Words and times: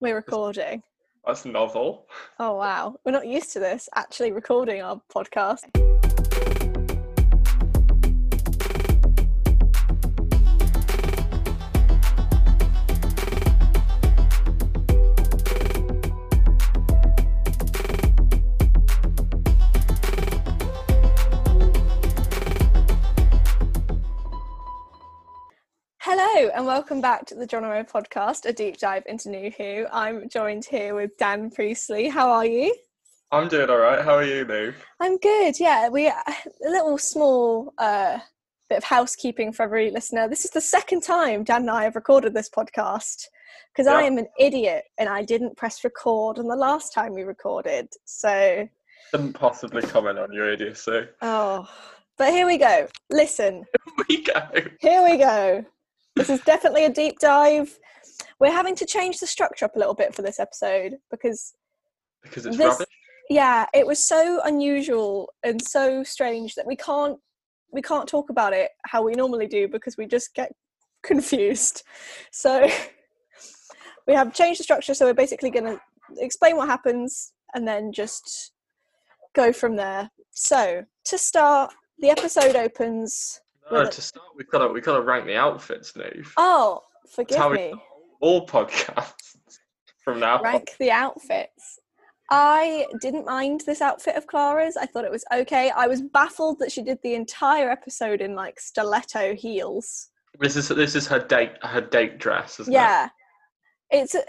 We're 0.00 0.14
recording. 0.14 0.82
That's 1.26 1.44
novel. 1.44 2.06
Oh 2.38 2.56
wow. 2.56 2.96
We're 3.04 3.12
not 3.12 3.26
used 3.26 3.52
to 3.52 3.60
this 3.60 3.86
actually 3.94 4.32
recording 4.32 4.80
our 4.80 4.98
podcast. 5.14 5.66
Welcome 26.80 27.02
back 27.02 27.26
to 27.26 27.34
the 27.34 27.46
Geronimo 27.46 27.82
podcast, 27.82 28.46
a 28.46 28.54
deep 28.54 28.78
dive 28.78 29.02
into 29.04 29.28
New 29.28 29.50
Who. 29.50 29.84
I'm 29.92 30.30
joined 30.30 30.64
here 30.64 30.94
with 30.94 31.14
Dan 31.18 31.50
Priestley. 31.50 32.08
How 32.08 32.30
are 32.30 32.46
you? 32.46 32.74
I'm 33.30 33.48
doing 33.48 33.68
all 33.68 33.76
right. 33.76 34.02
How 34.02 34.14
are 34.14 34.24
you, 34.24 34.46
Lou? 34.46 34.72
I'm 34.98 35.18
good. 35.18 35.60
Yeah, 35.60 35.90
we 35.90 36.06
a 36.08 36.14
little 36.62 36.96
small 36.96 37.74
uh, 37.76 38.18
bit 38.70 38.78
of 38.78 38.84
housekeeping 38.84 39.52
for 39.52 39.64
every 39.64 39.90
listener. 39.90 40.26
This 40.26 40.46
is 40.46 40.52
the 40.52 40.60
second 40.62 41.02
time 41.02 41.44
Dan 41.44 41.60
and 41.60 41.70
I 41.70 41.84
have 41.84 41.96
recorded 41.96 42.32
this 42.32 42.48
podcast 42.48 43.26
because 43.70 43.86
I 43.86 44.04
am 44.04 44.16
an 44.16 44.28
idiot 44.38 44.84
and 44.98 45.06
I 45.06 45.22
didn't 45.22 45.58
press 45.58 45.84
record 45.84 46.38
on 46.38 46.48
the 46.48 46.56
last 46.56 46.94
time 46.94 47.12
we 47.12 47.24
recorded. 47.24 47.88
So, 48.06 48.66
Couldn't 49.10 49.34
possibly 49.34 49.82
comment 49.82 50.18
on 50.18 50.32
your 50.32 50.50
idiocy. 50.50 51.02
oh, 51.20 51.68
but 52.16 52.30
here 52.32 52.46
we 52.46 52.56
go. 52.56 52.88
Listen, 53.10 53.66
Here 53.84 54.06
we 54.08 54.22
go. 54.22 54.70
Here 54.80 55.04
we 55.04 55.18
go. 55.18 55.66
This 56.16 56.30
is 56.30 56.40
definitely 56.42 56.84
a 56.84 56.90
deep 56.90 57.18
dive. 57.18 57.78
We're 58.38 58.52
having 58.52 58.74
to 58.76 58.86
change 58.86 59.18
the 59.20 59.26
structure 59.26 59.64
up 59.64 59.76
a 59.76 59.78
little 59.78 59.94
bit 59.94 60.14
for 60.14 60.22
this 60.22 60.38
episode 60.40 60.96
because, 61.10 61.54
Because 62.22 62.46
it's 62.46 62.56
This- 62.56 62.66
rubbish. 62.66 62.86
yeah, 63.30 63.66
it 63.72 63.86
was 63.86 63.98
so 63.98 64.40
unusual 64.44 65.32
and 65.42 65.60
so 65.62 66.02
strange 66.02 66.54
that 66.56 66.66
we 66.66 66.76
can't 66.76 67.18
we 67.72 67.80
can't 67.80 68.08
talk 68.08 68.30
about 68.30 68.52
it 68.52 68.72
how 68.86 69.00
we 69.00 69.12
normally 69.12 69.46
do 69.46 69.68
because 69.68 69.96
we 69.96 70.04
just 70.04 70.34
get 70.34 70.50
confused. 71.04 71.84
So 72.32 72.68
we 74.08 74.14
have 74.14 74.34
changed 74.34 74.58
the 74.58 74.64
structure. 74.64 74.92
So 74.92 75.06
we're 75.06 75.14
basically 75.14 75.50
going 75.50 75.66
to 75.76 75.80
explain 76.18 76.56
what 76.56 76.68
happens 76.68 77.32
and 77.54 77.68
then 77.68 77.92
just 77.92 78.50
go 79.34 79.52
from 79.52 79.76
there. 79.76 80.10
So 80.32 80.84
to 81.04 81.16
start, 81.18 81.72
the 82.00 82.10
episode 82.10 82.56
opens. 82.56 83.40
No, 83.70 83.88
to 83.88 84.02
start, 84.02 84.26
we've 84.36 84.50
got 84.50 84.66
to 84.66 84.68
we've 84.72 84.84
got 84.84 84.96
to 84.96 85.02
rank 85.02 85.26
the 85.26 85.36
outfits, 85.36 85.92
Niamh. 85.92 86.26
Oh, 86.36 86.82
forgive 87.08 87.52
me. 87.52 87.74
All 88.20 88.46
podcasts 88.46 89.36
from 90.04 90.20
now. 90.20 90.38
on. 90.38 90.44
rank 90.44 90.70
the 90.78 90.90
outfits. 90.90 91.78
I 92.30 92.86
didn't 93.00 93.26
mind 93.26 93.62
this 93.66 93.80
outfit 93.80 94.14
of 94.14 94.26
Clara's. 94.26 94.76
I 94.76 94.86
thought 94.86 95.04
it 95.04 95.10
was 95.10 95.24
okay. 95.32 95.70
I 95.70 95.88
was 95.88 96.00
baffled 96.00 96.60
that 96.60 96.70
she 96.70 96.82
did 96.82 96.98
the 97.02 97.14
entire 97.14 97.70
episode 97.70 98.20
in 98.20 98.36
like 98.36 98.60
stiletto 98.60 99.34
heels. 99.34 100.10
This 100.38 100.54
is 100.54 100.68
this 100.68 100.94
is 100.94 101.08
her 101.08 101.18
date 101.18 101.52
her 101.62 101.80
date 101.80 102.18
dress, 102.18 102.60
isn't 102.60 102.72
it? 102.72 102.76
Yeah. 102.76 103.08
It's 103.90 104.14
a 104.14 104.22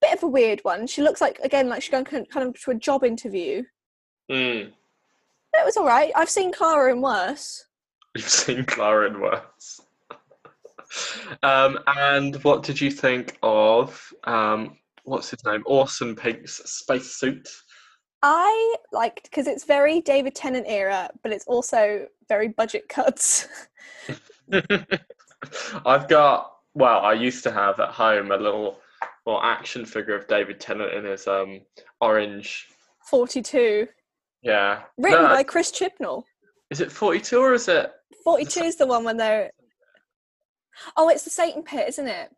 bit 0.00 0.14
of 0.14 0.22
a 0.22 0.28
weird 0.28 0.60
one. 0.62 0.86
She 0.86 1.02
looks 1.02 1.20
like 1.20 1.40
again 1.42 1.68
like 1.68 1.82
she's 1.82 1.90
going 1.90 2.04
kind 2.04 2.28
kind 2.30 2.48
of 2.48 2.60
to 2.62 2.70
a 2.70 2.76
job 2.76 3.02
interview. 3.02 3.64
Mm. 4.30 4.70
It 5.54 5.64
was 5.64 5.76
all 5.76 5.86
right. 5.86 6.12
I've 6.14 6.30
seen 6.30 6.52
Clara 6.52 6.92
in 6.92 7.02
worse. 7.02 7.66
You've 8.14 8.28
seen 8.28 8.64
Clara 8.64 9.08
in 9.08 9.20
worse. 9.20 9.80
um, 11.42 11.78
and 11.86 12.36
what 12.44 12.62
did 12.62 12.80
you 12.80 12.90
think 12.90 13.38
of 13.42 14.12
um, 14.24 14.76
what's 15.04 15.30
his 15.30 15.44
name? 15.44 15.62
Orson 15.66 16.14
Pink's 16.14 16.60
spacesuit. 16.70 17.48
I 18.22 18.76
liked 18.92 19.24
because 19.24 19.46
it's 19.46 19.64
very 19.64 20.00
David 20.00 20.34
Tennant 20.34 20.66
era, 20.68 21.08
but 21.22 21.32
it's 21.32 21.46
also 21.46 22.06
very 22.28 22.48
budget 22.48 22.88
cuts. 22.88 23.48
I've 25.86 26.08
got 26.08 26.52
well, 26.74 27.00
I 27.00 27.12
used 27.14 27.42
to 27.44 27.52
have 27.52 27.80
at 27.80 27.90
home 27.90 28.30
a 28.30 28.36
little 28.36 28.78
well 29.26 29.40
action 29.42 29.84
figure 29.84 30.14
of 30.14 30.28
David 30.28 30.60
Tennant 30.60 30.92
in 30.92 31.04
his 31.04 31.26
um 31.26 31.62
orange. 32.00 32.68
Forty-two, 33.06 33.88
Yeah. 34.42 34.82
written 34.98 35.22
No, 35.22 35.28
by 35.28 35.42
Chris 35.42 35.72
Chibnall. 35.72 36.22
Is 36.70 36.80
it 36.80 36.92
forty 36.92 37.20
two 37.20 37.40
or 37.40 37.54
is 37.54 37.68
it? 37.68 37.92
42 38.24 38.60
is 38.64 38.76
the 38.76 38.86
one 38.86 39.04
when 39.04 39.16
they're. 39.16 39.50
Oh, 40.96 41.08
it's 41.08 41.24
the 41.24 41.30
Satan 41.30 41.62
pit, 41.62 41.88
isn't 41.88 42.08
it? 42.08 42.30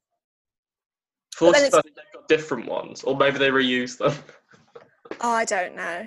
Forty 1.36 1.60
they've 1.60 1.70
got 1.70 1.86
different 2.28 2.68
ones, 2.68 3.02
or 3.02 3.16
maybe 3.16 3.38
they 3.38 3.48
reuse 3.48 3.98
them. 3.98 4.14
Oh, 5.20 5.30
I 5.30 5.44
don't 5.44 5.74
know. 5.76 6.06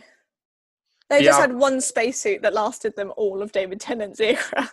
They 1.10 1.20
The 1.20 1.26
just 1.26 1.40
had 1.40 1.54
one 1.54 1.80
spacesuit 1.82 2.42
that 2.42 2.54
lasted 2.54 2.96
them 2.96 3.14
all 3.16 3.42
of 3.42 3.52
David 3.52 3.80
Tennant's 3.80 4.20
era. 4.20 4.72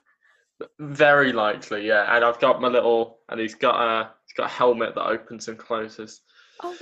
Very 0.78 1.32
likely, 1.32 1.86
yeah. 1.86 2.14
And 2.14 2.24
I've 2.24 2.40
got 2.40 2.60
my 2.60 2.68
little, 2.68 3.18
and 3.28 3.40
he's 3.40 3.54
got 3.54 3.80
a 3.80 4.10
he's 4.26 4.34
got 4.36 4.46
a 4.46 4.54
helmet 4.54 4.94
that 4.94 5.06
opens 5.06 5.48
and 5.48 5.58
closes. 5.58 6.22
Oh, 6.62 6.76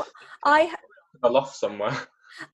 I 0.45 0.75
A 1.23 1.29
loft 1.29 1.57
somewhere. 1.57 1.97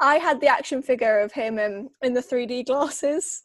I 0.01 0.17
had 0.17 0.41
the 0.41 0.49
action 0.49 0.83
figure 0.83 1.21
of 1.21 1.33
him 1.33 1.59
um, 1.59 1.89
in 2.03 2.15
the 2.15 2.21
3D 2.21 2.67
glasses. 2.67 3.43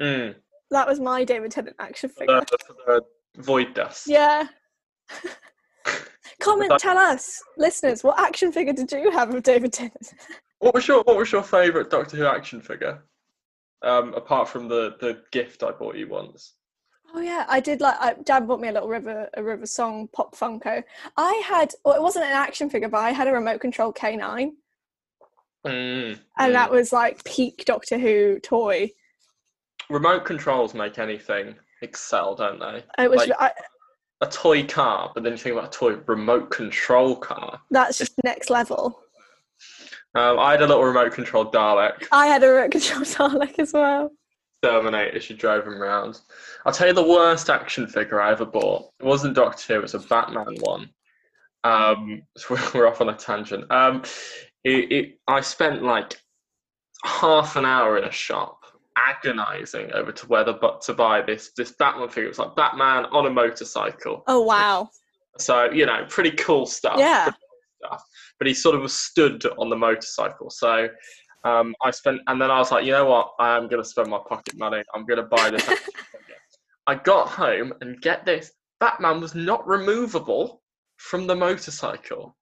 Mm. 0.00 0.34
That 0.70 0.86
was 0.86 1.00
my 1.00 1.24
David 1.24 1.50
Tennant 1.50 1.76
action 1.78 2.10
figure. 2.10 2.40
The, 2.40 3.02
the 3.34 3.42
void 3.42 3.74
dust. 3.74 4.06
Yeah. 4.06 4.46
Comment, 6.40 6.72
tell 6.78 6.96
us, 6.96 7.42
listeners, 7.56 8.02
what 8.02 8.18
action 8.18 8.52
figure 8.52 8.72
did 8.72 8.90
you 8.92 9.10
have 9.10 9.34
of 9.34 9.42
David 9.42 9.72
Tennant? 9.72 10.14
What 10.60 10.74
was 10.74 10.86
your 10.86 11.02
What 11.02 11.16
was 11.16 11.32
your 11.32 11.42
favourite 11.42 11.90
Doctor 11.90 12.16
Who 12.16 12.26
action 12.26 12.60
figure? 12.60 13.02
Um, 13.82 14.14
apart 14.14 14.48
from 14.48 14.68
the 14.68 14.96
the 15.00 15.22
gift 15.32 15.62
I 15.62 15.72
bought 15.72 15.96
you 15.96 16.08
once. 16.08 16.54
Oh 17.14 17.20
yeah, 17.20 17.44
I 17.48 17.60
did 17.60 17.80
like. 17.80 17.96
I, 17.98 18.14
Dad 18.24 18.46
bought 18.46 18.60
me 18.60 18.68
a 18.68 18.72
little 18.72 18.88
River 18.88 19.28
a 19.34 19.42
River 19.42 19.66
Song 19.66 20.08
pop 20.12 20.36
Funko. 20.36 20.84
I 21.16 21.42
had. 21.46 21.72
Well, 21.84 21.94
it 21.94 22.02
wasn't 22.02 22.26
an 22.26 22.32
action 22.32 22.70
figure, 22.70 22.88
but 22.88 22.98
I 22.98 23.10
had 23.10 23.26
a 23.26 23.32
remote 23.32 23.60
control 23.60 23.92
K9, 23.92 24.52
Mm, 25.66 26.18
and 26.38 26.50
mm. 26.50 26.54
that 26.54 26.70
was 26.70 26.92
like 26.92 27.22
peak 27.24 27.64
Doctor 27.66 27.98
Who 27.98 28.38
toy. 28.40 28.90
Remote 29.90 30.24
controls 30.24 30.74
make 30.74 30.98
anything 30.98 31.54
excel, 31.82 32.34
don't 32.34 32.58
they? 32.60 32.84
It 33.02 33.10
was. 33.10 33.28
Like- 33.28 33.32
I, 33.40 33.52
A 34.22 34.26
toy 34.26 34.64
car, 34.66 35.10
but 35.14 35.22
then 35.22 35.32
you 35.32 35.38
think 35.38 35.56
about 35.56 35.74
a 35.74 35.78
toy 35.78 35.96
remote 36.06 36.50
control 36.50 37.16
car. 37.16 37.60
that's 37.70 37.98
just 37.98 38.12
next 38.24 38.50
level. 38.50 39.00
Um, 40.14 40.38
I 40.38 40.52
had 40.52 40.62
a 40.62 40.66
little 40.66 40.82
remote 40.84 41.12
control 41.12 41.50
Dalek. 41.50 42.06
I 42.12 42.26
had 42.26 42.42
a 42.42 42.48
remote 42.48 42.70
control 42.72 43.00
Dalek 43.04 43.58
as 43.58 43.72
well. 43.72 44.10
Terminator. 44.62 45.20
She 45.20 45.34
drove 45.34 45.66
him 45.66 45.80
around. 45.80 46.20
I'll 46.66 46.72
tell 46.72 46.88
you 46.88 46.92
the 46.92 47.02
worst 47.06 47.48
action 47.48 47.86
figure 47.86 48.20
I 48.20 48.32
ever 48.32 48.44
bought. 48.44 48.90
It 49.00 49.06
wasn't 49.06 49.34
Doctor 49.34 49.74
Who. 49.74 49.78
It 49.78 49.82
was 49.82 49.94
a 49.94 50.00
Batman 50.00 50.56
one. 50.60 50.90
Um, 51.64 52.22
so 52.36 52.58
we're 52.74 52.86
off 52.88 53.00
on 53.00 53.08
a 53.08 53.14
tangent. 53.16 53.70
Um, 53.70 54.02
it, 54.64 54.92
it, 54.92 55.18
I 55.26 55.40
spent 55.40 55.82
like 55.82 56.20
half 57.04 57.56
an 57.56 57.64
hour 57.64 57.96
in 57.96 58.04
a 58.04 58.10
shop 58.12 58.59
agonizing 58.96 59.92
over 59.92 60.12
to 60.12 60.26
whether 60.26 60.52
but 60.52 60.80
to 60.82 60.94
buy 60.94 61.22
this 61.22 61.50
this 61.56 61.72
Batman 61.72 62.08
figure. 62.08 62.24
It 62.24 62.28
was 62.28 62.38
like 62.38 62.56
Batman 62.56 63.06
on 63.06 63.26
a 63.26 63.30
motorcycle. 63.30 64.22
Oh 64.26 64.40
wow! 64.40 64.90
So 65.38 65.70
you 65.70 65.86
know, 65.86 66.06
pretty 66.08 66.32
cool 66.32 66.66
stuff. 66.66 66.98
Yeah. 66.98 67.24
cool 67.24 67.88
stuff. 67.88 68.04
But 68.38 68.46
he 68.46 68.54
sort 68.54 68.74
of 68.74 68.82
was 68.82 68.94
stood 68.94 69.44
on 69.58 69.68
the 69.68 69.76
motorcycle. 69.76 70.50
So 70.50 70.88
um, 71.44 71.74
I 71.82 71.90
spent, 71.90 72.20
and 72.26 72.40
then 72.40 72.50
I 72.50 72.58
was 72.58 72.70
like, 72.70 72.84
you 72.84 72.92
know 72.92 73.06
what? 73.06 73.32
I 73.38 73.56
am 73.56 73.68
going 73.68 73.82
to 73.82 73.88
spend 73.88 74.08
my 74.08 74.20
pocket 74.28 74.56
money. 74.56 74.82
I'm 74.94 75.06
going 75.06 75.18
to 75.18 75.26
buy 75.26 75.50
this. 75.50 75.68
I 76.86 76.94
got 76.94 77.28
home 77.28 77.72
and 77.80 78.00
get 78.00 78.24
this: 78.24 78.52
Batman 78.80 79.20
was 79.20 79.34
not 79.34 79.66
removable 79.66 80.62
from 80.96 81.26
the 81.26 81.36
motorcycle. 81.36 82.36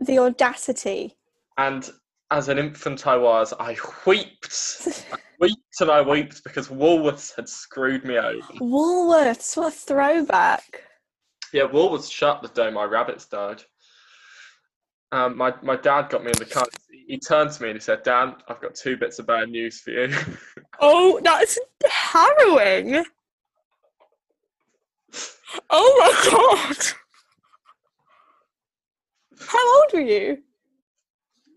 The 0.00 0.18
audacity. 0.18 1.16
And 1.58 1.88
as 2.30 2.48
an 2.48 2.58
infant 2.58 3.06
I 3.06 3.16
was, 3.16 3.52
I 3.60 3.76
wept. 4.06 5.06
Wept 5.42 5.80
and 5.80 5.90
I 5.90 6.00
wept 6.02 6.44
because 6.44 6.68
Woolworths 6.68 7.34
had 7.34 7.48
screwed 7.48 8.04
me 8.04 8.16
over. 8.16 8.46
Woolworths, 8.60 9.56
what 9.56 9.72
a 9.72 9.76
throwback! 9.76 10.84
Yeah, 11.52 11.64
Woolworths 11.64 12.12
shut 12.12 12.42
the 12.42 12.48
day 12.48 12.70
my 12.70 12.84
rabbits 12.84 13.24
died. 13.24 13.60
Um, 15.10 15.36
my, 15.36 15.52
my 15.60 15.74
dad 15.74 16.10
got 16.10 16.22
me 16.22 16.30
in 16.30 16.38
the 16.38 16.44
car. 16.44 16.64
He 17.08 17.18
turned 17.18 17.50
to 17.50 17.60
me 17.60 17.70
and 17.70 17.76
he 17.76 17.80
said, 17.80 18.04
Dan, 18.04 18.36
I've 18.46 18.60
got 18.60 18.76
two 18.76 18.96
bits 18.96 19.18
of 19.18 19.26
bad 19.26 19.48
news 19.48 19.80
for 19.80 19.90
you. 19.90 20.14
Oh, 20.80 21.20
that's 21.22 21.58
harrowing. 21.88 23.04
Oh 25.70 25.96
my 25.98 26.30
god! 26.30 26.76
How 29.38 29.76
old 29.76 29.92
were 29.92 30.00
you? 30.00 30.38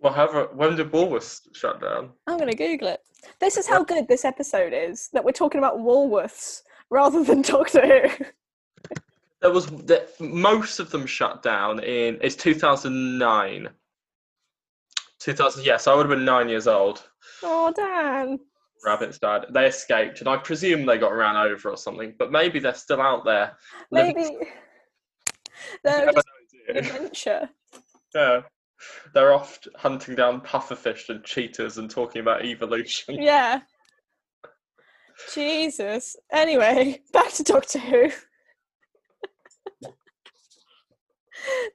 well, 0.02 0.14
however, 0.14 0.50
when 0.54 0.76
did 0.76 0.92
Woolworths 0.92 1.42
shut 1.54 1.82
down? 1.82 2.12
I'm 2.28 2.38
going 2.38 2.52
to 2.52 2.56
Google 2.56 2.90
it. 2.90 3.02
This 3.40 3.58
is 3.58 3.68
how 3.68 3.84
good 3.84 4.08
this 4.08 4.26
episode 4.26 4.74
is 4.74 5.10
that 5.14 5.24
we're 5.24 5.32
talking 5.32 5.60
about 5.60 5.78
Woolworths 5.78 6.62
rather 6.90 7.24
than 7.24 7.42
Doctor 7.42 8.08
Who. 8.10 8.26
There 9.42 9.52
was 9.52 9.68
the, 9.68 10.08
most 10.20 10.80
of 10.80 10.90
them 10.90 11.06
shut 11.06 11.44
down 11.44 11.84
in 11.84 12.18
it's 12.22 12.36
2009 12.36 13.70
2000. 15.26 15.66
Yes, 15.66 15.88
I 15.88 15.96
would 15.96 16.08
have 16.08 16.16
been 16.16 16.26
nine 16.26 16.50
years 16.50 16.68
old. 16.68 17.04
Oh, 17.42 17.74
Dan. 17.76 18.40
Rabbits 18.86 19.18
died. 19.18 19.46
They 19.52 19.66
escaped, 19.66 20.20
and 20.20 20.30
I 20.30 20.38
presume 20.38 20.86
they 20.86 21.00
got 21.00 21.14
ran 21.14 21.36
over 21.36 21.70
or 21.70 21.78
something. 21.78 22.14
But 22.20 22.32
maybe 22.32 22.60
they're 22.60 22.76
still 22.76 23.02
out 23.02 23.26
there. 23.26 23.58
Maybe 23.92 24.22
You 24.22 24.48
they're 25.84 26.06
never 26.06 26.14
just 26.14 26.28
know, 26.70 26.80
adventure. 26.80 27.50
Yeah. 28.14 28.42
They're 29.14 29.34
off 29.34 29.60
hunting 29.76 30.16
down 30.16 30.42
pufferfish 30.42 31.10
and 31.10 31.24
cheetahs 31.24 31.78
and 31.78 31.90
talking 31.90 32.22
about 32.22 32.46
evolution. 32.46 33.16
Yeah. 33.22 33.62
Jesus. 35.34 36.18
Anyway, 36.32 37.02
back 37.14 37.32
to 37.34 37.44
Doctor 37.44 37.80
Who. 37.80 38.12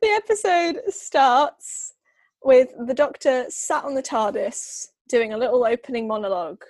the 0.02 0.08
episode 0.08 0.80
starts 0.88 1.94
with 2.42 2.68
the 2.86 2.94
Doctor 2.94 3.46
sat 3.48 3.84
on 3.84 3.94
the 3.94 4.02
TARDIS 4.02 4.88
doing 5.08 5.32
a 5.32 5.38
little 5.38 5.64
opening 5.64 6.06
monologue 6.06 6.62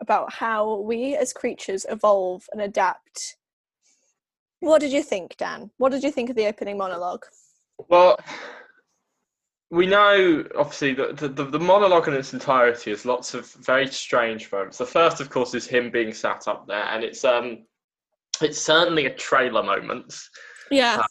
about 0.00 0.32
how 0.32 0.80
we 0.80 1.16
as 1.16 1.32
creatures 1.32 1.86
evolve 1.88 2.48
and 2.52 2.60
adapt. 2.60 3.36
What 4.60 4.80
did 4.80 4.92
you 4.92 5.02
think, 5.02 5.36
Dan? 5.36 5.70
What 5.78 5.92
did 5.92 6.02
you 6.02 6.10
think 6.10 6.30
of 6.30 6.36
the 6.36 6.46
opening 6.46 6.76
monologue? 6.76 7.24
Well, 7.88 8.18
we 9.70 9.86
know 9.86 10.44
obviously 10.56 10.94
that 10.94 11.16
the, 11.18 11.28
the, 11.28 11.44
the 11.44 11.60
monologue 11.60 12.08
in 12.08 12.14
its 12.14 12.32
entirety 12.32 12.90
is 12.90 13.04
lots 13.04 13.34
of 13.34 13.50
very 13.52 13.86
strange 13.86 14.50
moments. 14.50 14.78
The 14.78 14.86
first, 14.86 15.20
of 15.20 15.28
course, 15.28 15.54
is 15.54 15.66
him 15.66 15.90
being 15.90 16.12
sat 16.12 16.48
up 16.48 16.66
there, 16.66 16.84
and 16.84 17.04
it's 17.04 17.24
um, 17.24 17.66
it's 18.40 18.60
certainly 18.60 19.06
a 19.06 19.14
trailer 19.14 19.62
moment 19.62 20.18
Yeah. 20.70 21.02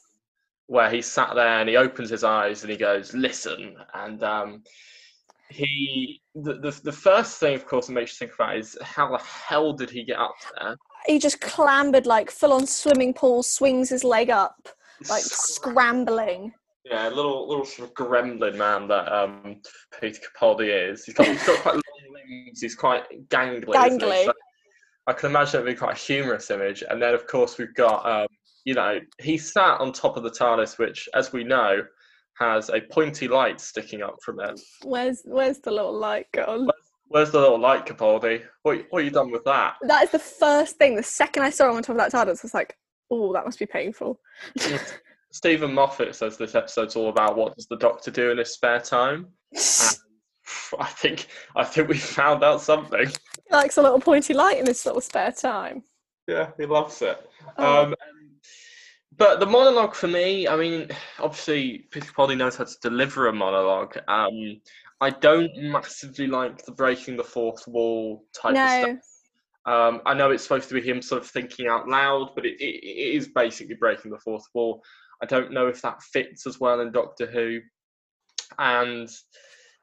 where 0.66 0.90
he 0.90 1.02
sat 1.02 1.36
there 1.36 1.60
and 1.60 1.70
he 1.70 1.76
opens 1.76 2.10
his 2.10 2.24
eyes 2.24 2.64
and 2.64 2.72
he 2.72 2.78
goes, 2.78 3.14
"Listen," 3.14 3.76
and 3.94 4.24
um, 4.24 4.64
he 5.50 6.22
the, 6.34 6.54
the 6.56 6.80
the 6.84 6.92
first 6.92 7.40
thing, 7.40 7.54
of 7.56 7.68
course, 7.68 7.88
that 7.88 7.94
makes 7.94 8.20
you 8.20 8.26
think 8.28 8.36
about 8.40 8.58
is 8.58 8.76
how 8.82 9.12
the 9.12 9.24
hell 9.24 9.74
did 9.74 9.92
he 9.92 10.04
get 10.04 10.18
up 10.18 10.36
there? 10.60 10.78
He 11.06 11.20
just 11.20 11.42
clambered 11.42 12.08
like 12.08 12.32
full 12.32 12.54
on 12.54 12.66
swimming 12.66 13.14
pool, 13.14 13.44
swings 13.44 13.90
his 13.90 14.04
leg 14.04 14.32
up, 14.32 14.68
like 15.10 15.22
scrambling. 15.22 16.54
Yeah, 16.90 17.10
a 17.10 17.12
little 17.12 17.48
little 17.48 17.66
sort 17.66 17.90
of 17.90 17.96
gremlin 17.96 18.56
man 18.56 18.88
that 18.88 19.12
um, 19.12 19.62
Peter 20.00 20.20
Capaldi 20.22 20.92
is. 20.92 21.04
He's 21.06 21.16
got, 21.16 21.28
he's 21.28 21.46
got 21.46 21.60
quite 21.60 21.76
long 21.76 22.14
limbs. 22.14 22.62
He's 22.62 22.76
quite 22.76 23.04
gangly. 23.30 23.66
Gangly. 23.66 24.26
So 24.26 24.34
I 25.08 25.14
can 25.14 25.30
imagine 25.30 25.62
it'd 25.62 25.74
be 25.74 25.78
quite 25.78 25.98
a 25.98 26.00
humorous 26.00 26.50
image. 26.50 26.84
And 26.90 27.02
then, 27.02 27.14
of 27.14 27.28
course, 27.28 27.58
we've 27.58 27.74
got 27.74 28.06
um, 28.06 28.28
you 28.64 28.74
know 28.74 29.00
he 29.20 29.38
sat 29.38 29.80
on 29.80 29.92
top 29.92 30.18
of 30.18 30.24
the 30.24 30.32
TARDIS, 30.32 30.78
which, 30.78 31.10
as 31.14 31.34
we 31.34 31.44
know, 31.44 31.82
has 32.40 32.70
a 32.70 32.82
pointy 32.82 33.28
light 33.28 33.60
sticking 33.60 34.02
up 34.02 34.16
from 34.24 34.40
it. 34.40 34.60
Where's 34.84 35.24
where's 35.26 35.60
the 35.60 35.72
little 35.72 35.98
light 35.98 36.28
gone? 36.32 36.70
Where's 37.10 37.32
the 37.32 37.40
little 37.40 37.60
light, 37.60 37.86
Capaldi? 37.86 38.44
What 38.64 38.86
what 38.90 39.04
you 39.04 39.12
done 39.12 39.32
with 39.32 39.44
that? 39.46 39.76
That 39.82 40.04
is 40.04 40.12
the 40.12 40.20
first 40.20 40.78
thing. 40.78 40.96
The 40.96 41.04
second 41.04 41.44
I 41.44 41.50
saw 41.50 41.70
him 41.70 41.78
on 41.78 41.84
top 41.84 41.98
of 41.98 41.98
that 41.98 42.12
TARDIS, 42.12 42.40
I 42.40 42.44
was 42.44 42.54
like, 42.54 42.78
"Oh, 43.10 43.34
that 43.34 43.46
must 43.46 43.60
be 43.60 43.66
painful." 43.66 44.20
Steven 45.38 45.72
Moffat 45.72 46.16
says 46.16 46.36
this 46.36 46.56
episode's 46.56 46.96
all 46.96 47.10
about 47.10 47.38
what 47.38 47.56
does 47.56 47.68
the 47.68 47.78
Doctor 47.78 48.10
do 48.10 48.32
in 48.32 48.40
his 48.40 48.54
spare 48.54 48.80
time. 48.80 49.28
I 50.80 50.86
think 50.88 51.28
I 51.56 51.64
think 51.64 51.90
we 51.90 51.98
found 52.00 52.44
out 52.44 52.60
something. 52.60 53.06
he 53.08 53.56
likes 53.56 53.78
a 53.78 53.84
little 53.84 54.00
pointy 54.00 54.34
light 54.34 54.58
in 54.58 54.66
his 54.66 54.84
little 54.84 55.00
spare 55.00 55.32
time. 55.32 55.84
Yeah, 56.28 56.50
he 56.58 56.66
loves 56.66 57.04
it. 57.04 57.30
Oh. 57.56 57.84
Um, 57.84 57.96
but 59.16 59.40
the 59.40 59.46
monologue 59.46 59.94
for 59.94 60.08
me, 60.08 60.48
I 60.48 60.56
mean, 60.56 60.90
obviously 61.20 61.86
Peter 61.92 62.12
Capaldi 62.12 62.36
knows 62.36 62.56
how 62.56 62.64
to 62.64 62.76
deliver 62.82 63.28
a 63.28 63.34
monologue. 63.34 63.96
Um, 64.08 64.60
I 65.02 65.12
don't 65.12 65.56
massively 65.56 66.26
like 66.26 66.66
the 66.66 66.72
breaking 66.72 67.16
the 67.16 67.24
fourth 67.24 67.68
wall 67.68 68.26
type 68.34 68.56
of 68.56 68.96
stuff. 68.96 69.06
no, 69.68 69.72
Um, 69.72 70.02
I 70.08 70.16
know 70.16 70.32
it's 70.32 70.42
supposed 70.42 70.70
to 70.70 70.82
be 70.82 70.82
him 70.82 71.04
sort 71.04 71.22
of 71.22 71.30
thinking 71.30 71.68
out 71.68 71.88
loud, 71.88 72.32
but 72.34 72.44
it, 72.44 72.60
it, 72.60 72.84
it 72.84 73.16
is 73.16 73.28
basically 73.28 73.76
breaking 73.76 74.10
the 74.10 74.18
fourth 74.18 74.46
wall. 74.56 74.82
I 75.22 75.26
don't 75.26 75.52
know 75.52 75.68
if 75.68 75.82
that 75.82 76.02
fits 76.02 76.46
as 76.46 76.60
well 76.60 76.82
in 76.82 76.92
Doctor 76.92 77.26
Who. 77.26 77.60
And 78.60 79.10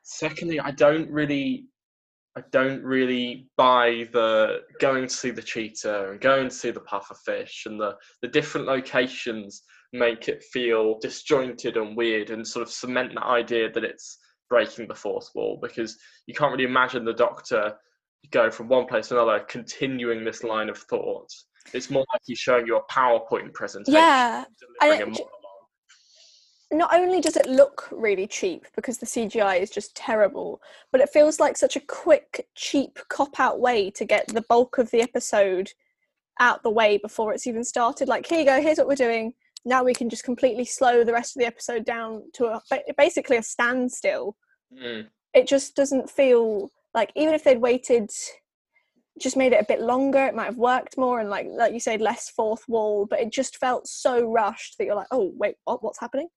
secondly, 0.03 0.61
I 0.61 0.71
don't 0.71 1.11
really, 1.11 1.67
I 2.37 2.43
don't 2.53 2.83
really 2.83 3.49
buy 3.57 4.09
the 4.13 4.61
going 4.81 5.09
to 5.09 5.15
see 5.15 5.31
the 5.31 5.43
cheetah 5.43 6.11
and 6.11 6.21
going 6.21 6.49
to 6.49 6.55
see 6.55 6.71
the 6.71 6.81
pufferfish 6.81 7.67
and 7.67 7.79
the 7.81 7.97
the 8.23 8.29
different 8.29 8.67
locations 8.67 9.63
make 9.93 10.29
it 10.29 10.43
feel 10.53 10.99
disjointed 10.99 11.77
and 11.77 11.97
weird 11.97 12.31
and 12.31 12.47
sort 12.47 12.67
of 12.67 12.73
cement 12.73 13.13
that 13.15 13.25
idea 13.25 13.71
that 13.71 13.85
it's 13.85 14.19
breaking 14.51 14.89
the 14.89 14.95
fourth 14.95 15.31
wall 15.35 15.59
because 15.63 15.97
you 16.27 16.35
can't 16.35 16.51
really 16.53 16.65
imagine 16.65 17.05
the 17.05 17.13
Doctor 17.13 17.75
go 18.31 18.51
from 18.51 18.69
one 18.69 18.87
place 18.87 19.09
to 19.09 19.15
another, 19.15 19.45
continuing 19.49 20.25
this 20.25 20.43
line 20.43 20.69
of 20.69 20.79
thought. 20.79 21.29
It's 21.73 21.91
more 21.91 22.05
like 22.13 22.21
he's 22.25 22.39
showing 22.39 22.67
you 22.67 22.77
a 22.77 22.85
PowerPoint 22.93 23.53
presentation. 23.55 23.95
Yeah, 23.95 24.45
delivering 24.81 25.01
I- 25.01 25.03
a 25.03 25.07
monologue. 25.07 25.31
not 26.73 26.95
only 26.95 27.21
does 27.21 27.37
it 27.37 27.47
look 27.47 27.89
really 27.93 28.27
cheap 28.27 28.67
because 28.75 28.99
the 28.99 29.07
CGI 29.07 29.61
is 29.61 29.71
just 29.71 29.95
terrible, 29.95 30.61
but 30.93 31.01
it 31.01 31.11
feels 31.11 31.39
like 31.41 31.57
such 31.57 31.77
a 31.77 31.81
quick, 31.81 32.49
cheap 32.55 32.99
cop 33.09 33.39
out 33.39 33.61
way 33.61 33.91
to 33.93 34.05
get 34.05 34.27
the 34.29 34.45
bulk 34.49 34.79
of 34.79 34.91
the 34.91 35.01
episode 35.01 35.73
out 36.41 36.63
the 36.63 36.71
way 36.71 36.99
before 36.99 37.33
it's 37.33 37.47
even 37.47 37.63
started. 37.65 38.09
Like, 38.09 38.27
here 38.27 38.41
you 38.41 38.45
go, 38.45 38.61
here's 38.61 38.79
what 38.79 38.89
we're 38.89 38.97
doing. 38.97 39.35
Now 39.65 39.85
we 39.85 39.95
can 39.95 40.11
just 40.11 40.25
completely 40.25 40.65
slow 40.65 41.05
the 41.05 41.13
rest 41.13 41.37
of 41.37 41.41
the 41.41 41.47
episode 41.47 41.85
down 41.85 42.25
to 42.35 42.47
a, 42.47 42.61
basically 42.99 43.37
a 43.37 43.43
standstill. 43.43 44.37
Mm. 44.77 45.07
It 45.33 45.47
just 45.47 45.75
doesn't 45.77 46.11
feel 46.11 46.71
like, 46.93 47.13
even 47.15 47.35
if 47.35 47.45
they'd 47.45 47.61
waited, 47.61 48.11
just 49.21 49.37
made 49.37 49.53
it 49.53 49.61
a 49.61 49.67
bit 49.67 49.81
longer, 49.81 50.25
it 50.27 50.35
might 50.35 50.47
have 50.47 50.57
worked 50.57 50.99
more 50.99 51.21
and, 51.21 51.31
like, 51.31 51.47
like 51.49 51.73
you 51.73 51.81
said, 51.81 52.01
less 52.01 52.31
fourth 52.31 52.65
wall, 52.69 53.07
but 53.07 53.21
it 53.21 53.33
just 53.33 53.59
felt 53.59 53.87
so 53.87 54.27
rushed 54.29 54.77
that 54.79 54.85
you're 54.85 54.95
like, 54.95 55.07
oh, 55.11 55.33
wait, 55.37 55.57
what? 55.65 55.83
What's 55.83 56.01
happening? 56.01 56.29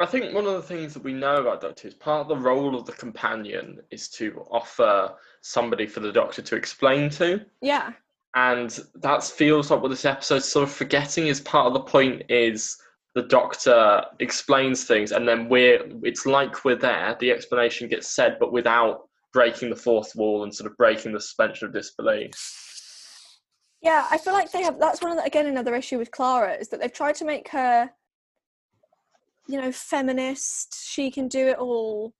I 0.00 0.06
think 0.06 0.34
one 0.34 0.46
of 0.46 0.54
the 0.54 0.62
things 0.62 0.92
that 0.94 1.04
we 1.04 1.12
know 1.12 1.36
about 1.36 1.60
Doctor 1.60 1.86
is 1.86 1.94
part 1.94 2.22
of 2.22 2.28
the 2.28 2.36
role 2.36 2.74
of 2.74 2.84
the 2.84 2.92
companion 2.92 3.78
is 3.92 4.08
to 4.10 4.44
offer 4.50 5.12
somebody 5.40 5.86
for 5.86 6.00
the 6.00 6.10
Doctor 6.10 6.42
to 6.42 6.56
explain 6.56 7.10
to. 7.10 7.44
Yeah. 7.62 7.92
and 8.34 8.80
that 8.96 9.22
feels 9.22 9.70
like 9.70 9.80
what 9.80 9.88
this 9.88 10.04
episode's 10.04 10.46
sort 10.46 10.64
of 10.64 10.74
forgetting 10.74 11.28
is 11.28 11.40
part 11.40 11.68
of 11.68 11.74
the 11.74 11.80
point 11.80 12.22
is 12.28 12.76
the 13.14 13.22
doctor 13.22 14.02
explains 14.18 14.84
things 14.84 15.12
and 15.12 15.28
then 15.28 15.48
we're 15.48 15.80
it's 16.02 16.26
like 16.26 16.64
we're 16.64 16.74
there 16.74 17.16
the 17.20 17.30
explanation 17.30 17.88
gets 17.88 18.08
said 18.08 18.36
but 18.40 18.52
without 18.52 19.08
breaking 19.34 19.68
the 19.68 19.76
fourth 19.76 20.14
wall 20.16 20.44
and 20.44 20.54
sort 20.54 20.70
of 20.70 20.76
breaking 20.78 21.12
the 21.12 21.20
suspension 21.20 21.66
of 21.66 21.74
disbelief 21.74 22.32
Yeah, 23.82 24.06
I 24.10 24.16
feel 24.16 24.32
like 24.32 24.50
they 24.50 24.62
have. 24.62 24.78
That's 24.78 25.02
one 25.02 25.10
of 25.12 25.18
the, 25.18 25.24
again 25.24 25.46
another 25.46 25.74
issue 25.74 25.98
with 25.98 26.10
Clara 26.10 26.54
is 26.54 26.68
that 26.68 26.80
they've 26.80 26.90
tried 26.92 27.16
to 27.16 27.26
make 27.26 27.48
her, 27.48 27.90
you 29.46 29.60
know, 29.60 29.70
feminist. 29.72 30.88
She 30.88 31.10
can 31.10 31.28
do 31.28 31.48
it 31.48 31.58
all, 31.58 32.14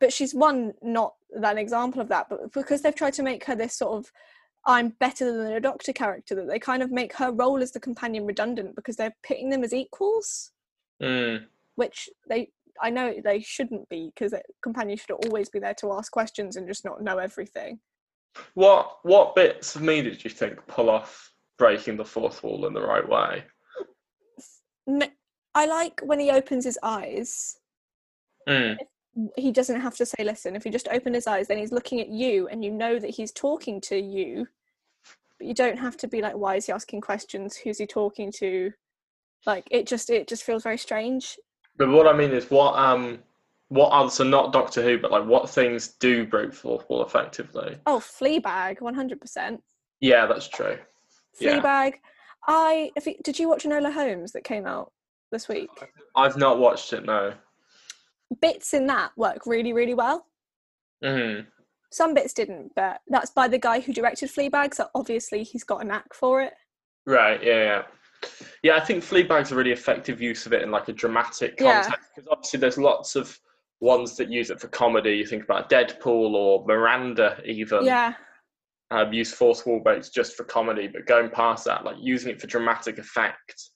but 0.00 0.12
she's 0.12 0.34
one 0.34 0.72
not 0.82 1.14
an 1.32 1.58
example 1.58 2.00
of 2.00 2.08
that. 2.08 2.28
But 2.28 2.52
because 2.52 2.82
they've 2.82 2.94
tried 2.94 3.12
to 3.14 3.22
make 3.22 3.44
her 3.44 3.54
this 3.54 3.76
sort 3.78 3.92
of, 3.98 4.10
I'm 4.66 4.88
better 4.98 5.30
than 5.30 5.52
a 5.52 5.60
doctor 5.60 5.92
character, 5.92 6.34
that 6.34 6.48
they 6.48 6.58
kind 6.58 6.82
of 6.82 6.90
make 6.90 7.12
her 7.14 7.30
role 7.30 7.62
as 7.62 7.70
the 7.70 7.78
companion 7.80 8.26
redundant 8.26 8.74
because 8.74 8.96
they're 8.96 9.14
pitting 9.22 9.50
them 9.50 9.62
as 9.62 9.72
equals, 9.72 10.50
Mm. 11.02 11.46
which 11.76 12.08
they. 12.28 12.50
I 12.80 12.90
know 12.90 13.14
they 13.22 13.40
shouldn't 13.40 13.88
be 13.88 14.10
because 14.14 14.34
companions 14.62 15.00
should 15.00 15.26
always 15.26 15.48
be 15.48 15.58
there 15.58 15.74
to 15.74 15.92
ask 15.92 16.10
questions 16.12 16.56
and 16.56 16.66
just 16.66 16.84
not 16.84 17.02
know 17.02 17.18
everything. 17.18 17.80
what 18.54 18.98
what 19.02 19.34
bits 19.34 19.76
of 19.76 19.82
me 19.82 20.02
did 20.02 20.24
you 20.24 20.30
think 20.30 20.66
pull 20.66 20.90
off 20.90 21.32
breaking 21.58 21.96
the 21.96 22.04
fourth 22.04 22.42
wall 22.42 22.66
in 22.66 22.74
the 22.74 22.80
right 22.80 23.08
way? 23.08 23.44
I 25.54 25.66
like 25.66 26.00
when 26.02 26.18
he 26.18 26.30
opens 26.30 26.64
his 26.64 26.78
eyes. 26.82 27.56
Mm. 28.46 28.76
he 29.38 29.50
doesn't 29.52 29.80
have 29.80 29.96
to 29.96 30.04
say 30.04 30.22
listen 30.22 30.54
if 30.54 30.64
he 30.64 30.68
just 30.68 30.88
opened 30.88 31.14
his 31.14 31.26
eyes 31.26 31.48
then 31.48 31.56
he's 31.56 31.72
looking 31.72 31.98
at 31.98 32.08
you 32.10 32.46
and 32.48 32.62
you 32.62 32.70
know 32.70 32.98
that 32.98 33.08
he's 33.08 33.32
talking 33.32 33.80
to 33.82 33.96
you. 33.96 34.46
But 35.38 35.46
you 35.46 35.54
don't 35.54 35.78
have 35.78 35.96
to 35.98 36.08
be 36.08 36.20
like 36.20 36.34
why 36.34 36.56
is 36.56 36.66
he 36.66 36.72
asking 36.72 37.00
questions? 37.00 37.56
Who's 37.56 37.78
he 37.78 37.86
talking 37.86 38.32
to? 38.38 38.72
Like 39.46 39.66
it 39.70 39.86
just 39.86 40.10
it 40.10 40.28
just 40.28 40.42
feels 40.42 40.62
very 40.62 40.78
strange 40.78 41.36
but 41.76 41.88
what 41.88 42.06
i 42.06 42.12
mean 42.12 42.30
is 42.30 42.50
what 42.50 42.76
um 42.78 43.18
what 43.68 43.90
other 43.90 44.10
so 44.10 44.24
not 44.24 44.52
doctor 44.52 44.82
who 44.82 44.98
but 44.98 45.10
like 45.10 45.24
what 45.24 45.48
things 45.48 45.88
do 45.98 46.26
break 46.26 46.50
the 46.50 46.56
fourth 46.56 46.88
wall 46.88 47.04
effectively? 47.04 47.76
Oh 47.86 47.98
fleabag 47.98 48.78
100% 48.78 49.58
yeah 50.00 50.26
that's 50.26 50.48
true. 50.48 50.78
Yeah. 51.40 51.60
fleabag. 51.60 51.94
I 52.46 52.90
if 52.94 53.06
you, 53.06 53.14
did 53.24 53.38
you 53.38 53.48
watch 53.48 53.64
enola 53.64 53.92
holmes 53.92 54.32
that 54.32 54.44
came 54.44 54.66
out 54.66 54.92
this 55.32 55.48
week? 55.48 55.70
I've 56.14 56.36
not 56.36 56.58
watched 56.58 56.92
it 56.92 57.04
no. 57.04 57.34
Bits 58.40 58.74
in 58.74 58.86
that 58.86 59.12
work 59.16 59.46
really 59.46 59.72
really 59.72 59.94
well. 59.94 60.26
Mm. 61.02 61.46
some 61.90 62.14
bits 62.14 62.32
didn't 62.32 62.72
but 62.76 63.00
that's 63.08 63.30
by 63.30 63.46
the 63.46 63.58
guy 63.58 63.80
who 63.80 63.92
directed 63.92 64.30
fleabag 64.30 64.72
so 64.72 64.86
obviously 64.94 65.42
he's 65.42 65.64
got 65.64 65.82
a 65.82 65.84
knack 65.84 66.14
for 66.14 66.40
it. 66.42 66.52
Right, 67.06 67.42
yeah, 67.42 67.62
yeah. 67.62 67.82
Yeah, 68.62 68.76
I 68.76 68.80
think 68.80 69.04
Fleabag's 69.04 69.52
a 69.52 69.56
really 69.56 69.72
effective 69.72 70.20
use 70.20 70.46
of 70.46 70.52
it 70.52 70.62
in 70.62 70.70
like 70.70 70.88
a 70.88 70.92
dramatic 70.92 71.56
context 71.56 72.10
because 72.14 72.28
obviously 72.30 72.60
there's 72.60 72.78
lots 72.78 73.16
of 73.16 73.38
ones 73.80 74.16
that 74.16 74.30
use 74.30 74.50
it 74.50 74.60
for 74.60 74.68
comedy. 74.68 75.12
You 75.12 75.26
think 75.26 75.44
about 75.44 75.68
Deadpool 75.68 76.32
or 76.34 76.64
Miranda, 76.66 77.40
even 77.44 77.84
Yeah. 77.84 78.14
um, 78.90 79.12
use 79.12 79.32
fourth 79.32 79.66
wall 79.66 79.80
breaks 79.80 80.08
just 80.08 80.36
for 80.36 80.44
comedy, 80.44 80.86
but 80.86 81.06
going 81.06 81.28
past 81.30 81.64
that, 81.66 81.84
like 81.84 81.96
using 82.00 82.30
it 82.32 82.40
for 82.40 82.46
dramatic 82.46 82.98
effect, 82.98 83.70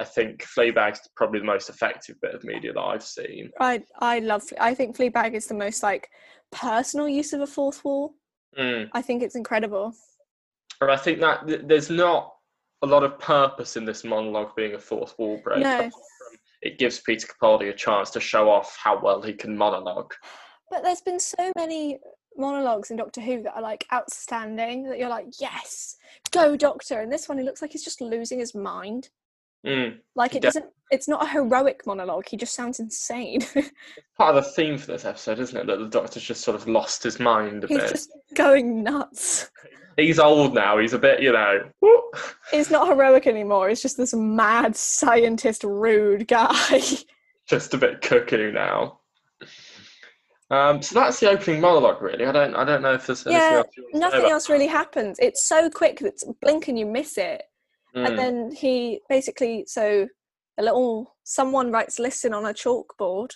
I 0.00 0.04
think 0.04 0.44
Fleabag's 0.44 1.00
probably 1.16 1.40
the 1.40 1.46
most 1.46 1.68
effective 1.68 2.20
bit 2.20 2.34
of 2.34 2.44
media 2.44 2.72
that 2.72 2.80
I've 2.80 3.02
seen. 3.02 3.50
I 3.58 3.82
I 3.98 4.20
love. 4.20 4.44
I 4.60 4.74
think 4.74 4.96
Fleabag 4.96 5.34
is 5.34 5.46
the 5.46 5.54
most 5.54 5.82
like 5.82 6.08
personal 6.52 7.08
use 7.08 7.32
of 7.32 7.40
a 7.40 7.46
fourth 7.46 7.84
wall. 7.84 8.14
Mm. 8.56 8.88
I 8.92 9.02
think 9.02 9.22
it's 9.22 9.34
incredible. 9.34 9.92
And 10.80 10.90
I 10.90 10.96
think 10.96 11.18
that 11.20 11.46
th- 11.48 11.62
there's 11.64 11.90
not 11.90 12.34
a 12.82 12.86
lot 12.86 13.02
of 13.02 13.18
purpose 13.18 13.76
in 13.76 13.84
this 13.84 14.04
monologue 14.04 14.54
being 14.56 14.74
a 14.74 14.78
fourth 14.78 15.18
wall 15.18 15.40
break. 15.42 15.62
No. 15.62 15.90
It 16.62 16.78
gives 16.78 17.00
Peter 17.00 17.26
Capaldi 17.26 17.70
a 17.70 17.72
chance 17.72 18.10
to 18.10 18.20
show 18.20 18.50
off 18.50 18.76
how 18.82 19.00
well 19.00 19.22
he 19.22 19.32
can 19.32 19.56
monologue. 19.56 20.12
But 20.70 20.82
there's 20.82 21.00
been 21.00 21.20
so 21.20 21.52
many 21.56 21.98
monologues 22.36 22.90
in 22.90 22.96
Doctor 22.96 23.20
Who 23.20 23.42
that 23.42 23.56
are 23.56 23.62
like 23.62 23.86
outstanding 23.92 24.84
that 24.84 24.98
you're 24.98 25.08
like, 25.08 25.26
yes, 25.40 25.96
go 26.30 26.56
Doctor. 26.56 27.00
And 27.00 27.12
this 27.12 27.28
one, 27.28 27.38
he 27.38 27.44
looks 27.44 27.62
like 27.62 27.72
he's 27.72 27.84
just 27.84 28.00
losing 28.00 28.38
his 28.38 28.54
mind. 28.54 29.10
Mm. 29.66 29.98
Like 30.14 30.34
it 30.34 30.42
doesn't. 30.42 30.66
It's 30.90 31.08
not 31.08 31.22
a 31.22 31.28
heroic 31.28 31.82
monologue. 31.86 32.26
He 32.28 32.36
just 32.36 32.54
sounds 32.54 32.80
insane. 32.80 33.40
Part 34.16 34.36
of 34.36 34.44
the 34.44 34.50
theme 34.50 34.78
for 34.78 34.86
this 34.86 35.04
episode, 35.04 35.38
isn't 35.40 35.56
it? 35.56 35.66
That 35.66 35.78
the 35.78 35.88
Doctor's 35.88 36.22
just 36.22 36.42
sort 36.42 36.54
of 36.54 36.68
lost 36.68 37.02
his 37.02 37.18
mind 37.18 37.64
a 37.64 37.66
he's 37.66 37.78
bit. 37.78 37.90
just 37.90 38.10
going 38.34 38.82
nuts. 38.82 39.50
He's 39.98 40.20
old 40.20 40.54
now. 40.54 40.78
He's 40.78 40.92
a 40.92 40.98
bit, 40.98 41.20
you 41.20 41.32
know. 41.32 41.68
whoop. 41.80 42.16
He's 42.52 42.70
not 42.70 42.86
heroic 42.86 43.26
anymore. 43.26 43.68
He's 43.68 43.82
just 43.82 43.96
this 43.96 44.14
mad 44.14 44.76
scientist, 44.76 45.64
rude 45.64 46.28
guy. 46.28 46.80
just 47.48 47.74
a 47.74 47.78
bit 47.78 48.00
cuckoo 48.00 48.52
now. 48.52 49.00
Um, 50.50 50.80
so 50.80 50.94
that's 50.94 51.18
the 51.18 51.28
opening 51.28 51.60
monologue, 51.60 52.00
really. 52.00 52.24
I 52.24 52.32
don't, 52.32 52.54
I 52.54 52.64
don't 52.64 52.80
know 52.80 52.94
if 52.94 53.06
there's 53.06 53.26
anything 53.26 53.42
Yeah, 53.42 53.56
else 53.58 53.66
you 53.76 53.82
want 53.82 53.92
to 53.92 53.96
say 53.96 54.00
Nothing 54.00 54.30
else 54.30 54.48
really 54.48 54.66
happens. 54.68 55.18
It's 55.18 55.42
so 55.42 55.68
quick 55.68 55.98
that 55.98 56.22
blink 56.40 56.68
and 56.68 56.78
you 56.78 56.86
miss 56.86 57.18
it. 57.18 57.42
Mm. 57.96 58.06
And 58.06 58.18
then 58.18 58.52
he 58.52 59.00
basically, 59.08 59.64
so 59.66 60.06
a 60.58 60.62
little 60.62 61.16
someone 61.24 61.72
writes 61.72 61.98
"listen" 61.98 62.32
on 62.32 62.44
a 62.44 62.54
chalkboard. 62.54 63.32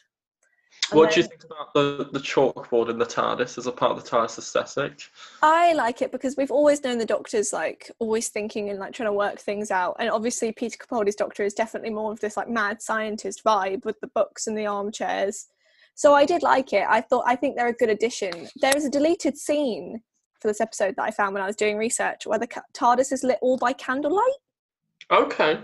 What 0.92 1.12
do 1.12 1.20
you 1.20 1.26
think 1.26 1.44
about 1.44 1.72
the, 1.74 2.08
the 2.12 2.18
chalkboard 2.18 2.90
in 2.90 2.98
the 2.98 3.06
TARDIS 3.06 3.58
as 3.58 3.66
a 3.66 3.72
part 3.72 3.92
of 3.92 4.02
the 4.02 4.08
TARDIS 4.08 4.38
aesthetic? 4.38 5.02
I 5.42 5.72
like 5.72 6.02
it 6.02 6.12
because 6.12 6.36
we've 6.36 6.50
always 6.50 6.82
known 6.84 6.98
the 6.98 7.06
Doctor's 7.06 7.52
like 7.52 7.90
always 7.98 8.28
thinking 8.28 8.70
and 8.70 8.78
like 8.78 8.92
trying 8.92 9.08
to 9.08 9.12
work 9.12 9.38
things 9.38 9.70
out. 9.70 9.96
And 9.98 10.10
obviously, 10.10 10.52
Peter 10.52 10.76
Capaldi's 10.76 11.16
Doctor 11.16 11.42
is 11.42 11.54
definitely 11.54 11.90
more 11.90 12.12
of 12.12 12.20
this 12.20 12.36
like 12.36 12.48
mad 12.48 12.82
scientist 12.82 13.42
vibe 13.44 13.84
with 13.84 14.00
the 14.00 14.06
books 14.08 14.46
and 14.46 14.56
the 14.56 14.66
armchairs. 14.66 15.48
So 15.94 16.14
I 16.14 16.24
did 16.24 16.42
like 16.42 16.72
it. 16.72 16.84
I 16.88 17.00
thought 17.00 17.24
I 17.26 17.36
think 17.36 17.56
they're 17.56 17.68
a 17.68 17.72
good 17.72 17.90
addition. 17.90 18.48
There 18.60 18.76
is 18.76 18.84
a 18.84 18.90
deleted 18.90 19.36
scene 19.36 20.02
for 20.40 20.48
this 20.48 20.60
episode 20.60 20.96
that 20.96 21.04
I 21.04 21.10
found 21.10 21.34
when 21.34 21.42
I 21.42 21.46
was 21.46 21.56
doing 21.56 21.76
research 21.76 22.26
where 22.26 22.38
the 22.38 22.48
TARDIS 22.74 23.12
is 23.12 23.22
lit 23.22 23.38
all 23.42 23.58
by 23.58 23.72
candlelight. 23.74 24.40
Okay. 25.10 25.58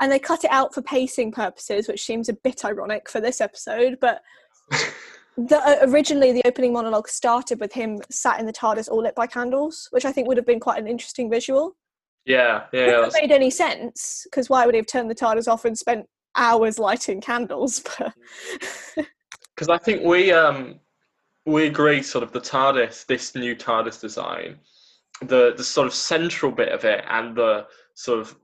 and 0.00 0.12
they 0.12 0.18
cut 0.18 0.44
it 0.44 0.50
out 0.52 0.72
for 0.72 0.82
pacing 0.82 1.32
purposes, 1.32 1.88
which 1.88 2.04
seems 2.04 2.28
a 2.28 2.32
bit 2.34 2.64
ironic 2.64 3.10
for 3.10 3.20
this 3.20 3.40
episode. 3.40 3.98
But 4.00 4.22
the, 5.36 5.56
uh, 5.56 5.76
originally, 5.82 6.32
the 6.32 6.42
opening 6.46 6.72
monologue 6.72 7.08
started 7.08 7.60
with 7.60 7.72
him 7.72 8.00
sat 8.10 8.40
in 8.40 8.46
the 8.46 8.52
TARDIS, 8.52 8.88
all 8.88 9.02
lit 9.02 9.14
by 9.14 9.26
candles, 9.26 9.88
which 9.90 10.04
I 10.04 10.12
think 10.12 10.28
would 10.28 10.36
have 10.36 10.46
been 10.46 10.60
quite 10.60 10.78
an 10.78 10.88
interesting 10.88 11.30
visual. 11.30 11.76
Yeah, 12.24 12.64
yeah, 12.72 12.98
Wouldn't 12.98 13.14
made 13.20 13.32
any 13.32 13.50
sense 13.50 14.26
because 14.30 14.50
why 14.50 14.66
would 14.66 14.74
he 14.74 14.78
have 14.78 14.86
turned 14.86 15.10
the 15.10 15.14
TARDIS 15.14 15.48
off 15.48 15.64
and 15.64 15.76
spent 15.76 16.06
hours 16.36 16.78
lighting 16.78 17.20
candles? 17.20 17.82
Because 19.54 19.70
I 19.70 19.78
think 19.78 20.04
we 20.04 20.30
um 20.30 20.78
we 21.44 21.66
agree 21.66 22.00
sort 22.00 22.22
of 22.22 22.30
the 22.30 22.40
TARDIS, 22.40 23.06
this 23.06 23.34
new 23.34 23.56
TARDIS 23.56 24.00
design, 24.00 24.60
the 25.20 25.52
the 25.56 25.64
sort 25.64 25.88
of 25.88 25.94
central 25.94 26.52
bit 26.52 26.68
of 26.68 26.84
it 26.84 27.04
and 27.08 27.34
the 27.34 27.66
sort 27.94 28.20
of 28.20 28.36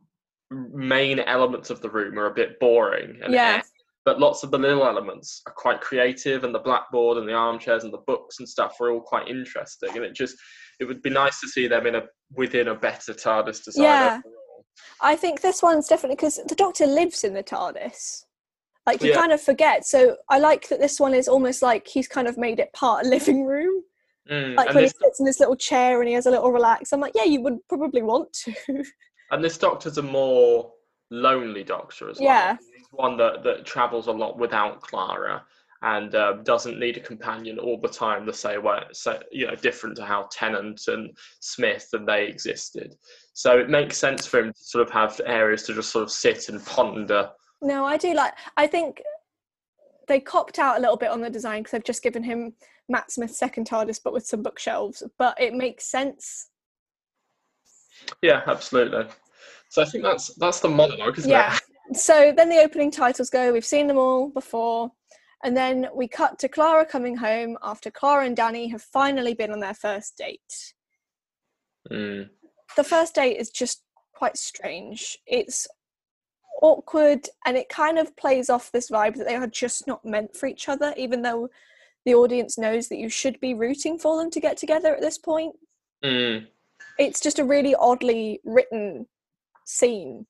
main 0.50 1.20
elements 1.20 1.70
of 1.70 1.80
the 1.80 1.88
room 1.88 2.18
are 2.18 2.26
a 2.26 2.34
bit 2.34 2.58
boring. 2.58 3.20
And 3.22 3.32
Yeah. 3.32 3.62
But 4.04 4.20
lots 4.20 4.42
of 4.42 4.50
the 4.50 4.58
little 4.58 4.86
elements 4.86 5.40
are 5.46 5.52
quite 5.52 5.80
creative, 5.80 6.44
and 6.44 6.54
the 6.54 6.58
blackboard 6.58 7.16
and 7.18 7.28
the 7.28 7.32
armchairs 7.32 7.84
and 7.84 7.92
the 7.92 8.02
books 8.06 8.38
and 8.38 8.48
stuff 8.48 8.78
are 8.80 8.90
all 8.90 9.00
quite 9.00 9.28
interesting. 9.28 9.90
And 9.94 10.04
it 10.04 10.14
just 10.14 10.36
it 10.80 10.84
would 10.84 11.02
be 11.02 11.10
nice 11.10 11.40
to 11.40 11.48
see 11.48 11.66
them 11.66 11.86
in 11.86 11.94
a 11.94 12.02
within 12.32 12.68
a 12.68 12.74
better 12.74 13.14
TARDIS 13.14 13.64
design. 13.64 13.84
Yeah. 13.84 14.20
overall. 14.24 14.66
I 15.00 15.16
think 15.16 15.40
this 15.40 15.62
one's 15.62 15.88
definitely 15.88 16.16
because 16.16 16.40
the 16.46 16.54
Doctor 16.54 16.86
lives 16.86 17.24
in 17.24 17.32
the 17.32 17.42
TARDIS. 17.42 18.24
Like 18.86 19.02
you 19.02 19.10
Yeah. 19.10 19.20
kind 19.20 19.32
of 19.32 19.40
forget. 19.40 19.86
So 19.86 20.16
I 20.28 20.38
like 20.38 20.68
that 20.68 20.80
this 20.80 21.00
one 21.00 21.14
is 21.14 21.28
almost 21.28 21.62
like 21.62 21.88
he's 21.88 22.08
kind 22.08 22.28
of 22.28 22.36
made 22.36 22.58
it 22.60 22.72
part 22.74 23.04
of 23.04 23.10
living 23.10 23.44
room. 23.46 23.82
Mm, 24.30 24.56
like 24.56 24.68
when 24.68 24.84
this 24.84 24.94
he 24.98 25.04
sits 25.04 25.20
in 25.20 25.26
this 25.26 25.38
little 25.38 25.56
chair 25.56 26.00
and 26.00 26.08
he 26.08 26.14
has 26.14 26.24
a 26.24 26.30
little 26.30 26.50
relax 26.50 26.94
i'm 26.94 27.00
like 27.00 27.12
yeah 27.14 27.24
you 27.24 27.42
would 27.42 27.58
probably 27.68 28.00
want 28.00 28.32
to 28.32 28.54
And 29.30 29.42
this 29.42 29.58
doctor's 29.58 29.98
a 29.98 30.02
more 30.02 30.72
lonely 31.10 31.64
doctor 31.64 32.10
as 32.10 32.18
well. 32.18 32.24
Yeah. 32.26 32.56
One 32.96 33.16
that, 33.18 33.42
that 33.44 33.64
travels 33.64 34.06
a 34.06 34.12
lot 34.12 34.38
without 34.38 34.80
Clara 34.80 35.44
and 35.82 36.14
uh, 36.14 36.34
doesn't 36.44 36.78
need 36.78 36.96
a 36.96 37.00
companion 37.00 37.58
all 37.58 37.78
the 37.78 37.88
time 37.88 38.24
the 38.24 38.32
same 38.32 38.62
way, 38.62 38.80
so, 38.92 39.20
you 39.30 39.46
know, 39.46 39.54
different 39.54 39.96
to 39.96 40.04
how 40.04 40.26
Tennant 40.32 40.80
and 40.86 41.10
Smith 41.40 41.88
and 41.92 42.08
they 42.08 42.26
existed. 42.26 42.94
So 43.34 43.58
it 43.58 43.68
makes 43.68 43.98
sense 43.98 44.26
for 44.26 44.40
him 44.40 44.52
to 44.52 44.58
sort 44.58 44.86
of 44.86 44.90
have 44.92 45.20
areas 45.26 45.64
to 45.64 45.74
just 45.74 45.90
sort 45.90 46.04
of 46.04 46.10
sit 46.10 46.48
and 46.48 46.64
ponder. 46.64 47.30
no 47.60 47.84
i 47.84 47.96
do 47.96 48.14
like 48.14 48.32
i 48.56 48.66
think 48.66 49.02
they 50.08 50.20
copped 50.20 50.58
out 50.58 50.76
a 50.78 50.80
little 50.80 50.96
bit 50.96 51.10
on 51.10 51.20
the 51.20 51.30
design 51.30 51.60
because 51.62 51.72
they've 51.72 51.84
just 51.84 52.02
given 52.02 52.22
him 52.22 52.52
matt 52.88 53.10
smith's 53.10 53.38
second 53.38 53.68
tardis 53.68 54.00
but 54.02 54.12
with 54.12 54.26
some 54.26 54.42
bookshelves 54.42 55.02
but 55.18 55.38
it 55.40 55.54
makes 55.54 55.84
sense 55.86 56.48
Yeah, 58.22 58.42
absolutely. 58.46 59.06
So 59.68 59.82
I 59.82 59.86
think 59.86 60.04
that's 60.04 60.34
that's 60.34 60.60
the 60.60 60.68
monologue, 60.68 61.18
isn't 61.18 61.30
yeah 61.30 61.54
it? 61.54 61.62
So 61.96 62.32
then 62.36 62.48
the 62.48 62.60
opening 62.60 62.90
titles 62.90 63.30
go 63.30 63.52
we've 63.52 63.64
seen 63.64 63.86
them 63.86 63.98
all 63.98 64.28
before 64.28 64.90
and 65.42 65.56
then 65.56 65.88
we 65.94 66.08
cut 66.08 66.38
to 66.38 66.48
clara 66.48 66.84
coming 66.84 67.16
home 67.16 67.56
after 67.62 67.90
clara 67.90 68.24
and 68.24 68.36
danny 68.36 68.68
have 68.68 68.82
finally 68.82 69.34
been 69.34 69.50
on 69.50 69.60
their 69.60 69.74
first 69.74 70.16
date 70.16 70.74
Mm. 71.90 72.30
the 72.76 72.84
first 72.84 73.14
date 73.14 73.36
is 73.36 73.50
just 73.50 73.82
quite 74.14 74.36
strange. 74.36 75.18
It's 75.26 75.68
awkward 76.62 77.28
and 77.44 77.56
it 77.56 77.68
kind 77.68 77.98
of 77.98 78.16
plays 78.16 78.48
off 78.48 78.72
this 78.72 78.90
vibe 78.90 79.16
that 79.16 79.26
they 79.26 79.36
are 79.36 79.46
just 79.46 79.86
not 79.86 80.04
meant 80.04 80.34
for 80.36 80.46
each 80.46 80.68
other, 80.68 80.94
even 80.96 81.22
though 81.22 81.50
the 82.06 82.14
audience 82.14 82.56
knows 82.56 82.88
that 82.88 82.98
you 82.98 83.08
should 83.08 83.38
be 83.40 83.54
rooting 83.54 83.98
for 83.98 84.16
them 84.16 84.30
to 84.30 84.40
get 84.40 84.56
together 84.56 84.94
at 84.94 85.00
this 85.00 85.18
point. 85.18 85.54
Mm. 86.02 86.46
It's 86.98 87.20
just 87.20 87.38
a 87.38 87.44
really 87.44 87.74
oddly 87.74 88.40
written 88.44 89.06
scene. 89.64 90.26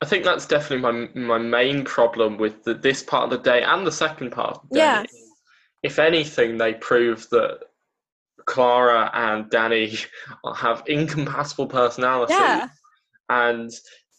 I 0.00 0.06
think 0.06 0.24
that's 0.24 0.46
definitely 0.46 0.78
my 0.78 1.08
my 1.14 1.38
main 1.38 1.84
problem 1.84 2.36
with 2.36 2.64
the, 2.64 2.74
this 2.74 3.02
part 3.02 3.24
of 3.24 3.30
the 3.30 3.38
day 3.38 3.62
and 3.62 3.86
the 3.86 3.92
second 3.92 4.30
part. 4.30 4.56
Of 4.56 4.68
the 4.70 4.74
day. 4.74 4.80
Yeah. 4.80 5.04
If 5.82 5.98
anything, 5.98 6.58
they 6.58 6.74
prove 6.74 7.28
that 7.30 7.60
Clara 8.46 9.10
and 9.14 9.50
Danny 9.50 9.96
have 10.56 10.82
incompatible 10.86 11.66
personalities. 11.66 12.36
Yeah. 12.36 12.68
And 13.28 13.70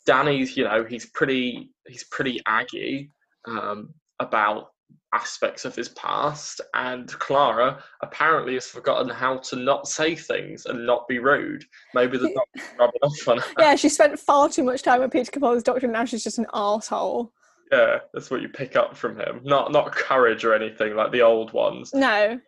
Danny's, 0.05 0.57
you 0.57 0.63
know, 0.65 0.85
he's 0.85 1.05
pretty 1.07 1.71
he's 1.87 2.03
pretty 2.05 2.41
aggy 2.45 3.09
um, 3.47 3.93
about 4.19 4.72
aspects 5.13 5.63
of 5.63 5.75
his 5.75 5.89
past, 5.89 6.59
and 6.73 7.07
Clara 7.19 7.81
apparently 8.01 8.55
has 8.55 8.67
forgotten 8.67 9.09
how 9.09 9.37
to 9.37 9.55
not 9.55 9.87
say 9.87 10.15
things 10.15 10.65
and 10.65 10.85
not 10.85 11.07
be 11.07 11.19
rude. 11.19 11.63
Maybe 11.93 12.17
the 12.17 12.33
doctor's 12.35 12.77
rubbing 12.79 13.01
off 13.01 13.27
on 13.27 13.37
her. 13.37 13.53
Yeah, 13.59 13.75
she 13.75 13.89
spent 13.89 14.19
far 14.19 14.49
too 14.49 14.63
much 14.63 14.81
time 14.81 15.01
with 15.01 15.11
Peter 15.11 15.31
Capaldi's 15.31 15.63
doctor 15.63 15.85
and 15.85 15.93
now 15.93 16.05
she's 16.05 16.23
just 16.23 16.39
an 16.39 16.47
arsehole. 16.53 17.29
Yeah, 17.71 17.99
that's 18.13 18.29
what 18.29 18.41
you 18.41 18.49
pick 18.49 18.75
up 18.75 18.95
from 18.95 19.17
him. 19.17 19.41
Not 19.43 19.71
not 19.71 19.91
courage 19.91 20.43
or 20.43 20.53
anything 20.53 20.95
like 20.95 21.11
the 21.11 21.21
old 21.21 21.53
ones. 21.53 21.93
No. 21.93 22.39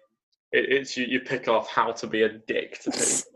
It, 0.52 0.72
it's 0.72 0.98
you, 0.98 1.06
you 1.06 1.20
pick 1.20 1.48
off 1.48 1.70
how 1.70 1.92
to 1.94 2.08
be 2.08 2.24
a 2.24 2.30
dick 2.30 2.80
to 2.82 2.92
people. 2.92 3.32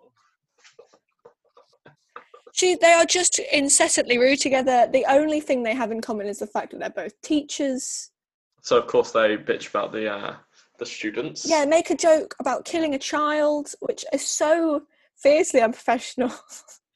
She, 2.54 2.76
they 2.76 2.92
are 2.92 3.06
just 3.06 3.40
incessantly 3.54 4.18
rude 4.18 4.42
together. 4.42 4.88
The 4.92 5.06
only 5.08 5.40
thing 5.40 5.64
they 5.64 5.74
have 5.74 5.92
in 5.92 6.02
common 6.02 6.28
is 6.28 6.40
the 6.40 6.48
fact 6.48 6.72
that 6.72 6.80
they're 6.80 6.90
both 6.90 7.20
teachers. 7.22 8.12
So 8.62 8.78
of 8.78 8.88
course 8.88 9.12
they 9.12 9.38
bitch 9.38 9.70
about 9.70 9.92
the 9.92 10.12
uh, 10.12 10.36
the 10.78 10.86
students. 10.86 11.46
Yeah, 11.48 11.66
make 11.66 11.90
a 11.90 11.96
joke 11.96 12.36
about 12.40 12.66
killing 12.66 12.96
a 12.96 13.00
child, 13.00 13.74
which 13.80 14.06
is 14.14 14.28
so 14.28 14.84
fiercely 15.18 15.62
unprofessional. 15.62 16.32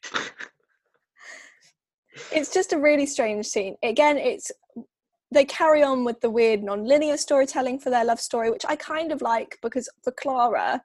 it's 2.32 2.53
just 2.53 2.74
a 2.74 2.79
really 2.79 3.05
strange 3.05 3.46
scene. 3.46 3.75
Again, 3.84 4.17
it's 4.17 4.51
they 5.32 5.46
carry 5.46 5.82
on 5.82 6.03
with 6.03 6.22
the 6.22 6.29
weird 6.29 6.63
non-linear 6.63 7.17
storytelling 7.17 7.79
for 7.79 7.89
their 7.89 8.05
love 8.05 8.20
story, 8.20 8.51
which 8.51 8.65
I 8.67 8.75
kind 8.75 9.12
of 9.12 9.22
like 9.22 9.58
because 9.62 9.89
for 10.03 10.12
Clara, 10.12 10.84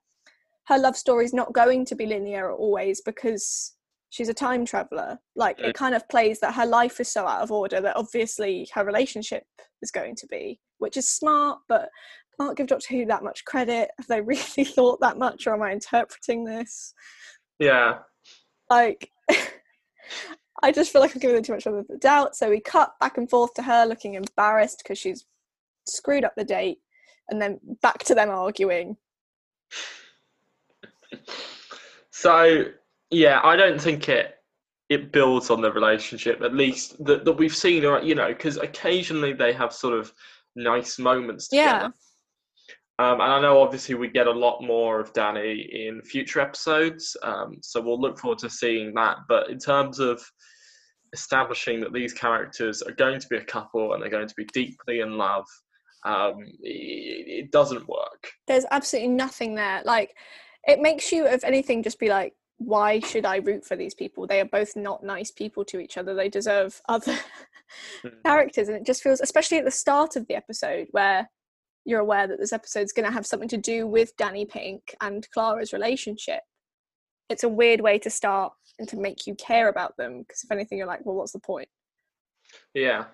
her 0.69 0.79
love 0.79 0.97
story 0.97 1.25
is 1.27 1.35
not 1.35 1.53
going 1.53 1.85
to 1.87 1.95
be 1.95 2.07
linear 2.07 2.53
always 2.53 3.03
because 3.03 3.75
she's 4.11 4.31
a 4.31 4.35
time 4.35 4.65
traveler. 4.65 5.19
Like 5.37 5.59
Mm. 5.59 5.69
it 5.69 5.75
kind 5.75 5.95
of 5.95 6.09
plays 6.09 6.41
that 6.41 6.55
her 6.55 6.65
life 6.65 6.99
is 6.99 7.13
so 7.13 7.27
out 7.27 7.43
of 7.43 7.53
order 7.53 7.81
that 7.83 7.97
obviously 7.97 8.69
her 8.75 8.85
relationship 8.85 9.45
is 9.83 9.91
going 9.91 10.17
to 10.17 10.27
be, 10.27 10.61
which 10.79 10.97
is 10.97 11.09
smart, 11.09 11.61
but 11.69 11.89
can't 12.41 12.57
give 12.57 12.69
Doctor 12.69 12.95
Who 12.95 13.07
that 13.07 13.25
much 13.25 13.45
credit. 13.45 13.91
Have 13.99 14.07
they 14.07 14.21
really 14.21 14.41
thought 14.65 15.01
that 15.01 15.19
much, 15.19 15.47
or 15.47 15.55
am 15.55 15.63
I 15.63 15.73
interpreting 15.73 16.45
this? 16.45 16.95
Yeah. 17.59 17.99
Like, 18.71 19.11
I 20.63 20.73
just 20.73 20.93
feel 20.93 21.01
like 21.01 21.15
I'm 21.15 21.21
giving 21.21 21.37
them 21.37 21.45
too 21.45 21.53
much 21.53 21.67
of 21.67 21.87
the 21.89 21.97
doubt. 21.97 22.37
So 22.37 22.51
we 22.51 22.61
cut 22.61 22.95
back 23.01 23.19
and 23.19 23.29
forth 23.29 23.55
to 23.55 23.63
her 23.63 23.87
looking 23.87 24.15
embarrassed 24.15 24.83
because 24.83 24.99
she's 24.99 25.25
screwed 25.87 26.25
up 26.25 26.35
the 26.37 26.45
date, 26.45 26.79
and 27.29 27.41
then 27.41 27.59
back 27.83 28.05
to 28.05 28.15
them 28.15 28.31
arguing. 28.31 28.97
So 32.11 32.65
yeah, 33.11 33.41
I 33.45 33.57
don't 33.57 33.81
think 33.81 34.09
it 34.09 34.35
it 34.89 35.13
builds 35.13 35.51
on 35.51 35.61
the 35.61 35.71
relationship 35.71 36.41
at 36.41 36.55
least 36.55 37.05
that, 37.05 37.23
that 37.25 37.33
we've 37.33 37.55
seen 37.55 37.85
or 37.85 38.03
you 38.03 38.15
know 38.15 38.29
because 38.29 38.57
occasionally 38.57 39.35
they 39.35 39.53
have 39.53 39.73
sort 39.73 39.93
of 39.93 40.13
nice 40.57 40.99
moments 40.99 41.49
together. 41.49 41.93
Yeah. 42.99 43.11
Um, 43.11 43.21
and 43.21 43.33
I 43.33 43.41
know 43.41 43.61
obviously 43.61 43.95
we 43.95 44.09
get 44.09 44.27
a 44.27 44.33
lot 44.33 44.61
more 44.61 44.99
of 44.99 45.13
Danny 45.13 45.69
in 45.73 46.03
future 46.03 46.41
episodes, 46.41 47.17
um, 47.23 47.59
so 47.63 47.81
we'll 47.81 48.01
look 48.01 48.19
forward 48.19 48.39
to 48.41 48.51
seeing 48.51 48.93
that. 48.95 49.19
But 49.29 49.51
in 49.51 49.59
terms 49.59 50.01
of 50.01 50.21
establishing 51.13 51.81
that 51.81 51.93
these 51.93 52.13
characters 52.13 52.83
are 52.83 52.93
going 52.93 53.21
to 53.21 53.29
be 53.29 53.37
a 53.37 53.45
couple 53.45 53.93
and 53.93 54.03
they're 54.03 54.11
going 54.11 54.27
to 54.27 54.35
be 54.37 54.47
deeply 54.53 54.99
in 55.01 55.17
love, 55.17 55.47
um, 56.05 56.39
it, 56.61 57.45
it 57.45 57.53
doesn't 57.53 57.89
work. 57.89 58.31
There's 58.49 58.67
absolutely 58.73 59.11
nothing 59.11 59.55
there. 59.55 59.81
Like, 59.85 60.15
it 60.67 60.81
makes 60.81 61.13
you, 61.13 61.25
if 61.25 61.45
anything, 61.45 61.85
just 61.85 62.01
be 62.01 62.09
like, 62.09 62.35
why 62.59 63.01
should 63.01 63.25
I 63.25 63.37
root 63.37 63.65
for 63.65 63.77
these 63.77 63.95
people? 63.95 64.27
They 64.27 64.41
are 64.41 64.45
both 64.45 64.77
not 64.77 65.03
nice 65.03 65.31
people 65.31 65.65
to 65.67 65.79
each 65.79 65.97
other. 65.97 66.15
They 66.15 66.29
deserve 66.29 66.81
other 66.89 67.17
Hmm. 68.03 68.09
characters. 68.25 68.69
And 68.69 68.77
it 68.77 68.87
just 68.87 69.03
feels, 69.03 69.21
especially 69.21 69.59
at 69.59 69.65
the 69.65 69.71
start 69.71 70.17
of 70.17 70.27
the 70.27 70.35
episode, 70.35 70.89
where 70.93 71.29
you're 71.85 72.01
aware 72.01 72.27
that 72.27 72.39
this 72.39 72.53
episode's 72.53 72.93
going 72.93 73.07
to 73.07 73.13
have 73.13 73.27
something 73.27 73.49
to 73.49 73.57
do 73.57 73.87
with 73.87 74.17
Danny 74.17 74.45
Pink 74.45 74.95
and 75.01 75.27
Clara's 75.33 75.73
relationship. 75.73 76.41
It's 77.29 77.45
a 77.45 77.49
weird 77.49 77.81
way 77.81 77.99
to 78.01 78.11
start 78.11 78.53
and 78.79 78.89
to 78.89 78.97
make 78.97 79.27
you 79.27 79.35
care 79.35 79.69
about 79.69 79.97
them. 79.97 80.21
Because 80.21 80.45
if 80.45 80.51
anything, 80.51 80.79
you're 80.79 80.87
like, 80.87 81.05
well, 81.05 81.17
what's 81.17 81.33
the 81.33 81.41
point? 81.41 81.69
Yeah. 82.75 83.05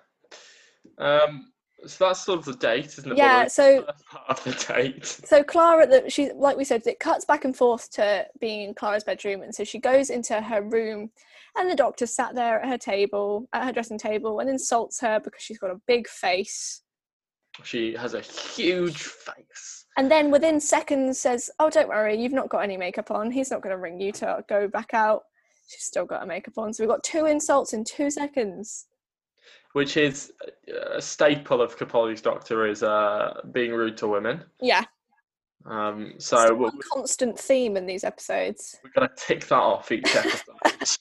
Um, 0.97 1.51
so 1.87 2.05
that's 2.07 2.21
sort 2.25 2.39
of 2.39 2.45
the 2.45 2.53
date, 2.55 2.85
isn't 2.97 3.11
it? 3.11 3.17
Yeah, 3.17 3.41
Well, 3.41 3.49
so- 3.49 3.83
part 4.09 4.29
of 4.29 4.43
the 4.43 4.73
date. 4.73 5.05
so 5.05 5.43
Clara, 5.43 5.87
that 5.87 6.11
she 6.11 6.31
like 6.33 6.57
we 6.57 6.63
said, 6.63 6.85
it 6.87 6.99
cuts 6.99 7.25
back 7.25 7.45
and 7.45 7.55
forth 7.55 7.91
to 7.91 8.25
being 8.39 8.61
in 8.61 8.73
Clara's 8.73 9.03
bedroom, 9.03 9.41
and 9.41 9.53
so 9.53 9.63
she 9.63 9.79
goes 9.79 10.09
into 10.09 10.39
her 10.41 10.61
room, 10.61 11.11
and 11.57 11.69
the 11.69 11.75
doctor 11.75 12.05
sat 12.05 12.35
there 12.35 12.59
at 12.61 12.67
her 12.67 12.77
table, 12.77 13.47
at 13.53 13.63
her 13.65 13.71
dressing 13.71 13.97
table, 13.97 14.39
and 14.39 14.49
insults 14.49 14.99
her 15.01 15.19
because 15.19 15.41
she's 15.41 15.59
got 15.59 15.71
a 15.71 15.79
big 15.87 16.07
face, 16.07 16.81
She 17.63 17.93
has 17.95 18.13
a 18.13 18.21
huge 18.21 19.01
face. 19.03 19.85
and 19.97 20.11
then 20.11 20.31
within 20.31 20.59
seconds 20.59 21.19
says, 21.19 21.49
"Oh, 21.59 21.69
don't 21.69 21.87
worry, 21.87 22.19
you've 22.21 22.33
not 22.33 22.49
got 22.49 22.59
any 22.63 22.77
makeup 22.77 23.11
on. 23.11 23.31
He's 23.31 23.51
not 23.51 23.61
going 23.61 23.75
to 23.75 23.81
ring 23.81 23.99
you 24.01 24.11
to 24.13 24.43
go 24.49 24.67
back 24.67 24.93
out." 24.93 25.23
She's 25.67 25.83
still 25.85 26.05
got 26.05 26.19
her 26.21 26.27
makeup 26.27 26.57
on, 26.57 26.73
so 26.73 26.83
we've 26.83 26.89
got 26.89 27.03
two 27.03 27.25
insults 27.25 27.73
in 27.73 27.83
two 27.83 28.09
seconds. 28.11 28.85
Which 29.75 29.97
is 29.97 30.31
a 30.93 31.01
staple 31.01 31.61
of 31.61 31.77
Capaldi's 31.77 32.21
Doctor 32.21 32.65
is 32.65 32.81
uh, 32.81 33.41
being 33.51 33.73
rude 33.73 33.97
to 33.97 34.07
women. 34.07 34.41
Yeah, 34.61 34.85
Um, 35.65 36.13
so 36.17 36.37
a 36.37 36.55
we're, 36.55 36.71
constant 36.93 37.37
theme 37.37 37.75
in 37.75 37.85
these 37.85 38.05
episodes. 38.05 38.77
we're 38.85 38.91
going 38.91 39.09
to 39.09 39.15
tick 39.17 39.45
that 39.47 39.55
off 39.55 39.91
each 39.91 40.15
episode. 40.15 40.97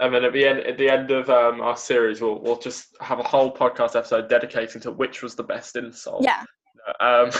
and 0.00 0.14
then 0.14 0.24
at 0.24 0.32
the 0.32 0.46
end, 0.46 0.60
at 0.60 0.78
the 0.78 0.88
end 0.88 1.10
of 1.10 1.28
um, 1.28 1.60
our 1.60 1.76
series, 1.76 2.22
we'll 2.22 2.40
we'll 2.40 2.58
just 2.58 2.96
have 3.02 3.18
a 3.18 3.22
whole 3.22 3.54
podcast 3.54 3.94
episode 3.94 4.30
dedicating 4.30 4.80
to 4.80 4.90
which 4.90 5.22
was 5.22 5.34
the 5.34 5.44
best 5.44 5.76
insult. 5.76 6.24
Yeah. 6.24 6.44
Um, 7.00 7.30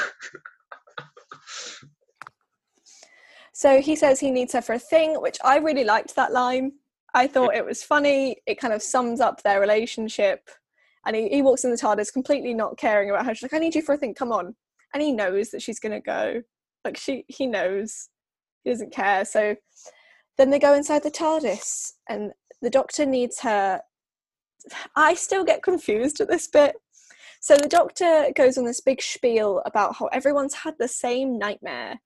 So 3.55 3.81
he 3.81 3.97
says 3.97 4.21
he 4.21 4.31
needs 4.31 4.53
her 4.53 4.61
for 4.61 4.75
a 4.75 4.79
thing, 4.79 5.19
which 5.23 5.39
I 5.43 5.57
really 5.57 5.85
liked 5.85 6.15
that 6.17 6.31
line. 6.31 6.73
I 7.17 7.27
thought 7.27 7.55
it 7.55 7.65
was 7.65 7.83
funny. 7.83 8.37
It 8.47 8.61
kind 8.61 8.75
of 8.75 8.83
sums 8.83 9.21
up 9.21 9.43
their 9.43 9.59
relationship. 9.59 10.51
And 11.07 11.17
he, 11.17 11.29
he 11.29 11.41
walks 11.41 11.65
in 11.65 11.71
the 11.71 11.77
TARDIS 11.77 12.13
completely 12.13 12.53
not 12.53 12.77
caring 12.77 13.09
about 13.09 13.25
her. 13.25 13.35
She's 13.35 13.45
like, 13.45 13.55
I 13.55 13.59
need 13.59 13.75
you 13.75 13.81
for 13.81 13.95
a 13.95 13.97
thing, 13.97 14.15
come 14.15 14.33
on. 14.33 14.55
And 14.93 15.03
he 15.03 15.13
knows 15.13 15.51
that 15.51 15.63
she's 15.63 15.81
gonna 15.81 16.01
go. 16.01 16.43
Like 16.85 16.97
she 16.97 17.25
he 17.29 17.47
knows. 17.47 18.11
He 18.65 18.71
doesn't 18.71 18.93
care. 18.93 19.25
So 19.25 19.57
then 20.37 20.51
they 20.51 20.59
go 20.59 20.75
inside 20.75 21.03
the 21.03 21.11
TARDIS 21.11 21.93
and 22.09 22.33
the 22.61 22.71
doctor 22.71 23.07
needs 23.07 23.41
her. 23.41 23.81
I 24.95 25.15
still 25.15 25.45
get 25.45 25.63
confused 25.63 26.21
at 26.21 26.29
this 26.29 26.49
bit. 26.49 26.77
So 27.41 27.57
the 27.57 27.69
doctor 27.69 28.27
goes 28.35 28.59
on 28.59 28.65
this 28.65 28.81
big 28.81 29.01
spiel 29.01 29.63
about 29.65 29.97
how 29.97 30.07
everyone's 30.07 30.55
had 30.55 30.75
the 30.79 30.89
same 30.89 31.39
nightmare 31.39 32.01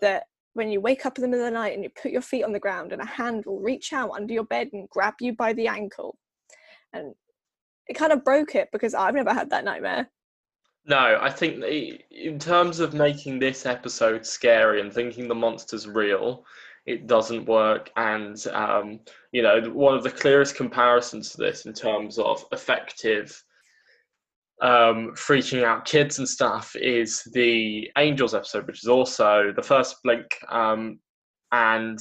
that 0.00 0.24
when 0.56 0.70
you 0.70 0.80
wake 0.80 1.04
up 1.04 1.18
in 1.18 1.22
the 1.22 1.28
middle 1.28 1.44
of 1.44 1.52
the 1.52 1.58
night 1.58 1.74
and 1.74 1.84
you 1.84 1.90
put 1.90 2.10
your 2.10 2.22
feet 2.22 2.42
on 2.42 2.52
the 2.52 2.58
ground 2.58 2.92
and 2.92 3.02
a 3.02 3.06
hand 3.06 3.44
will 3.44 3.60
reach 3.60 3.92
out 3.92 4.12
under 4.12 4.32
your 4.32 4.44
bed 4.44 4.70
and 4.72 4.88
grab 4.88 5.12
you 5.20 5.34
by 5.34 5.52
the 5.52 5.68
ankle. 5.68 6.16
And 6.94 7.14
it 7.86 7.94
kind 7.94 8.10
of 8.10 8.24
broke 8.24 8.54
it 8.54 8.70
because 8.72 8.94
I've 8.94 9.14
never 9.14 9.34
had 9.34 9.50
that 9.50 9.66
nightmare. 9.66 10.08
no, 10.86 11.18
I 11.20 11.30
think 11.30 11.62
in 12.10 12.38
terms 12.38 12.80
of 12.80 12.94
making 12.94 13.38
this 13.38 13.66
episode 13.66 14.24
scary 14.24 14.80
and 14.80 14.90
thinking 14.90 15.28
the 15.28 15.34
monster's 15.34 15.86
real, 15.86 16.46
it 16.86 17.06
doesn't 17.06 17.44
work. 17.44 17.90
And 17.96 18.42
um, 18.52 19.00
you 19.32 19.42
know, 19.42 19.60
one 19.70 19.94
of 19.94 20.04
the 20.04 20.10
clearest 20.10 20.56
comparisons 20.56 21.30
to 21.30 21.36
this 21.36 21.66
in 21.66 21.74
terms 21.74 22.18
of 22.18 22.46
effective 22.50 23.44
um, 24.62 25.12
freaking 25.14 25.64
out 25.64 25.84
kids 25.84 26.18
and 26.18 26.28
stuff 26.28 26.74
is 26.76 27.22
the 27.32 27.90
Angels 27.98 28.34
episode, 28.34 28.66
which 28.66 28.82
is 28.82 28.88
also 28.88 29.52
the 29.54 29.62
first 29.62 29.96
Blink. 30.02 30.26
Um, 30.48 30.98
and 31.52 31.98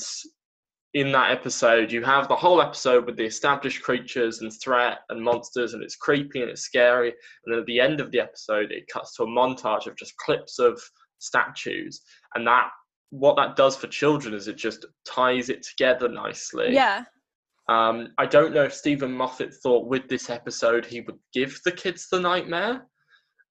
in 0.94 1.12
that 1.12 1.32
episode, 1.32 1.92
you 1.92 2.02
have 2.04 2.30
the 2.30 2.36
whole 2.36 2.62
episode 2.62 3.06
with 3.06 3.18
the 3.18 3.26
established 3.26 3.84
creatures 3.84 4.40
and 4.40 4.52
threat 4.64 5.00
and 5.10 5.22
monsters, 5.22 5.74
and 5.74 5.84
it's 5.84 5.98
creepy 5.98 6.42
and 6.42 6.50
it's 6.50 6.62
scary. 6.62 7.10
And 7.10 7.54
then 7.54 7.60
at 7.60 7.66
the 7.66 7.82
end 7.82 8.00
of 8.00 8.12
the 8.12 8.22
episode, 8.22 8.72
it 8.72 8.88
cuts 8.92 9.16
to 9.16 9.24
a 9.24 9.28
montage 9.28 9.88
of 9.88 9.98
just 9.98 10.16
clips 10.18 10.58
of 10.58 10.82
statues, 11.20 12.02
and 12.36 12.48
that 12.48 12.70
what 13.10 13.36
that 13.36 13.56
does 13.56 13.76
for 13.76 13.88
children 13.88 14.34
is 14.34 14.48
it 14.48 14.58
just 14.58 14.86
ties 15.06 15.50
it 15.50 15.64
together 15.64 16.08
nicely. 16.08 16.74
Yeah. 16.74 17.04
Um, 17.68 18.10
I 18.18 18.26
don't 18.26 18.54
know 18.54 18.64
if 18.64 18.74
Steven 18.74 19.12
Moffat 19.12 19.54
thought 19.56 19.88
with 19.88 20.08
this 20.08 20.30
episode 20.30 20.86
he 20.86 21.02
would 21.02 21.18
give 21.34 21.60
the 21.66 21.72
kids 21.72 22.08
the 22.12 22.20
nightmare, 22.20 22.86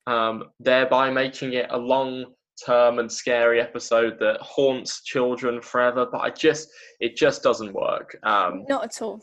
um, 0.06 0.44
thereby 0.60 1.10
making 1.10 1.54
it 1.54 1.66
a 1.70 1.78
long 1.78 2.26
term 2.64 3.00
and 3.00 3.10
scary 3.10 3.60
episode 3.60 4.18
that 4.20 4.40
haunts 4.40 5.02
children 5.02 5.60
forever. 5.60 6.06
But 6.10 6.20
I 6.20 6.30
just, 6.30 6.68
it 7.00 7.16
just 7.16 7.42
doesn't 7.42 7.72
work. 7.72 8.16
Um, 8.22 8.64
Not 8.68 8.84
at 8.84 9.02
all. 9.02 9.20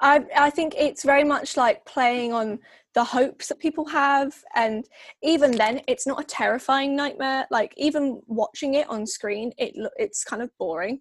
I 0.00 0.24
I 0.34 0.48
think 0.48 0.74
it's 0.78 1.04
very 1.04 1.24
much 1.24 1.58
like 1.58 1.84
playing 1.84 2.32
on 2.32 2.58
the 2.94 3.04
hopes 3.04 3.48
that 3.48 3.58
people 3.58 3.84
have, 3.86 4.34
and 4.54 4.86
even 5.22 5.52
then, 5.52 5.82
it's 5.86 6.06
not 6.06 6.20
a 6.20 6.24
terrifying 6.24 6.96
nightmare. 6.96 7.46
Like 7.50 7.74
even 7.76 8.22
watching 8.26 8.74
it 8.74 8.88
on 8.88 9.06
screen, 9.06 9.52
it 9.58 9.74
it's 9.98 10.24
kind 10.24 10.40
of 10.40 10.50
boring 10.58 11.00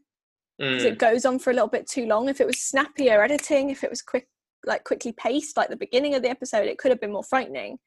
mm, 0.59 0.83
it 0.83 0.97
goes 0.97 1.25
on 1.25 1.39
for 1.39 1.51
a 1.51 1.53
little 1.53 1.67
bit 1.67 1.87
too 1.87 2.05
long. 2.05 2.29
If 2.29 2.41
it 2.41 2.47
was 2.47 2.61
snappier 2.61 3.23
editing, 3.23 3.69
if 3.69 3.83
it 3.83 3.89
was 3.89 4.01
quick, 4.01 4.27
like 4.65 4.83
quickly 4.83 5.11
paced, 5.13 5.57
like 5.57 5.69
the 5.69 5.77
beginning 5.77 6.15
of 6.15 6.21
the 6.21 6.29
episode, 6.29 6.67
it 6.67 6.77
could 6.77 6.91
have 6.91 7.01
been 7.01 7.13
more 7.13 7.23
frightening. 7.23 7.77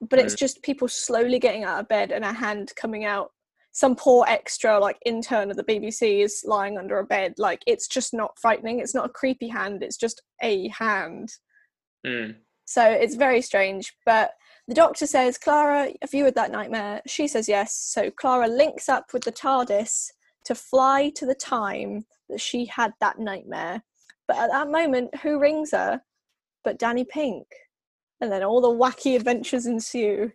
But 0.00 0.18
it's 0.18 0.34
just 0.34 0.62
people 0.62 0.86
slowly 0.88 1.38
getting 1.38 1.64
out 1.64 1.80
of 1.80 1.88
bed 1.88 2.12
and 2.12 2.24
a 2.24 2.32
hand 2.32 2.72
coming 2.76 3.04
out. 3.04 3.30
Some 3.72 3.96
poor 3.96 4.24
extra, 4.28 4.78
like 4.78 4.98
intern 5.04 5.50
of 5.50 5.56
the 5.56 5.64
BBC, 5.64 6.22
is 6.22 6.44
lying 6.46 6.78
under 6.78 6.98
a 6.98 7.04
bed. 7.04 7.34
Like 7.38 7.62
it's 7.66 7.88
just 7.88 8.12
not 8.12 8.38
frightening. 8.38 8.80
It's 8.80 8.94
not 8.94 9.06
a 9.06 9.12
creepy 9.12 9.48
hand. 9.48 9.82
It's 9.82 9.96
just 9.96 10.22
a 10.42 10.68
hand. 10.68 11.30
mm. 12.06 12.36
So 12.66 12.84
it's 12.84 13.14
very 13.14 13.42
strange. 13.42 13.94
But 14.06 14.32
the 14.68 14.74
doctor 14.74 15.06
says, 15.06 15.38
Clara, 15.38 15.90
have 16.00 16.14
you 16.14 16.24
had 16.24 16.34
that 16.36 16.52
nightmare? 16.52 17.02
She 17.06 17.28
says 17.28 17.48
yes. 17.48 17.74
So 17.74 18.10
Clara 18.10 18.48
links 18.48 18.88
up 18.88 19.12
with 19.12 19.24
the 19.24 19.32
TARDIS 19.32 20.10
to 20.44 20.54
fly 20.54 21.10
to 21.16 21.26
the 21.26 21.34
time 21.34 22.04
that 22.28 22.40
she 22.40 22.64
had 22.66 22.92
that 23.00 23.18
nightmare. 23.18 23.82
But 24.26 24.36
at 24.36 24.50
that 24.50 24.70
moment, 24.70 25.14
who 25.16 25.38
rings 25.38 25.72
her 25.72 26.00
but 26.64 26.78
Danny 26.78 27.04
Pink? 27.04 27.46
And 28.20 28.32
then 28.32 28.42
all 28.42 28.60
the 28.60 28.68
wacky 28.68 29.16
adventures 29.16 29.66
ensue. 29.66 30.32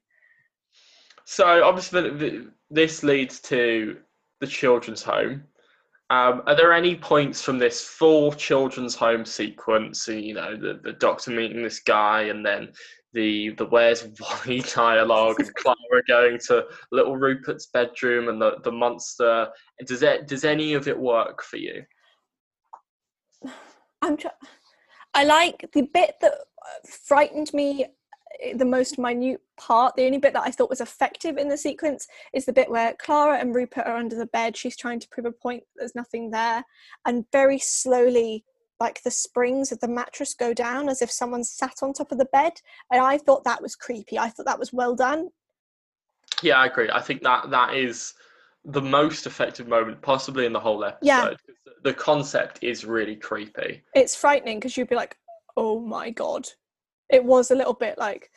So 1.26 1.63
obviously, 1.63 2.02
th- 2.04 2.19
th- 2.19 2.43
this 2.69 3.04
leads 3.04 3.39
to 3.41 3.98
the 4.39 4.48
children's 4.48 5.02
home. 5.02 5.43
Um, 6.12 6.41
are 6.48 6.56
there 6.56 6.74
any 6.74 6.95
points 6.95 7.41
from 7.41 7.60
this 7.60 7.86
full 7.86 8.32
children's 8.32 8.95
home 8.95 9.26
sequence? 9.26 10.08
You 10.08 10.34
know, 10.34 10.58
the, 10.58 10.80
the 10.84 10.93
doctor 10.93 11.32
meeting 11.32 11.62
this 11.62 11.80
guy, 11.80 12.24
and 12.24 12.43
then 12.43 12.69
the 13.13 13.50
the 13.52 13.65
where's 13.65 14.08
Wally 14.19 14.62
dialogue, 14.62 15.39
and 15.39 15.54
Clara 15.56 16.04
going 16.08 16.39
to 16.48 16.65
little 16.91 17.17
Rupert's 17.17 17.67
bedroom, 17.67 18.30
and 18.30 18.41
the, 18.41 18.58
the 18.63 18.72
monster. 18.72 19.50
Does 19.86 20.04
it 20.04 20.28
does 20.28 20.45
any 20.45 20.74
of 20.74 20.88
it 20.88 20.98
work 20.98 21.43
for 21.43 21.58
you? 21.58 21.84
I'm 24.02 24.17
tr- 24.17 24.28
I 25.13 25.24
like 25.24 25.69
the 25.74 25.82
bit 25.93 26.15
that 26.22 26.34
frightened 26.88 27.52
me 27.54 27.86
eh, 28.41 28.54
the 28.56 28.65
most 28.65 28.98
minute 28.98 29.41
part. 29.60 29.95
The 29.95 30.06
only 30.06 30.19
bit 30.19 30.34
that 30.34 30.45
I 30.45 30.52
thought 30.52 30.69
was 30.69 30.82
effective 30.82 31.38
in 31.38 31.50
the 31.50 31.58
sequence 31.58 32.08
is 32.34 32.45
the 32.45 32.54
bit 32.54 32.69
where 32.69 32.93
Clara 32.93 33.38
and 33.38 33.56
Rupert 33.56 33.88
are 33.88 33.98
under 33.98 34.15
the 34.15 34.28
bed. 34.28 34.56
She's 34.56 34.78
trying 34.78 35.00
to 35.00 35.10
prove 35.10 35.26
a 35.26 35.32
point. 35.32 35.63
There's 35.76 35.95
nothing 35.95 36.32
there, 36.32 36.63
and 37.06 37.26
very 37.32 37.60
slowly, 37.60 38.45
like 38.80 39.04
the 39.04 39.12
springs 39.12 39.72
of 39.72 39.80
the 39.80 39.88
mattress 39.88 40.34
go 40.34 40.54
down 40.54 40.89
as 40.89 41.02
if 41.02 41.12
someone 41.12 41.44
sat 41.44 41.76
on 41.82 41.94
top 41.94 42.12
of 42.12 42.18
the 42.18 42.26
bed. 42.26 42.54
And 42.92 43.02
I 43.02 43.18
thought 43.18 43.44
that 43.44 43.62
was 43.62 43.76
creepy. 43.76 44.18
I 44.18 44.30
thought 44.30 44.46
that 44.46 44.60
was 44.60 44.72
well 44.72 44.96
done. 44.96 45.30
Yeah, 46.42 46.58
I 46.58 46.68
agree. 46.68 46.89
I 46.89 47.02
think 47.02 47.22
that 47.24 47.50
that 47.50 47.74
is 47.74 48.13
the 48.65 48.82
most 48.82 49.26
effective 49.26 49.68
moment 49.68 50.02
possibly 50.02 50.46
in 50.46 50.54
the 50.54 50.60
whole 50.60 50.84
episode. 50.84 51.06
Yeah. 51.06 51.34
The 51.84 51.94
concept 51.94 52.60
is 52.62 52.86
really 52.86 53.15
creepy. 53.15 53.84
It's 53.96 54.15
frightening 54.15 54.60
because 54.60 54.76
you'd 54.76 54.89
be 54.89 54.96
like, 54.96 55.18
"Oh 55.56 55.80
my 55.80 56.10
god!" 56.10 56.48
It 57.10 57.24
was 57.24 57.52
a 57.52 57.56
little 57.56 57.74
bit 57.74 57.98
like, 57.98 58.30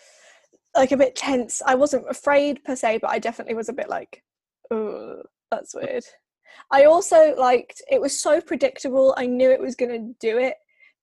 like 0.76 0.92
a 0.92 0.96
bit 0.96 1.16
tense. 1.16 1.60
I 1.66 1.74
wasn't 1.74 2.08
afraid 2.08 2.62
per 2.64 2.76
se, 2.76 2.98
but 2.98 3.10
I 3.10 3.18
definitely 3.18 3.54
was 3.54 3.68
a 3.68 3.72
bit 3.72 3.88
like, 3.88 4.22
"Oh, 4.70 5.22
that's 5.50 5.74
weird." 5.74 6.04
I 6.70 6.84
also 6.84 7.34
liked 7.36 7.82
it 7.90 8.00
was 8.00 8.18
so 8.18 8.40
predictable. 8.40 9.14
I 9.16 9.26
knew 9.26 9.50
it 9.50 9.60
was 9.60 9.76
going 9.76 9.90
to 9.90 10.14
do 10.20 10.38
it, 10.38 10.54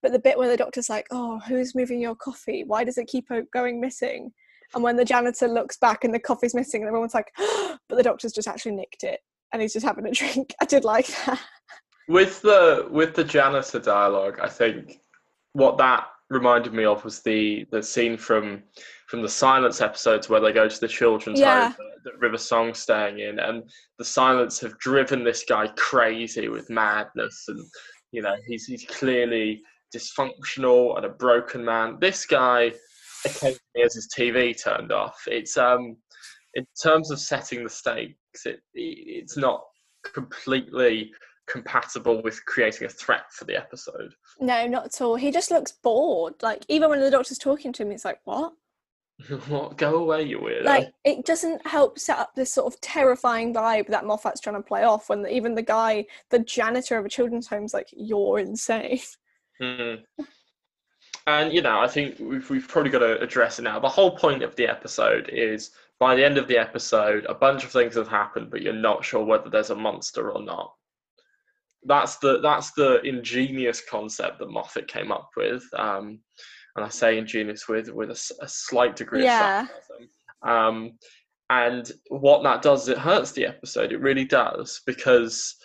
but 0.02 0.12
the 0.12 0.20
bit 0.20 0.38
where 0.38 0.50
the 0.50 0.58
doctor's 0.58 0.90
like, 0.90 1.08
"Oh, 1.12 1.40
who's 1.48 1.76
moving 1.76 2.02
your 2.02 2.16
coffee? 2.16 2.64
Why 2.66 2.84
does 2.84 2.98
it 2.98 3.08
keep 3.08 3.30
going 3.54 3.80
missing?" 3.80 4.32
And 4.74 4.84
when 4.84 4.96
the 4.96 5.06
janitor 5.06 5.48
looks 5.48 5.78
back 5.78 6.04
and 6.04 6.14
the 6.14 6.20
coffee's 6.20 6.56
missing, 6.56 6.82
and 6.82 6.88
everyone's 6.88 7.14
like, 7.14 7.32
"But 7.38 7.96
the 7.96 8.04
doctor's 8.04 8.34
just 8.34 8.48
actually 8.48 8.76
nicked 8.76 9.04
it, 9.04 9.20
and 9.54 9.62
he's 9.62 9.74
just 9.74 9.86
having 9.86 10.06
a 10.06 10.12
drink." 10.20 10.54
I 10.62 10.66
did 10.66 10.84
like 10.84 11.08
that. 11.26 11.40
With 12.08 12.42
the 12.42 12.88
with 12.90 13.16
the 13.16 13.24
janitor 13.24 13.80
dialogue, 13.80 14.40
I 14.42 14.50
think 14.50 15.00
what 15.54 15.78
that 15.78 16.08
reminded 16.30 16.74
me 16.74 16.86
of 16.86 17.04
was 17.04 17.22
the 17.22 17.66
the 17.72 17.84
scene 17.84 18.18
from 18.18 18.64
from 19.10 19.24
the 19.24 19.30
silence 19.30 19.82
episodes 19.82 20.30
where 20.30 20.40
they 20.40 20.52
go 20.54 20.70
to 20.70 20.80
the 20.80 20.88
children's 20.88 21.40
Yeah. 21.40 21.70
home 21.70 21.76
that, 21.80 22.04
that 22.04 22.20
River 22.20 22.38
Song's 22.38 22.78
staying 22.78 23.20
in, 23.20 23.40
and 23.40 23.70
the 23.98 24.06
silence 24.06 24.60
have 24.60 24.78
driven 24.78 25.24
this 25.24 25.44
guy 25.44 25.68
crazy 25.76 26.48
with 26.48 26.70
madness, 26.70 27.46
and 27.48 27.60
you 28.12 28.22
know 28.22 28.36
he's 28.48 28.66
he's 28.66 28.86
clearly 28.86 29.64
dysfunctional 29.94 30.96
and 30.96 31.06
a 31.06 31.10
broken 31.10 31.66
man. 31.66 31.98
This 32.00 32.26
guy 32.26 32.72
occasionally 33.26 33.60
has 33.82 33.96
his 33.96 34.08
TV 34.16 34.54
turned 34.62 34.92
off. 34.92 35.20
It's 35.26 35.58
um 35.58 35.98
in 36.54 36.66
terms 36.82 37.10
of 37.10 37.20
setting 37.20 37.64
the 37.64 37.70
stakes, 37.70 38.46
it 38.46 38.62
it's 38.76 39.38
not 39.38 39.64
completely 40.14 41.12
compatible 41.48 42.22
with 42.22 42.46
creating 42.46 42.86
a 42.86 42.90
threat 42.90 43.26
for 43.32 43.46
the 43.46 43.56
episode. 43.56 44.14
No, 44.40 44.68
not 44.68 44.86
at 44.86 45.02
all. 45.02 45.16
He 45.16 45.32
just 45.32 45.50
looks 45.50 45.72
bored. 45.72 46.36
Like 46.44 46.64
even 46.68 46.92
when 46.92 47.00
the 47.00 47.10
doctor's 47.10 47.40
talking 47.40 47.74
to 47.74 47.82
him, 47.82 47.92
it's 47.92 48.06
like, 48.06 48.20
"What?" 48.26 48.54
what? 49.48 49.78
Go 49.78 49.96
away, 49.98 50.24
you 50.24 50.40
weirdo. 50.40 50.64
like 50.64 50.94
it 51.04 51.26
doesn't 51.26 51.66
help 51.68 52.00
set 52.00 52.18
up 52.18 52.36
this 52.36 52.54
sort 52.54 52.74
of 52.74 52.80
terrifying 52.82 53.54
vibe 53.54 53.88
that 53.88 54.06
Moffat's 54.06 54.40
trying 54.40 54.56
to 54.56 54.62
play 54.62 54.84
off 54.84 55.10
when 55.10 55.28
even 55.28 55.56
the 55.56 55.62
guy 55.62 56.06
the 56.30 56.40
janitor 56.40 56.98
of 56.98 57.06
a 57.06 57.10
children's 57.10 57.48
home 57.48 57.66
is 57.66 57.74
like 57.74 57.90
you're 57.92 58.40
insane 58.40 59.00
Mm. 59.62 60.04
And 61.28 61.54
you 61.54 61.62
know, 61.62 61.80
I 61.80 61.88
think 61.88 62.18
we've 62.20 62.50
we've 62.50 62.68
probably 62.68 62.92
got 62.92 63.00
to 63.00 63.20
address 63.20 63.60
it 63.60 63.64
now. 63.64 63.80
The 63.80 63.90
whole 63.90 64.16
point 64.16 64.42
of 64.42 64.56
the 64.56 64.68
episode 64.68 65.30
is 65.30 65.72
by 66.00 66.16
the 66.16 66.24
end 66.24 66.38
of 66.38 66.48
the 66.48 66.58
episode, 66.58 67.26
a 67.26 67.34
bunch 67.34 67.64
of 67.64 67.72
things 67.72 67.96
have 67.96 68.08
happened, 68.08 68.50
but 68.50 68.62
you're 68.62 68.74
not 68.74 69.04
sure 69.04 69.24
whether 69.24 69.50
there's 69.50 69.70
a 69.70 69.76
monster 69.76 70.32
or 70.32 70.42
not. 70.42 70.74
That's 71.84 72.18
the 72.18 72.40
that's 72.40 72.72
the 72.72 73.02
ingenious 73.02 73.82
concept 73.82 74.40
that 74.40 74.50
Moffat 74.50 74.88
came 74.88 75.12
up 75.12 75.30
with, 75.38 75.64
um, 75.78 76.20
and 76.80 76.86
I 76.86 76.90
say 76.90 77.18
ingenious 77.18 77.68
with 77.68 77.90
with 77.90 78.10
a 78.10 78.48
slight 78.48 78.96
degree 78.96 79.24
Yeah. 79.24 79.62
of 79.62 79.68
sarcasm. 79.68 80.10
Um, 80.42 80.92
and 81.50 81.92
what 82.10 82.44
that 82.44 82.62
does 82.62 82.84
is 82.84 82.90
it 82.90 82.98
hurts 83.00 83.34
the 83.34 83.46
episode. 83.46 83.92
It 83.92 84.00
really 84.00 84.24
does 84.24 84.82
because 84.86 85.56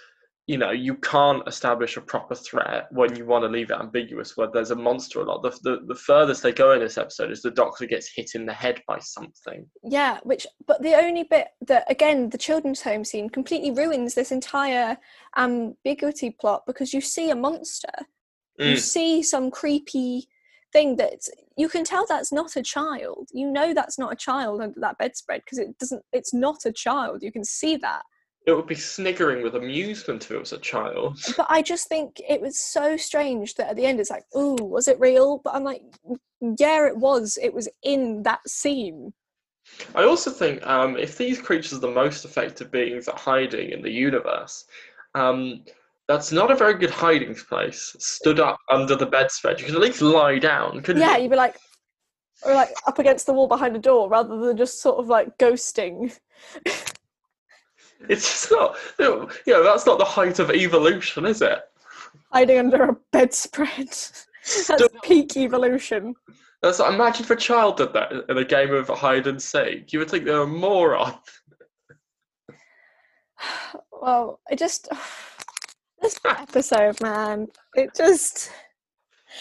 you 0.47 0.59
know 0.59 0.73
you 0.73 0.97
can't 0.97 1.47
establish 1.47 1.97
a 1.97 2.01
proper 2.03 2.35
threat 2.35 2.89
when 2.91 3.17
you 3.17 3.25
want 3.25 3.45
to 3.45 3.49
leave 3.49 3.71
it 3.71 3.79
ambiguous 3.81 4.37
Where 4.37 4.51
there's 4.53 4.73
a 4.73 4.77
monster 4.77 5.21
or 5.21 5.25
not 5.25 5.43
the, 5.43 5.51
the, 5.63 5.79
the 5.87 5.95
furthest 5.95 6.43
they 6.43 6.53
go 6.53 6.73
in 6.73 6.81
this 6.81 6.99
episode 6.99 7.31
is 7.31 7.41
the 7.41 7.51
doctor 7.51 7.87
gets 7.87 8.13
hit 8.15 8.33
in 8.35 8.45
the 8.45 8.53
head 8.53 8.83
by 8.87 8.99
something 8.99 9.65
yeah 9.83 10.19
which 10.23 10.47
but 10.67 10.83
the 10.83 10.95
only 10.97 11.23
bit 11.23 11.49
that 11.67 11.91
again 11.91 12.29
the 12.29 12.37
children's 12.37 12.83
home 12.83 13.05
scene 13.05 13.31
completely 13.31 13.71
ruins 13.71 14.13
this 14.13 14.33
entire 14.33 14.99
ambiguity 15.39 16.31
plot 16.39 16.63
because 16.67 16.93
you 16.93 17.01
see 17.01 17.31
a 17.31 17.35
monster 17.37 17.93
you 18.59 18.75
Mm. 18.75 18.79
see 18.79 19.23
some 19.23 19.51
creepy 19.51 20.29
thing 20.75 20.97
that 20.97 21.21
you 21.57 21.69
can 21.69 21.85
tell 21.85 22.05
that's 22.07 22.33
not 22.33 22.57
a 22.57 22.63
child 22.63 23.29
you 23.33 23.51
know 23.51 23.73
that's 23.73 23.99
not 23.99 24.13
a 24.13 24.17
child 24.17 24.61
under 24.61 24.81
that 24.81 24.99
bedspread 24.99 25.41
because 25.45 25.59
it 25.59 25.79
doesn't 25.79 26.03
it's 26.13 26.35
not 26.35 26.67
a 26.67 26.73
child 26.73 27.23
you 27.23 27.33
can 27.33 27.45
see 27.45 27.77
that 27.77 28.03
it 28.47 28.53
would 28.53 28.67
be 28.67 28.75
sniggering 28.75 29.43
with 29.43 29.55
amusement 29.55 30.25
if 30.25 30.31
it 30.31 30.39
was 30.39 30.53
a 30.53 30.59
child 30.59 31.19
but 31.37 31.47
I 31.49 31.63
just 31.63 31.89
think 31.89 32.21
it 32.29 32.41
was 32.41 32.59
so 32.59 32.97
strange 32.97 33.55
that 33.55 33.71
at 33.71 33.77
the 33.77 33.87
end 33.87 34.01
it's 34.01 34.11
like, 34.11 34.25
ooh, 34.37 34.57
was 34.57 34.87
it 34.87 35.01
real? 35.01 35.41
But 35.43 35.55
I'm 35.55 35.65
like, 35.65 35.83
yeah, 36.59 36.87
it 36.87 36.97
was. 36.97 37.39
It 37.43 37.55
was 37.55 37.69
in 37.83 38.23
that 38.25 38.47
scene. 38.47 39.15
i 39.95 40.05
also 40.05 40.31
think 40.31 40.65
um, 40.67 40.97
if 40.99 41.17
these 41.17 41.41
creatures 41.41 41.73
are 41.73 41.81
the 41.81 42.01
most 42.05 42.25
effective 42.27 42.71
beings 42.71 43.09
at 43.09 43.19
hiding 43.19 43.71
in 43.71 43.81
the 43.81 43.91
universe 43.91 44.67
um, 45.15 45.65
that's 46.09 46.33
not 46.33 46.51
a 46.51 46.57
very 46.57 46.75
good 46.75 46.91
hiding 46.91 47.35
place 47.35 47.97
stood 47.99 48.41
up 48.41 48.59
under 48.71 48.95
the 48.95 49.07
bedspread 49.07 49.59
you 49.59 49.67
could 49.67 49.75
at 49.75 49.81
least 49.81 50.03
lie 50.03 50.39
down 50.39 50.83
couldn't 50.83 51.03
Yeah, 51.03 51.17
you 51.17 51.25
you'd 51.25 51.31
be 51.31 51.37
like, 51.37 51.57
or 52.45 52.55
like 52.55 52.71
up 52.87 52.99
against 52.99 53.27
the 53.27 53.33
wall 53.33 53.49
behind 53.49 53.75
a 53.77 53.79
door 53.79 54.09
rather 54.09 54.37
than 54.39 54.57
just 54.57 54.83
sort 54.83 54.99
of 54.99 55.09
like 55.09 55.37
ghosting. 55.39 56.17
it's 58.09 58.29
just 58.29 58.51
not 58.51 58.77
you 58.99 59.29
know 59.47 59.63
that's 59.63 59.87
not 59.87 59.99
the 59.99 60.05
height 60.05 60.39
of 60.39 60.51
evolution 60.51 61.25
is 61.25 61.41
it 61.41 61.61
Hiding 62.33 62.59
under 62.59 62.85
a 62.85 62.97
bedspread. 63.13 63.89
That's 64.69 64.89
peak 65.03 65.37
evolution. 65.37 66.15
That's 66.63 66.81
imagine 66.81 67.25
if 67.25 67.31
a 67.31 67.37
child 67.37 67.77
did 67.77 67.93
that 67.93 68.13
in 68.29 68.39
a 68.39 68.45
game 68.45 68.73
of 68.73 68.89
hide 68.89 69.27
and 69.27 69.41
seek. 69.41 69.93
You 69.93 70.01
would 70.01 70.11
think 70.11 70.25
they're 70.25 70.43
a 70.43 70.47
moron. 70.47 71.15
Well, 73.93 74.41
I 74.51 74.55
just 74.55 74.89
this 76.05 76.21
episode, 76.25 77.01
man. 77.01 77.49
It 77.75 77.95
just 77.97 78.51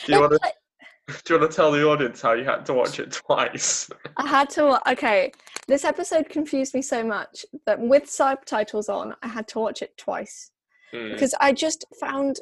Do 0.06 0.14
you 0.14 0.20
want 0.22 0.34
to? 0.34 0.40
Do 1.26 1.34
you 1.34 1.40
want 1.40 1.52
to 1.52 1.56
tell 1.56 1.72
the 1.72 1.86
audience 1.86 2.22
how 2.22 2.32
you 2.34 2.46
had 2.46 2.66
to 2.68 2.74
watch 2.74 2.98
it 3.00 3.12
twice? 3.12 3.90
I 4.18 4.28
had 4.28 4.50
to. 4.52 4.80
Okay, 4.92 5.32
this 5.68 5.84
episode 5.84 6.30
confused 6.30 6.74
me 6.74 6.82
so 6.82 7.04
much 7.04 7.46
that 7.66 7.80
with 7.80 8.10
subtitles 8.10 8.88
on, 8.90 9.14
I 9.22 9.28
had 9.28 9.48
to 9.50 9.60
watch 9.60 9.82
it 9.82 9.98
twice 9.98 10.50
Hmm. 10.94 11.12
because 11.14 11.34
I 11.42 11.52
just 11.54 11.86
found 12.00 12.40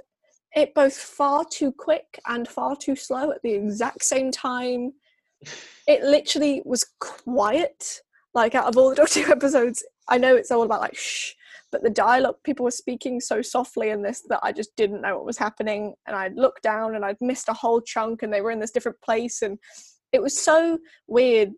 it 0.54 0.74
both 0.76 0.96
far 0.96 1.46
too 1.50 1.72
quick 1.72 2.20
and 2.28 2.48
far 2.48 2.76
too 2.76 2.96
slow 2.98 3.32
at 3.32 3.42
the 3.42 3.54
exact 3.54 4.04
same 4.04 4.30
time. 4.30 4.94
It 5.88 6.04
literally 6.04 6.62
was 6.66 6.86
quiet. 7.00 8.02
Like 8.34 8.54
out 8.54 8.66
of 8.68 8.78
all 8.78 8.90
the 8.90 8.96
Doctor 9.02 9.24
Who 9.24 9.32
episodes, 9.32 9.84
I 10.10 10.18
know 10.18 10.36
it's 10.36 10.52
all 10.52 10.64
about 10.64 10.82
like 10.82 10.96
shh, 10.96 11.32
but 11.72 11.84
the 11.84 11.90
dialogue 11.90 12.36
people 12.44 12.64
were 12.64 12.72
speaking 12.72 13.20
so 13.20 13.42
softly 13.42 13.90
in 13.90 14.02
this 14.02 14.24
that 14.30 14.40
I 14.44 14.52
just 14.52 14.76
didn't 14.76 15.02
know 15.02 15.16
what 15.16 15.26
was 15.26 15.38
happening. 15.38 15.94
And 16.06 16.16
I'd 16.16 16.36
looked 16.36 16.64
down 16.64 16.96
and 16.96 17.06
I'd 17.06 17.22
missed 17.22 17.50
a 17.50 17.54
whole 17.54 17.82
chunk, 17.82 18.24
and 18.24 18.34
they 18.34 18.42
were 18.42 18.52
in 18.52 18.60
this 18.60 18.72
different 18.72 19.02
place, 19.02 19.42
and 19.42 19.58
it 20.12 20.22
was 20.22 20.40
so 20.40 20.80
weird 21.08 21.52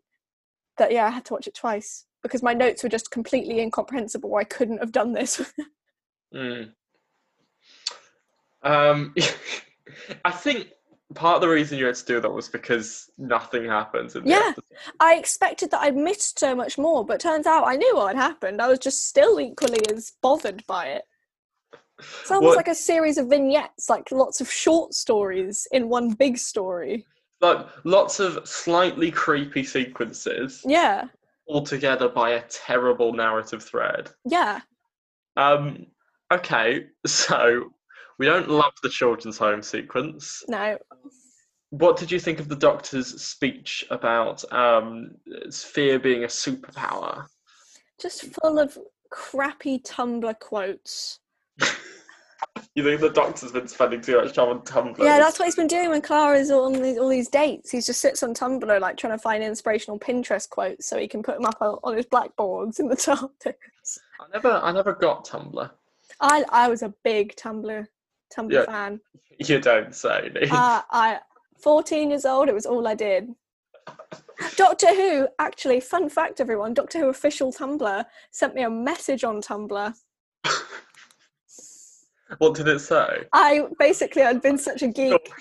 that 0.77 0.91
yeah, 0.91 1.05
I 1.05 1.09
had 1.09 1.25
to 1.25 1.33
watch 1.33 1.47
it 1.47 1.55
twice 1.55 2.05
because 2.21 2.41
my 2.41 2.53
notes 2.53 2.83
were 2.83 2.89
just 2.89 3.11
completely 3.11 3.59
incomprehensible. 3.59 4.35
I 4.35 4.45
couldn't 4.45 4.79
have 4.79 4.91
done 4.91 5.13
this. 5.13 5.41
Hmm. 6.35 6.63
Um, 8.63 9.13
I 10.25 10.31
think 10.31 10.69
part 11.15 11.35
of 11.35 11.41
the 11.41 11.47
reason 11.49 11.77
you 11.77 11.85
had 11.85 11.95
to 11.95 12.05
do 12.05 12.19
that 12.21 12.29
was 12.31 12.47
because 12.49 13.09
nothing 13.17 13.65
happens. 13.65 14.15
In 14.15 14.25
Yeah. 14.25 14.53
I 14.99 15.15
expected 15.15 15.71
that 15.71 15.81
I'd 15.81 15.95
missed 15.95 16.39
so 16.39 16.55
much 16.55 16.77
more, 16.77 17.05
but 17.05 17.19
turns 17.19 17.45
out 17.47 17.65
I 17.67 17.75
knew 17.75 17.95
what 17.95 18.15
had 18.15 18.21
happened. 18.21 18.61
I 18.61 18.67
was 18.67 18.79
just 18.79 19.07
still 19.07 19.39
equally 19.39 19.79
as 19.91 20.11
bothered 20.21 20.65
by 20.67 20.87
it. 20.87 21.03
It's 21.99 22.31
almost 22.31 22.49
What- 22.49 22.57
like 22.57 22.67
a 22.67 22.75
series 22.75 23.17
of 23.17 23.27
vignettes, 23.27 23.89
like 23.89 24.11
lots 24.11 24.41
of 24.41 24.51
short 24.51 24.93
stories 24.93 25.67
in 25.71 25.89
one 25.89 26.09
big 26.11 26.37
story. 26.37 27.05
like 27.41 27.67
lots 27.83 28.21
of 28.21 28.47
slightly 28.47 29.11
creepy 29.11 29.63
sequences 29.65 30.61
Yeah, 30.65 31.07
all 31.45 31.61
together 31.63 32.07
by 32.07 32.29
a 32.31 32.41
terrible 32.47 33.11
narrative 33.11 33.61
thread. 33.61 34.09
yeah. 34.23 34.61
Um, 35.35 35.87
okay, 36.31 36.87
so 37.05 37.73
we 38.19 38.25
don't 38.25 38.49
love 38.49 38.73
the 38.81 38.89
children's 38.89 39.37
home 39.37 39.61
sequence. 39.61 40.43
No, 40.47 40.77
What 41.69 41.97
did 41.97 42.11
you 42.11 42.19
think 42.19 42.39
of 42.39 42.47
the 42.49 42.55
doctor's 42.55 43.21
speech 43.21 43.85
about 43.89 44.43
um, 44.53 45.11
fear 45.51 45.99
being 45.99 46.23
a 46.23 46.27
superpower? 46.27 47.25
just 47.99 48.23
full 48.41 48.59
of 48.59 48.77
crappy 49.09 49.79
Tumblr 49.79 50.39
quotes. 50.39 51.19
You 52.75 52.83
think 52.83 53.01
the 53.01 53.09
doctor's 53.09 53.51
been 53.51 53.67
spending 53.67 54.01
too 54.01 54.17
much 54.19 54.33
time 54.33 54.49
on 54.49 54.61
Tumblr? 54.61 54.97
Yeah, 54.97 55.19
that's 55.19 55.37
what 55.37 55.45
he's 55.45 55.55
been 55.55 55.67
doing 55.67 55.89
when 55.89 56.01
Clara's 56.01 56.49
on 56.49 56.73
these, 56.73 56.97
all 56.97 57.07
these 57.07 57.29
dates. 57.29 57.69
He 57.69 57.79
just 57.79 58.01
sits 58.01 58.23
on 58.23 58.33
Tumblr, 58.33 58.79
like 58.79 58.97
trying 58.97 59.13
to 59.13 59.19
find 59.19 59.43
inspirational 59.43 59.99
Pinterest 59.99 60.49
quotes 60.49 60.87
so 60.87 60.97
he 60.97 61.07
can 61.07 61.21
put 61.21 61.35
them 61.35 61.45
up 61.45 61.57
on, 61.61 61.77
on 61.83 61.95
his 61.95 62.07
blackboards 62.07 62.79
in 62.79 62.87
the 62.87 62.95
TARDIS. 62.95 63.99
I 64.19 64.25
never, 64.33 64.51
I 64.51 64.71
never 64.71 64.93
got 64.93 65.25
Tumblr. 65.25 65.69
I 66.19 66.43
I 66.49 66.67
was 66.67 66.81
a 66.81 66.93
big 67.03 67.35
Tumblr 67.35 67.87
Tumblr 68.35 68.51
Yeah. 68.51 68.65
fan. 68.65 68.99
You 69.39 69.59
don't 69.59 69.95
say. 69.95 70.31
Uh, 70.51 70.81
I 70.91 71.19
14 71.59 72.11
years 72.11 72.23
old. 72.23 72.49
It 72.49 72.53
was 72.53 72.67
all 72.67 72.87
I 72.87 72.93
did. 72.93 73.33
Doctor 74.55 74.93
Who, 74.93 75.27
actually, 75.39 75.79
fun 75.79 76.07
fact, 76.07 76.39
everyone. 76.39 76.75
Doctor 76.75 76.99
Who 76.99 77.07
official 77.09 77.51
Tumblr 77.51 78.05
sent 78.31 78.53
me 78.53 78.61
a 78.61 78.69
message 78.69 79.23
on 79.23 79.41
Tumblr. 79.41 79.93
what 82.37 82.53
did 82.53 82.67
it 82.67 82.79
say? 82.79 83.23
I 83.33 83.65
basically 83.79 84.21
I'd 84.21 84.41
been 84.41 84.57
such 84.59 84.83
a 84.83 84.87
geek. 84.99 85.31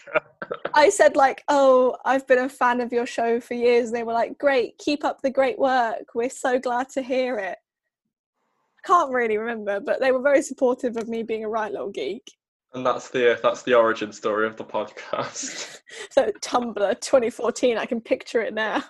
I 0.74 0.88
said 0.88 1.16
like, 1.16 1.44
"Oh, 1.48 1.96
I've 2.04 2.26
been 2.26 2.38
a 2.38 2.48
fan 2.48 2.80
of 2.80 2.92
your 2.92 3.06
show 3.06 3.40
for 3.40 3.54
years." 3.54 3.88
And 3.88 3.96
they 3.96 4.04
were 4.04 4.14
like, 4.14 4.38
"Great, 4.38 4.78
keep 4.78 5.04
up 5.04 5.20
the 5.20 5.30
great 5.30 5.58
work. 5.58 6.14
We're 6.14 6.30
so 6.30 6.58
glad 6.58 6.88
to 6.90 7.02
hear 7.02 7.38
it." 7.38 7.58
I 8.78 8.86
can't 8.86 9.12
really 9.12 9.36
remember, 9.36 9.80
but 9.80 10.00
they 10.00 10.12
were 10.12 10.22
very 10.22 10.42
supportive 10.42 10.96
of 10.96 11.08
me 11.08 11.22
being 11.22 11.44
a 11.44 11.48
right 11.48 11.70
little 11.70 11.90
geek. 11.90 12.24
And 12.74 12.86
that's 12.86 13.10
the 13.10 13.38
that's 13.42 13.62
the 13.62 13.74
origin 13.74 14.12
story 14.12 14.46
of 14.46 14.56
the 14.56 14.64
podcast. 14.64 15.78
So 16.10 16.30
Tumblr 16.40 17.00
2014, 17.02 17.76
I 17.76 17.84
can 17.84 18.00
picture 18.00 18.40
it 18.40 18.54
now. 18.54 18.82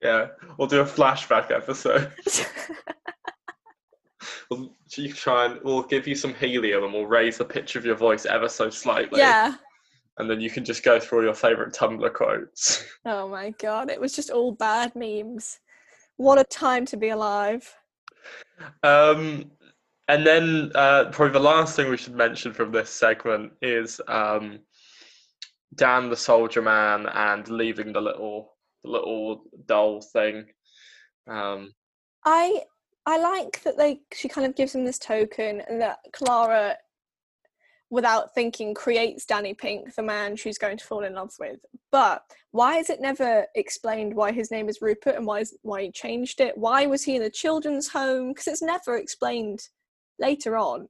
yeah, 0.00 0.28
we'll 0.56 0.68
do 0.68 0.80
a 0.80 0.84
flashback 0.84 1.50
episode. 1.50 2.12
We'll 4.50 4.72
you 4.96 5.12
try 5.12 5.46
and 5.46 5.60
we'll 5.62 5.82
give 5.82 6.06
you 6.06 6.14
some 6.14 6.34
helium 6.34 6.84
and 6.84 6.92
we'll 6.92 7.06
raise 7.06 7.38
the 7.38 7.44
pitch 7.44 7.76
of 7.76 7.84
your 7.84 7.96
voice 7.96 8.26
ever 8.26 8.48
so 8.48 8.70
slightly. 8.70 9.18
yeah. 9.20 9.54
And 10.18 10.30
then 10.30 10.40
you 10.40 10.50
can 10.50 10.64
just 10.64 10.82
go 10.82 10.98
through 10.98 11.18
all 11.18 11.24
your 11.24 11.34
favourite 11.34 11.72
Tumblr 11.72 12.12
quotes. 12.14 12.84
Oh 13.04 13.28
my 13.28 13.50
god, 13.58 13.90
it 13.90 14.00
was 14.00 14.14
just 14.14 14.30
all 14.30 14.52
bad 14.52 14.94
memes. 14.96 15.58
What 16.16 16.38
a 16.38 16.44
time 16.44 16.86
to 16.86 16.96
be 16.96 17.10
alive. 17.10 17.74
Um, 18.82 19.50
and 20.08 20.26
then 20.26 20.70
uh, 20.74 21.06
probably 21.10 21.32
the 21.32 21.40
last 21.40 21.76
thing 21.76 21.90
we 21.90 21.96
should 21.96 22.14
mention 22.14 22.52
from 22.52 22.70
this 22.72 22.90
segment 22.90 23.52
is 23.60 24.00
um, 24.08 24.60
Dan 25.74 26.08
the 26.08 26.16
soldier 26.16 26.62
man 26.62 27.06
and 27.06 27.48
leaving 27.48 27.92
the 27.92 28.00
little 28.00 28.54
the 28.84 28.90
little 28.90 29.42
doll 29.66 30.00
thing. 30.00 30.46
Um, 31.28 31.72
I 32.24 32.62
I 33.04 33.18
like 33.18 33.62
that 33.64 33.76
they 33.76 34.00
she 34.14 34.28
kind 34.28 34.46
of 34.46 34.54
gives 34.54 34.74
him 34.74 34.84
this 34.84 34.98
token 34.98 35.62
and 35.68 35.80
that 35.80 35.98
Clara 36.12 36.76
without 37.90 38.34
thinking 38.34 38.74
creates 38.74 39.24
Danny 39.24 39.54
Pink, 39.54 39.94
the 39.94 40.02
man 40.02 40.34
she's 40.34 40.58
going 40.58 40.76
to 40.76 40.84
fall 40.84 41.04
in 41.04 41.14
love 41.14 41.32
with. 41.38 41.60
But 41.92 42.22
why 42.50 42.78
is 42.78 42.90
it 42.90 43.00
never 43.00 43.46
explained 43.54 44.14
why 44.14 44.32
his 44.32 44.50
name 44.50 44.68
is 44.68 44.82
Rupert 44.82 45.14
and 45.14 45.24
why 45.24 45.40
is, 45.40 45.56
why 45.62 45.82
he 45.82 45.92
changed 45.92 46.40
it? 46.40 46.58
Why 46.58 46.86
was 46.86 47.04
he 47.04 47.14
in 47.14 47.22
a 47.22 47.30
children's 47.30 47.88
home? 47.88 48.30
Because 48.30 48.48
it's 48.48 48.62
never 48.62 48.96
explained 48.96 49.68
later 50.18 50.56
on. 50.56 50.88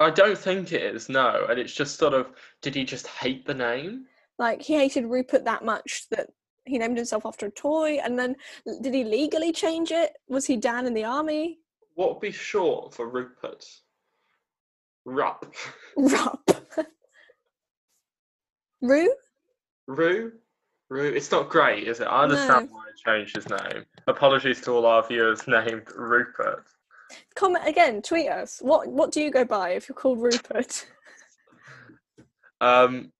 I 0.00 0.10
don't 0.10 0.38
think 0.38 0.72
it 0.72 0.82
is 0.94 1.08
no, 1.08 1.46
and 1.50 1.58
it's 1.58 1.74
just 1.74 1.98
sort 1.98 2.14
of 2.14 2.28
did 2.62 2.74
he 2.74 2.84
just 2.84 3.06
hate 3.08 3.46
the 3.46 3.54
name? 3.54 4.06
Like 4.38 4.62
he 4.62 4.74
hated 4.74 5.06
Rupert 5.06 5.44
that 5.44 5.64
much 5.64 6.06
that 6.10 6.28
he 6.64 6.78
named 6.78 6.96
himself 6.96 7.26
after 7.26 7.46
a 7.46 7.50
toy 7.50 7.98
and 8.04 8.18
then 8.18 8.36
did 8.82 8.94
he 8.94 9.02
legally 9.02 9.52
change 9.52 9.90
it? 9.90 10.12
Was 10.28 10.46
he 10.46 10.56
Dan 10.56 10.86
in 10.86 10.94
the 10.94 11.04
army? 11.04 11.58
What 11.94 12.10
would 12.10 12.20
be 12.20 12.30
short 12.30 12.94
for 12.94 13.08
Rupert? 13.08 13.66
Rup. 15.04 15.52
Rup. 15.96 16.48
Rue? 18.82 19.12
Rue? 19.86 20.32
Rue? 20.90 21.08
It's 21.12 21.30
not 21.32 21.48
great, 21.48 21.88
is 21.88 22.00
it? 22.00 22.04
I 22.04 22.22
understand 22.24 22.68
No. 22.70 22.76
why 22.76 22.84
he 22.94 23.02
changed 23.10 23.34
his 23.34 23.48
name. 23.48 23.84
Apologies 24.06 24.60
to 24.62 24.72
all 24.72 24.86
our 24.86 25.02
viewers 25.06 25.46
named 25.48 25.90
Rupert. 25.96 26.66
Comment 27.38 27.68
again, 27.68 28.02
tweet 28.02 28.28
us. 28.28 28.58
What 28.60 28.88
what 28.88 29.12
do 29.12 29.20
you 29.20 29.30
go 29.30 29.44
by 29.44 29.70
if 29.70 29.88
you're 29.88 29.94
called 29.94 30.20
Rupert? 30.20 30.86
Um, 32.60 33.12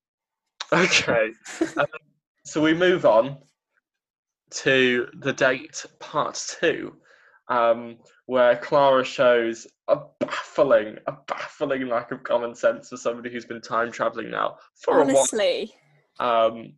okay. 0.72 1.30
um, 1.76 1.86
so 2.44 2.60
we 2.60 2.74
move 2.74 3.06
on 3.06 3.38
to 4.50 5.06
the 5.20 5.32
date 5.32 5.86
part 6.00 6.44
two, 6.60 6.96
um, 7.46 7.98
where 8.26 8.56
Clara 8.56 9.04
shows 9.04 9.68
a 9.86 9.98
baffling, 10.18 10.96
a 11.06 11.12
baffling 11.28 11.86
lack 11.86 12.10
of 12.10 12.24
common 12.24 12.56
sense 12.56 12.88
for 12.88 12.96
somebody 12.96 13.30
who's 13.30 13.46
been 13.46 13.60
time 13.60 13.92
traveling 13.92 14.32
now 14.32 14.56
for 14.74 15.00
a 15.00 15.04
while. 15.04 15.16
Honestly. 15.16 15.72
um, 16.18 16.72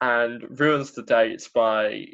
and 0.00 0.58
ruins 0.58 0.92
the 0.92 1.02
date 1.02 1.46
by 1.54 2.06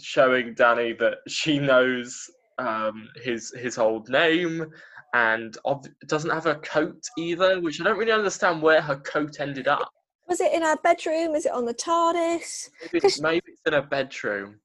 showing 0.00 0.54
Danny 0.54 0.92
that 0.94 1.18
she 1.28 1.60
knows 1.60 2.28
um, 2.62 3.08
his 3.22 3.52
his 3.56 3.78
old 3.78 4.08
name 4.08 4.66
and 5.14 5.58
ob- 5.66 5.86
doesn't 6.06 6.30
have 6.30 6.46
a 6.46 6.54
coat 6.56 7.02
either, 7.18 7.60
which 7.60 7.80
I 7.80 7.84
don't 7.84 7.98
really 7.98 8.12
understand 8.12 8.62
where 8.62 8.80
her 8.80 8.96
coat 8.96 9.40
ended 9.40 9.68
up. 9.68 9.90
Was 10.28 10.40
it 10.40 10.52
in 10.52 10.62
her 10.62 10.76
bedroom? 10.82 11.34
Is 11.34 11.44
it 11.44 11.52
on 11.52 11.66
the 11.66 11.74
TARDIS? 11.74 12.70
Maybe 12.92 13.06
it's, 13.06 13.20
maybe 13.20 13.44
it's 13.48 13.60
in 13.66 13.74
her 13.74 13.82
bedroom. 13.82 14.60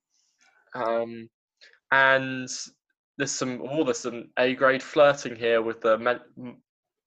Um, 0.75 1.27
and 1.91 2.47
there's 3.17 3.31
some 3.31 3.61
oh, 3.69 3.83
there's 3.83 3.99
some 3.99 4.29
A 4.37 4.53
grade 4.53 4.83
flirting 4.83 5.35
here 5.35 5.61
with 5.61 5.81
the 5.81 5.97
men- 5.97 6.21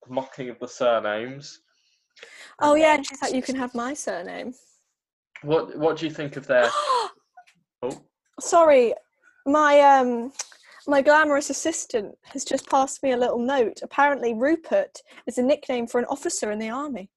mocking 0.08 0.50
of 0.50 0.58
the 0.58 0.68
surnames. 0.68 1.60
Oh 2.58 2.74
yeah, 2.74 2.96
and 2.96 3.06
she's 3.06 3.22
like, 3.22 3.32
you 3.32 3.42
can 3.42 3.56
have 3.56 3.74
my 3.74 3.94
surname. 3.94 4.54
What 5.42 5.78
what 5.78 5.96
do 5.96 6.06
you 6.06 6.12
think 6.12 6.36
of 6.36 6.46
their? 6.46 6.68
Oh, 7.82 7.98
Sorry, 8.38 8.92
my 9.46 9.80
um 9.80 10.32
my 10.88 11.02
glamorous 11.02 11.50
assistant 11.50 12.16
has 12.24 12.44
just 12.44 12.68
passed 12.68 13.02
me 13.02 13.12
a 13.12 13.16
little 13.16 13.38
note. 13.38 13.80
Apparently 13.82 14.34
Rupert 14.34 14.98
is 15.26 15.38
a 15.38 15.42
nickname 15.42 15.86
for 15.86 15.98
an 15.98 16.06
officer 16.06 16.50
in 16.50 16.58
the 16.58 16.70
army. 16.70 17.10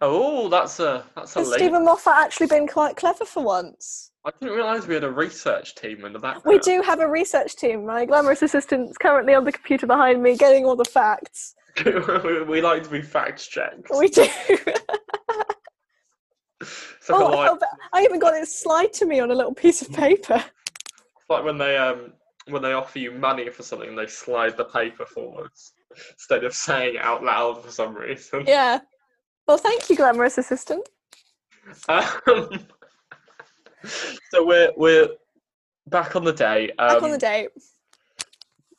oh, 0.00 0.48
that's 0.48 0.80
a 0.80 1.04
that's 1.16 1.34
a 1.36 1.40
Has 1.40 1.48
late. 1.48 1.58
Steven 1.58 1.84
Moffat 1.84 2.14
actually 2.14 2.46
been 2.46 2.66
quite 2.66 2.96
clever 2.96 3.24
for 3.24 3.42
once? 3.42 4.10
I 4.24 4.30
didn't 4.40 4.56
realise 4.56 4.86
we 4.86 4.94
had 4.94 5.04
a 5.04 5.10
research 5.10 5.74
team 5.74 6.04
in 6.04 6.12
the 6.12 6.18
background. 6.18 6.44
We 6.46 6.58
do 6.60 6.80
have 6.82 7.00
a 7.00 7.08
research 7.08 7.56
team. 7.56 7.84
My 7.84 8.06
glamorous 8.06 8.42
assistant's 8.42 8.96
currently 8.96 9.34
on 9.34 9.44
the 9.44 9.52
computer 9.52 9.86
behind 9.86 10.22
me 10.22 10.36
getting 10.36 10.64
all 10.64 10.76
the 10.76 10.84
facts. 10.84 11.54
we 11.84 12.62
like 12.62 12.84
to 12.84 12.90
be 12.90 13.02
fact 13.02 13.50
checked. 13.50 13.90
We 13.96 14.08
do. 14.08 14.26
Like, 17.08 17.20
oh, 17.20 17.38
I, 17.38 17.48
ba- 17.48 17.58
oh, 17.62 17.76
I 17.92 18.02
even 18.04 18.18
got 18.18 18.34
it 18.34 18.48
slide 18.48 18.92
to 18.94 19.04
me 19.04 19.20
on 19.20 19.30
a 19.30 19.34
little 19.34 19.52
piece 19.54 19.82
of 19.82 19.92
paper. 19.92 20.42
It's 21.24 21.30
like 21.30 21.44
when 21.44 21.56
they 21.56 21.76
um 21.78 22.12
when 22.48 22.60
they 22.60 22.74
offer 22.74 22.98
you 22.98 23.10
money 23.12 23.48
for 23.48 23.62
something, 23.62 23.96
they 23.96 24.06
slide 24.06 24.56
the 24.58 24.66
paper 24.66 25.06
forwards 25.06 25.72
instead 26.12 26.44
of 26.44 26.54
saying 26.54 26.96
it 26.96 27.00
out 27.00 27.24
loud 27.24 27.64
for 27.64 27.70
some 27.70 27.94
reason. 27.94 28.44
Yeah. 28.46 28.80
Well, 29.46 29.56
thank 29.56 29.88
you, 29.88 29.96
glamorous 29.96 30.36
assistant. 30.36 30.86
Um, 31.88 32.06
so 34.30 34.44
we're 34.44 34.72
we're 34.76 35.08
back 35.86 36.14
on 36.14 36.24
the 36.24 36.32
day. 36.32 36.70
Um, 36.78 36.88
Back 36.88 37.02
on 37.02 37.10
the 37.10 37.18
date. 37.18 37.48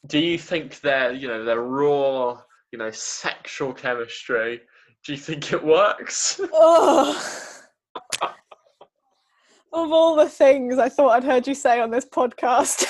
Do 0.05 0.19
you 0.19 0.37
think 0.37 0.81
their 0.81 1.13
you 1.13 1.27
know 1.27 1.43
their 1.43 1.61
raw 1.61 2.39
you 2.71 2.77
know 2.77 2.91
sexual 2.91 3.73
chemistry? 3.73 4.61
Do 5.03 5.13
you 5.13 5.17
think 5.17 5.51
it 5.51 5.63
works? 5.63 6.39
Oh. 6.53 7.51
of 9.75 9.91
all 9.91 10.15
the 10.15 10.29
things 10.29 10.77
I 10.77 10.89
thought 10.89 11.09
I'd 11.09 11.23
heard 11.23 11.47
you 11.47 11.53
say 11.53 11.79
on 11.81 11.91
this 11.91 12.05
podcast, 12.05 12.85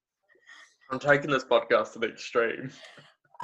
I'm 0.90 0.98
taking 0.98 1.30
this 1.30 1.44
podcast 1.44 1.92
to 1.94 1.98
the 1.98 2.08
extreme. 2.08 2.70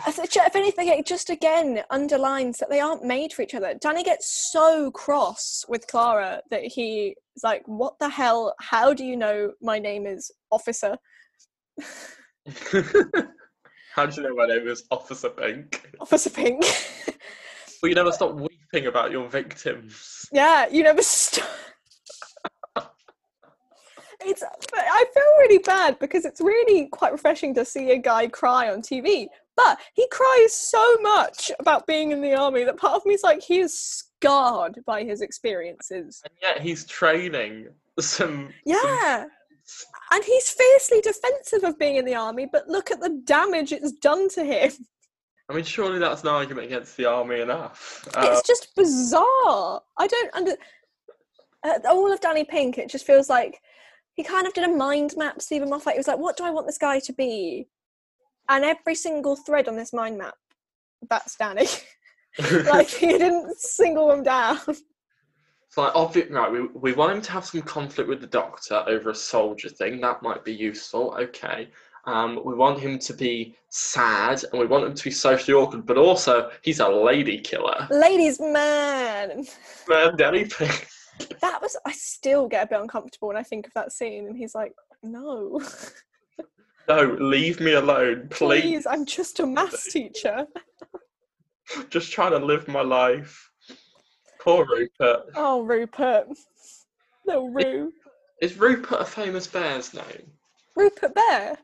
If 0.06 0.54
anything, 0.54 0.88
it 0.88 1.06
just 1.06 1.30
again 1.30 1.82
underlines 1.90 2.58
that 2.58 2.68
they 2.68 2.80
aren't 2.80 3.02
made 3.02 3.32
for 3.32 3.42
each 3.42 3.54
other. 3.54 3.74
Danny 3.80 4.02
gets 4.04 4.50
so 4.52 4.90
cross 4.90 5.64
with 5.68 5.86
Clara 5.86 6.42
that 6.50 6.64
he 6.64 7.16
is 7.34 7.42
like, 7.42 7.62
"What 7.66 7.98
the 7.98 8.08
hell? 8.08 8.54
How 8.60 8.92
do 8.92 9.04
you 9.04 9.16
know 9.16 9.52
my 9.62 9.78
name 9.78 10.06
is 10.06 10.30
Officer 10.50 10.96
How 13.94 14.06
do 14.06 14.20
you 14.20 14.28
know 14.28 14.34
my 14.34 14.46
name 14.46 14.68
is 14.68 14.84
Officer 14.90 15.30
Pink? 15.30 15.90
Officer 16.00 16.30
Pink?" 16.30 16.62
Well, 17.82 17.88
you 17.88 17.94
never 17.94 18.12
stop 18.12 18.34
weeping 18.34 18.86
about 18.88 19.10
your 19.10 19.28
victims. 19.28 20.26
yeah, 20.32 20.66
you 20.68 20.82
never 20.82 21.02
stop. 21.02 21.48
It's. 24.26 24.42
I 24.74 25.04
feel 25.14 25.22
really 25.38 25.58
bad 25.58 25.98
because 25.98 26.24
it's 26.24 26.40
really 26.40 26.86
quite 26.88 27.12
refreshing 27.12 27.54
to 27.54 27.64
see 27.64 27.90
a 27.92 27.98
guy 27.98 28.26
cry 28.28 28.70
on 28.70 28.82
TV. 28.82 29.28
But 29.56 29.78
he 29.94 30.06
cries 30.10 30.52
so 30.52 30.96
much 30.98 31.50
about 31.60 31.86
being 31.86 32.12
in 32.12 32.20
the 32.20 32.34
army 32.34 32.64
that 32.64 32.76
part 32.76 32.94
of 32.94 33.06
me 33.06 33.14
is 33.14 33.22
like 33.22 33.42
he 33.42 33.58
is 33.60 33.78
scarred 33.78 34.80
by 34.86 35.02
his 35.02 35.22
experiences. 35.22 36.20
And 36.24 36.34
yet 36.42 36.60
he's 36.60 36.84
training 36.84 37.68
some. 37.98 38.52
some- 38.52 38.52
Yeah. 38.66 39.24
And 40.12 40.22
he's 40.24 40.50
fiercely 40.50 41.00
defensive 41.00 41.64
of 41.64 41.78
being 41.78 41.96
in 41.96 42.04
the 42.04 42.14
army, 42.14 42.46
but 42.50 42.68
look 42.68 42.90
at 42.92 43.00
the 43.00 43.20
damage 43.24 43.72
it's 43.72 43.92
done 43.92 44.28
to 44.30 44.44
him. 44.44 44.70
I 45.48 45.54
mean, 45.54 45.64
surely 45.64 45.98
that's 45.98 46.22
an 46.22 46.28
argument 46.28 46.66
against 46.66 46.96
the 46.96 47.06
army 47.06 47.40
enough. 47.40 48.06
Uh, 48.16 48.28
it's 48.30 48.46
just 48.46 48.74
bizarre. 48.76 49.80
I 49.96 50.06
don't 50.06 50.34
under 50.34 50.52
uh, 51.64 51.78
all 51.88 52.12
of 52.12 52.20
Danny 52.20 52.44
Pink. 52.44 52.78
It 52.78 52.88
just 52.90 53.06
feels 53.06 53.28
like 53.28 53.60
he 54.16 54.24
kind 54.24 54.46
of 54.46 54.54
did 54.54 54.64
a 54.64 54.68
mind 54.68 55.14
map. 55.16 55.40
Steven 55.40 55.70
Moffat. 55.70 55.92
He 55.92 55.98
was 55.98 56.08
like, 56.08 56.18
"What 56.18 56.36
do 56.36 56.44
I 56.44 56.50
want 56.50 56.66
this 56.66 56.78
guy 56.78 56.98
to 57.00 57.12
be?" 57.12 57.68
And 58.48 58.64
every 58.64 58.94
single 58.94 59.36
thread 59.36 59.68
on 59.68 59.76
this 59.76 59.92
mind 59.92 60.18
map, 60.18 60.34
that's 61.08 61.36
Danny. 61.36 61.66
like 62.70 62.88
he 62.88 63.06
didn't 63.06 63.58
single 63.58 64.08
them 64.08 64.22
down. 64.22 64.58
It's 64.68 65.76
like 65.76 65.92
obvious, 65.94 66.30
right? 66.30 66.50
We, 66.50 66.66
we 66.66 66.92
want 66.92 67.12
him 67.12 67.22
to 67.22 67.32
have 67.32 67.46
some 67.46 67.62
conflict 67.62 68.08
with 68.08 68.20
the 68.20 68.26
Doctor 68.26 68.84
over 68.86 69.10
a 69.10 69.14
soldier 69.14 69.68
thing. 69.68 70.00
That 70.00 70.22
might 70.22 70.44
be 70.44 70.52
useful. 70.52 71.16
Okay. 71.18 71.68
Um, 72.04 72.40
we 72.44 72.54
want 72.54 72.78
him 72.78 72.98
to 73.00 73.14
be 73.14 73.56
sad, 73.70 74.44
and 74.44 74.60
we 74.60 74.66
want 74.66 74.84
him 74.84 74.94
to 74.94 75.04
be 75.04 75.10
socially 75.10 75.54
awkward. 75.54 75.86
But 75.86 75.98
also, 75.98 76.50
he's 76.62 76.80
a 76.80 76.88
lady 76.88 77.38
killer. 77.40 77.88
Ladies 77.90 78.38
man. 78.38 79.44
Man, 79.88 80.16
Danny 80.16 80.44
Pink. 80.44 80.86
That 81.40 81.60
was. 81.62 81.76
I 81.86 81.92
still 81.92 82.48
get 82.48 82.64
a 82.64 82.66
bit 82.66 82.80
uncomfortable 82.80 83.28
when 83.28 83.36
I 83.36 83.42
think 83.42 83.66
of 83.66 83.74
that 83.74 83.92
scene, 83.92 84.26
and 84.26 84.36
he's 84.36 84.54
like, 84.54 84.72
"No, 85.02 85.60
No, 86.88 87.16
leave 87.20 87.60
me 87.60 87.72
alone, 87.72 88.28
please. 88.30 88.62
please, 88.62 88.86
I'm 88.86 89.04
just 89.06 89.40
a 89.40 89.46
maths 89.46 89.92
teacher." 89.92 90.46
Just 91.90 92.12
trying 92.12 92.30
to 92.32 92.38
live 92.38 92.68
my 92.68 92.82
life. 92.82 93.50
Poor 94.40 94.64
Rupert. 94.66 95.30
Oh, 95.34 95.62
Rupert. 95.62 96.28
No, 97.26 97.48
Ru. 97.48 97.92
Is 98.40 98.56
Rupert 98.56 99.00
a 99.00 99.04
famous 99.04 99.46
bear's 99.48 99.92
name? 99.92 100.30
Rupert 100.76 101.14
Bear. 101.14 101.58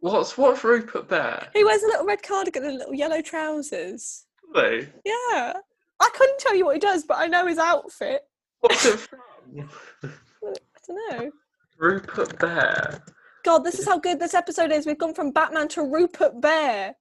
What's 0.00 0.36
what's 0.36 0.64
Rupert 0.64 1.08
Bear? 1.08 1.46
He 1.54 1.62
wears 1.62 1.82
a 1.82 1.86
little 1.86 2.06
red 2.06 2.22
cardigan 2.22 2.64
and 2.64 2.78
little 2.78 2.94
yellow 2.94 3.20
trousers. 3.22 4.24
Really? 4.52 4.88
Yeah. 5.04 5.52
I 6.00 6.10
couldn't 6.14 6.40
tell 6.40 6.56
you 6.56 6.64
what 6.64 6.74
he 6.74 6.80
does, 6.80 7.04
but 7.04 7.18
I 7.18 7.26
know 7.28 7.46
his 7.46 7.58
outfit. 7.58 8.22
What's 8.60 8.86
it 8.86 8.98
from? 8.98 9.20
I 10.44 10.48
don't 10.86 11.10
know. 11.10 11.30
Rupert 11.78 12.38
Bear. 12.38 13.02
God, 13.44 13.60
this 13.60 13.78
is 13.78 13.86
how 13.86 13.98
good 13.98 14.20
this 14.20 14.34
episode 14.34 14.70
is. 14.70 14.86
We've 14.86 14.98
gone 14.98 15.14
from 15.14 15.30
Batman 15.30 15.68
to 15.68 15.82
Rupert 15.82 16.40
Bear. 16.40 16.94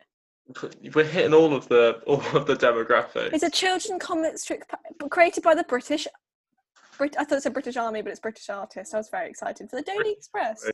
We're 0.96 1.04
hitting 1.04 1.34
all 1.34 1.54
of 1.54 1.68
the 1.68 2.02
all 2.08 2.24
of 2.36 2.48
the 2.48 2.56
demographics. 2.56 3.34
It's 3.34 3.44
a 3.44 3.50
children's 3.52 4.02
comic 4.02 4.38
strip 4.38 4.64
created 5.10 5.44
by 5.44 5.54
the 5.54 5.64
British. 5.64 6.08
Brit- 6.98 7.16
I 7.20 7.24
thought 7.24 7.38
it 7.38 7.44
said 7.44 7.54
British 7.54 7.78
Army, 7.78 8.02
but 8.02 8.12
it's 8.12 8.20
British 8.20 8.50
artist. 8.50 8.94
I 8.94 8.98
was 8.98 9.10
very 9.10 9.30
excited 9.30 9.70
for 9.70 9.76
the 9.76 9.82
Daily 9.84 10.12
Express. 10.12 10.70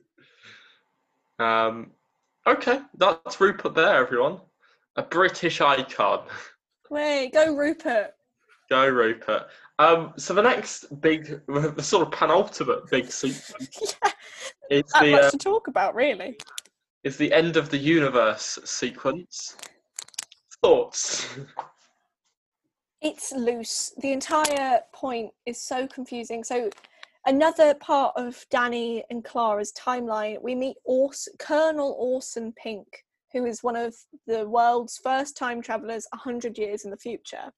Um, 1.40 1.92
okay, 2.48 2.80
that's 2.98 3.42
Rupert 3.42 3.76
Bear, 3.76 3.96
everyone. 3.98 4.40
A 4.96 5.04
British 5.04 5.60
icon. 5.62 6.24
Wait, 6.90 7.34
go 7.34 7.54
Rupert. 7.54 8.14
Go, 8.70 8.88
Rupert. 8.88 9.44
Um, 9.78 10.14
so 10.18 10.34
the 10.34 10.42
next 10.42 11.02
big, 11.02 11.42
the 11.48 11.84
sort 11.84 12.08
of 12.08 12.12
penultimate 12.12 12.90
big 12.90 13.12
sequence 13.12 13.98
yeah, 14.04 14.12
is 14.70 14.84
the 15.00 15.12
much 15.12 15.24
uh, 15.24 15.32
to 15.32 15.38
talk 15.38 15.68
about, 15.68 15.94
really. 15.94 16.38
is 17.04 17.18
the 17.18 17.32
end 17.34 17.58
of 17.58 17.70
the 17.70 17.78
universe 17.78 18.58
sequence. 18.64 19.58
Thoughts? 20.64 21.28
It's 23.02 23.32
loose. 23.34 23.94
The 24.00 24.14
entire 24.14 24.80
point 24.94 25.32
is 25.46 25.62
so 25.62 25.86
confusing. 25.88 26.44
So, 26.44 26.72
another 27.28 27.76
part 27.76 28.14
of 28.16 28.46
Danny 28.50 29.04
and 29.12 29.24
Clara's 29.24 29.74
timeline, 29.74 30.42
we 30.42 30.56
meet 30.56 30.78
Ors- 30.86 31.30
Colonel 31.38 31.96
Orson 32.00 32.54
Pink, 32.54 32.88
who 33.32 33.46
is 33.46 33.62
one 33.62 33.76
of 33.76 33.94
the 34.26 34.48
world's 34.48 34.98
first 34.98 35.38
time 35.38 35.62
travelers 35.62 36.08
100 36.14 36.58
years 36.58 36.86
in 36.86 36.90
the 36.90 36.98
future. 36.98 37.52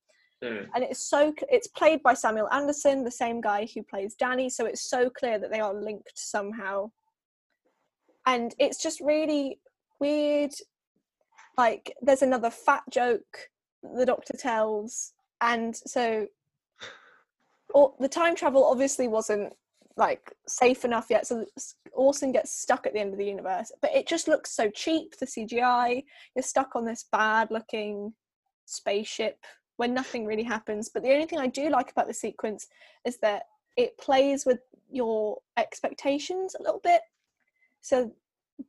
Hmm. 0.43 0.65
and 0.75 0.83
it's 0.83 1.01
so 1.01 1.33
it's 1.49 1.67
played 1.67 2.03
by 2.03 2.13
Samuel 2.13 2.47
Anderson, 2.51 3.03
the 3.03 3.09
same 3.09 3.41
guy 3.41 3.67
who 3.73 3.81
plays 3.81 4.13
Danny. 4.13 4.49
So 4.49 4.65
it's 4.65 4.87
so 4.87 5.09
clear 5.09 5.39
that 5.39 5.51
they 5.51 5.59
are 5.59 5.73
linked 5.73 6.11
somehow, 6.13 6.91
and 8.27 8.53
it's 8.59 8.81
just 8.81 8.99
really 8.99 9.59
weird. 9.99 10.51
Like 11.57 11.95
there's 12.01 12.21
another 12.21 12.51
fat 12.51 12.83
joke 12.91 13.49
the 13.95 14.05
Doctor 14.05 14.37
tells, 14.37 15.13
and 15.41 15.75
so 15.75 16.27
or, 17.73 17.93
the 17.99 18.09
time 18.09 18.35
travel 18.35 18.63
obviously 18.63 19.07
wasn't 19.07 19.53
like 19.97 20.31
safe 20.47 20.85
enough 20.85 21.07
yet. 21.09 21.25
So 21.25 21.45
Orson 21.93 22.31
gets 22.31 22.51
stuck 22.51 22.85
at 22.85 22.93
the 22.93 22.99
end 22.99 23.13
of 23.13 23.17
the 23.17 23.25
universe, 23.25 23.71
but 23.81 23.93
it 23.95 24.07
just 24.07 24.27
looks 24.27 24.51
so 24.51 24.69
cheap. 24.69 25.17
The 25.17 25.25
CGI, 25.25 26.03
you're 26.35 26.43
stuck 26.43 26.75
on 26.75 26.85
this 26.85 27.05
bad 27.11 27.49
looking 27.49 28.13
spaceship 28.65 29.39
when 29.77 29.93
nothing 29.93 30.25
really 30.25 30.43
happens. 30.43 30.89
But 30.89 31.03
the 31.03 31.13
only 31.13 31.25
thing 31.25 31.39
I 31.39 31.47
do 31.47 31.69
like 31.69 31.91
about 31.91 32.07
the 32.07 32.13
sequence 32.13 32.67
is 33.05 33.17
that 33.19 33.43
it 33.77 33.97
plays 33.97 34.45
with 34.45 34.59
your 34.91 35.37
expectations 35.57 36.55
a 36.55 36.63
little 36.63 36.81
bit. 36.83 37.01
So 37.81 38.11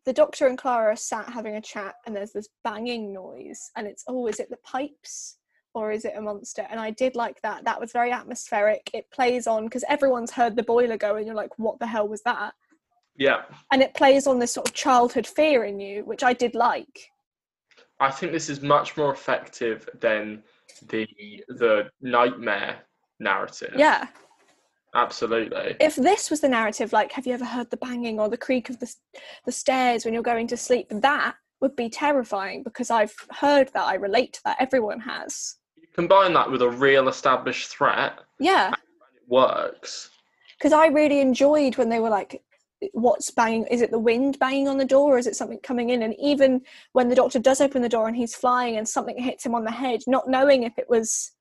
the 0.05 0.13
doctor 0.13 0.47
and 0.47 0.59
Clara 0.59 0.93
are 0.93 0.97
sat 0.97 1.29
having 1.31 1.57
a 1.57 1.61
chat, 1.61 1.95
and 2.07 2.15
there's 2.15 2.33
this 2.33 2.49
banging 2.63 3.13
noise, 3.13 3.71
and 3.77 3.87
it's 3.87 4.05
oh, 4.07 4.27
is 4.27 4.39
it 4.39 4.51
the 4.51 4.59
pipes 4.59 5.39
or 5.75 5.91
is 5.91 6.05
it 6.05 6.15
a 6.17 6.21
monster? 6.21 6.67
And 6.71 6.81
I 6.81 6.91
did 6.91 7.15
like 7.15 7.41
that. 7.43 7.65
That 7.65 7.81
was 7.81 7.93
very 7.93 8.11
atmospheric. 8.11 8.91
It 8.93 9.11
plays 9.11 9.47
on 9.47 9.65
because 9.65 9.85
everyone's 9.89 10.31
heard 10.31 10.57
the 10.57 10.63
boiler 10.63 10.97
go, 10.97 11.17
and 11.17 11.27
you're 11.27 11.35
like, 11.35 11.59
what 11.59 11.79
the 11.79 11.87
hell 11.87 12.09
was 12.09 12.23
that? 12.23 12.55
Yeah, 13.17 13.43
And 13.73 13.83
it 13.83 13.95
plays 13.95 14.29
on 14.29 14.39
this 14.39 14.53
sort 14.53 14.69
of 14.69 14.75
childhood 14.75 15.27
fear 15.27 15.65
in 15.65 15.81
you, 15.81 16.05
which 16.05 16.23
I 16.23 16.33
did 16.33 16.55
like. 16.55 17.11
I 17.99 18.13
think 18.13 18.31
this 18.31 18.49
is 18.49 18.63
much 18.63 18.97
more 18.97 19.13
effective 19.13 19.89
than 19.99 20.45
the 20.89 21.07
the 21.49 21.91
nightmare 22.01 22.81
narrative. 23.21 23.75
Yeah. 23.77 24.07
absolutely. 24.95 25.77
if 25.81 25.97
this 25.97 26.31
was 26.31 26.41
the 26.41 26.49
narrative 26.49 26.93
like 26.93 27.13
have 27.13 27.27
you 27.27 27.35
ever 27.35 27.45
heard 27.45 27.69
the 27.71 27.77
banging 27.77 28.19
or 28.19 28.29
the 28.29 28.37
creak 28.37 28.71
of 28.71 28.79
the, 28.81 28.93
the 29.45 29.53
stairs 29.53 30.05
when 30.05 30.15
you're 30.15 30.23
going 30.23 30.47
to 30.47 30.57
sleep 30.57 30.87
that 30.91 31.35
would 31.61 31.77
be 31.77 31.91
terrifying 31.91 32.63
because 32.63 32.91
i've 32.91 33.15
heard 33.33 33.69
that 33.75 33.85
i 33.85 33.95
relate 33.95 34.33
to 34.33 34.41
that 34.45 34.57
everyone 34.59 35.01
has 35.01 35.57
Combine 35.95 36.33
that 36.33 36.51
with 36.51 36.63
a 36.63 36.71
real 36.71 37.09
established 37.09 37.69
threat, 37.69 38.21
yeah 38.39 38.71
it 38.71 38.79
works. 39.29 40.11
because 40.57 40.73
i 40.73 40.87
really 40.87 41.21
enjoyed 41.21 41.77
when 41.77 41.89
they 41.91 42.01
were 42.01 42.09
like 42.09 42.43
what's 42.93 43.31
banging 43.31 43.67
is 43.67 43.81
it 43.81 43.91
the 43.91 43.99
wind 43.99 44.39
banging 44.39 44.69
on 44.69 44.79
the 44.79 44.85
door 44.85 45.15
or 45.15 45.19
is 45.19 45.27
it 45.27 45.37
something 45.37 45.59
coming 45.63 45.91
in? 45.91 46.03
And 46.03 46.15
even 46.19 46.63
when 46.93 47.09
the 47.09 47.15
doctor 47.15 47.39
does 47.39 47.61
open 47.61 47.83
the 47.83 47.89
door 47.89 48.07
and 48.07 48.17
he's 48.17 48.35
flying 48.35 48.77
and 48.77 48.89
something 48.89 49.21
hits 49.21 49.45
him 49.45 49.55
on 49.55 49.65
the 49.65 49.71
head 49.71 50.01
not 50.07 50.29
knowing 50.29 50.63
if 50.63 50.79
it 50.79 50.89
was 50.89 51.33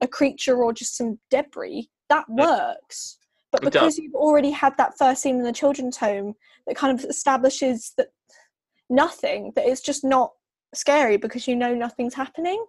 a 0.00 0.08
creature 0.08 0.62
or 0.62 0.72
just 0.72 0.96
some 0.96 1.18
debris 1.30 1.90
that 2.08 2.28
works. 2.28 3.18
But 3.52 3.62
because 3.62 3.98
you've 3.98 4.14
already 4.14 4.50
had 4.50 4.76
that 4.76 4.98
first 4.98 5.22
scene 5.22 5.36
in 5.36 5.42
the 5.42 5.52
children's 5.52 5.96
home 5.96 6.34
that 6.66 6.76
kind 6.76 6.98
of 6.98 7.04
establishes 7.04 7.92
that 7.96 8.08
nothing 8.90 9.52
that 9.56 9.66
it's 9.66 9.80
just 9.80 10.04
not 10.04 10.32
scary 10.74 11.16
because 11.16 11.48
you 11.48 11.56
know 11.56 11.74
nothing's 11.74 12.14
happening. 12.14 12.64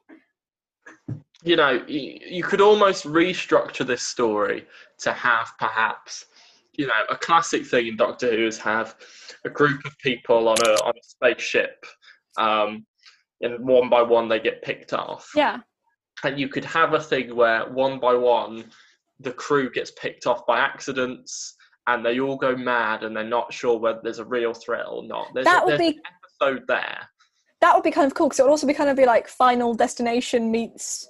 You 1.44 1.56
know, 1.56 1.84
you, 1.88 2.20
you 2.26 2.44
could 2.44 2.62
almost 2.62 3.06
restructure 3.06 3.86
this 3.86 4.02
story 4.02 4.66
to 5.00 5.12
have 5.12 5.52
perhaps, 5.60 6.26
you 6.78 6.88
know, 6.88 7.04
a 7.10 7.18
classic 7.18 7.66
thing 7.66 7.88
in 7.88 7.98
Doctor 7.98 8.32
Who 8.32 8.48
is 8.48 8.58
have 8.60 8.96
a 9.46 9.50
group 9.50 9.84
of 9.86 9.98
people 10.00 10.48
on 10.48 10.58
a 10.66 10.72
on 10.84 10.94
a 10.96 11.04
spaceship, 11.04 11.86
um, 12.38 12.86
and 13.42 13.66
one 13.66 13.90
by 13.90 14.02
one 14.02 14.28
they 14.28 14.40
get 14.40 14.62
picked 14.62 14.94
off. 14.94 15.30
yeah 15.36 15.60
And 16.24 16.40
you 16.40 16.48
could 16.48 16.66
have 16.66 16.94
a 16.94 17.00
thing 17.00 17.36
where 17.36 17.70
one 17.72 18.00
by 18.00 18.14
one 18.14 18.66
the 19.20 19.32
crew 19.32 19.72
gets 19.72 19.92
picked 19.92 20.28
off 20.28 20.46
by 20.46 20.60
accidents 20.60 21.56
and 21.88 22.06
they 22.06 22.20
all 22.20 22.36
go 22.36 22.56
mad 22.56 23.04
and 23.04 23.16
they're 23.16 23.24
not 23.24 23.52
sure 23.52 23.80
whether 23.80 24.00
there's 24.04 24.20
a 24.20 24.26
real 24.26 24.54
threat 24.54 24.86
or 24.88 25.04
not. 25.04 25.28
There's, 25.34 25.46
that 25.46 25.64
a, 25.64 25.66
would 25.66 25.80
be 25.80 25.88
an 25.88 26.02
episode 26.42 26.64
there. 26.68 27.00
that 27.62 27.74
would 27.74 27.84
be 27.84 27.92
kind 27.92 28.06
of 28.06 28.14
cool 28.14 28.28
because 28.28 28.40
it 28.40 28.44
would 28.44 28.52
also 28.52 28.68
be 28.68 28.74
kind 28.74 28.90
of 28.90 28.96
be 28.96 29.06
like 29.06 29.28
final 29.28 29.74
destination 29.74 30.52
meets 30.52 31.10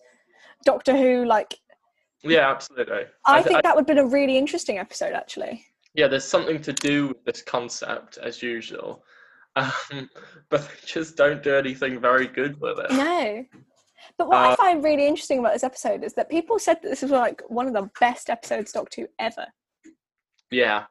doctor 0.63 0.95
who 0.95 1.25
like 1.25 1.56
Yeah, 2.30 2.50
absolutely. 2.52 3.04
i, 3.25 3.38
I- 3.40 3.42
think 3.42 3.58
I- 3.58 3.62
that 3.62 3.75
would 3.75 3.82
have 3.82 3.88
been 3.96 4.06
a 4.06 4.08
really 4.08 4.38
interesting 4.38 4.78
episode 4.80 5.13
actually 5.13 5.65
yeah, 5.94 6.08
there's 6.08 6.25
something 6.25 6.62
to 6.62 6.73
do 6.73 7.08
with 7.08 7.25
this 7.25 7.42
concept 7.42 8.19
as 8.19 8.44
usual, 8.44 9.04
um, 9.56 10.08
but 10.50 10.62
they 10.62 10.75
just 10.86 11.17
don't 11.17 11.42
do 11.42 11.56
anything 11.56 12.00
very 12.00 12.28
good 12.28 12.62
with 12.62 12.78
it. 12.78 12.92
No. 12.92 13.44
But 14.15 14.28
what 14.28 14.38
I 14.38 14.52
Uh, 14.52 14.56
find 14.58 14.84
really 14.84 15.08
interesting 15.08 15.40
about 15.40 15.54
this 15.54 15.63
episode 15.63 16.04
is 16.04 16.13
that 16.13 16.30
people 16.30 16.60
said 16.60 16.78
that 16.84 16.90
this 16.90 17.02
was 17.02 17.10
like 17.10 17.42
one 17.48 17.65
of 17.65 17.73
the 17.73 17.90
best 18.00 18.30
episodes 18.30 18.71
Doctor 18.73 19.02
Who 19.02 19.08
ever. 19.17 19.48
Yeah, 20.52 20.84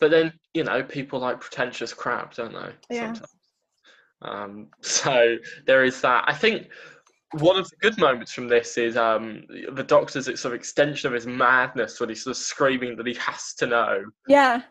but 0.00 0.12
then 0.12 0.32
you 0.54 0.62
know 0.62 0.84
people 0.84 1.18
like 1.18 1.40
pretentious 1.40 1.92
crap, 1.92 2.34
don't 2.34 2.52
they? 2.52 2.94
Yeah. 2.94 3.06
Sometimes. 3.12 3.34
Um, 4.22 4.68
so 4.82 5.36
there 5.66 5.82
is 5.82 6.00
that. 6.02 6.24
I 6.28 6.32
think 6.34 6.68
one 7.32 7.56
of 7.56 7.68
the 7.68 7.76
good 7.76 7.98
moments 7.98 8.32
from 8.32 8.48
this 8.48 8.78
is 8.78 8.96
um, 8.96 9.44
the 9.72 9.82
Doctor's 9.82 10.24
sort 10.26 10.44
of 10.44 10.52
extension 10.54 11.08
of 11.08 11.12
his 11.14 11.26
madness 11.26 11.98
when 12.00 12.08
he's 12.08 12.22
sort 12.24 12.36
of 12.36 12.42
screaming 12.42 12.96
that 12.96 13.06
he 13.06 13.14
has 13.14 13.52
to 13.54 13.66
know. 13.66 14.04
Yeah. 14.28 14.62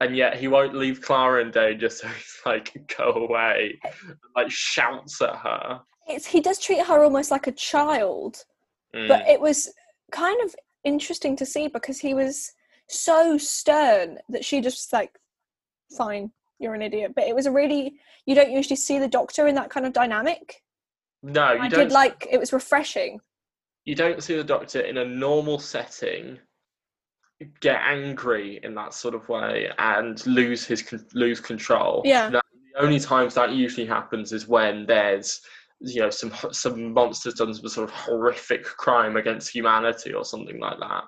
and 0.00 0.16
yet 0.16 0.36
he 0.36 0.48
won't 0.48 0.74
leave 0.74 1.00
Clara 1.00 1.42
in 1.42 1.50
danger, 1.50 1.88
so 1.88 2.06
he's 2.08 2.40
like, 2.46 2.94
"Go 2.98 3.10
away!" 3.12 3.78
and, 3.84 4.16
like 4.36 4.50
shouts 4.50 5.20
at 5.22 5.36
her. 5.36 5.80
It's, 6.08 6.26
he 6.26 6.40
does 6.40 6.58
treat 6.58 6.84
her 6.84 7.02
almost 7.02 7.30
like 7.30 7.46
a 7.46 7.52
child, 7.52 8.44
Mm. 8.94 9.08
but 9.08 9.26
it 9.26 9.40
was 9.40 9.72
kind 10.12 10.40
of 10.44 10.54
interesting 10.84 11.34
to 11.36 11.44
see 11.46 11.66
because 11.66 11.98
he 11.98 12.14
was 12.14 12.52
so 12.88 13.36
stern 13.38 14.18
that 14.28 14.44
she 14.44 14.60
just 14.60 14.92
like, 14.92 15.18
fine, 15.96 16.30
you're 16.60 16.74
an 16.74 16.82
idiot. 16.82 17.12
But 17.16 17.24
it 17.24 17.34
was 17.34 17.46
a 17.46 17.50
really 17.50 17.94
you 18.26 18.34
don't 18.36 18.52
usually 18.52 18.76
see 18.76 18.98
the 19.00 19.08
doctor 19.08 19.48
in 19.48 19.54
that 19.56 19.70
kind 19.70 19.84
of 19.86 19.92
dynamic. 19.92 20.62
No, 21.24 21.52
you 21.52 21.60
I 21.60 21.68
don't. 21.68 21.80
did 21.80 21.92
like 21.92 22.26
it 22.30 22.38
was 22.38 22.52
refreshing. 22.52 23.20
you 23.84 23.94
don't 23.94 24.22
see 24.22 24.36
the 24.36 24.44
Doctor 24.44 24.80
in 24.80 24.98
a 24.98 25.04
normal 25.04 25.58
setting 25.58 26.38
get 27.60 27.80
angry 27.84 28.60
in 28.62 28.74
that 28.74 28.94
sort 28.94 29.14
of 29.14 29.28
way 29.28 29.68
and 29.78 30.24
lose 30.26 30.64
his 30.64 30.84
lose 31.14 31.40
control. 31.40 32.02
Yeah. 32.04 32.30
The 32.30 32.40
only 32.78 33.00
times 33.00 33.34
that 33.34 33.52
usually 33.52 33.86
happens 33.86 34.32
is 34.32 34.46
when 34.48 34.86
there's 34.86 35.40
you 35.80 36.00
know 36.00 36.10
some 36.10 36.32
some 36.52 36.92
monsters 36.92 37.34
done 37.34 37.52
some 37.52 37.68
sort 37.68 37.88
of 37.88 37.94
horrific 37.94 38.64
crime 38.64 39.16
against 39.16 39.52
humanity 39.54 40.12
or 40.12 40.24
something 40.24 40.60
like 40.60 40.78
that. 40.78 41.04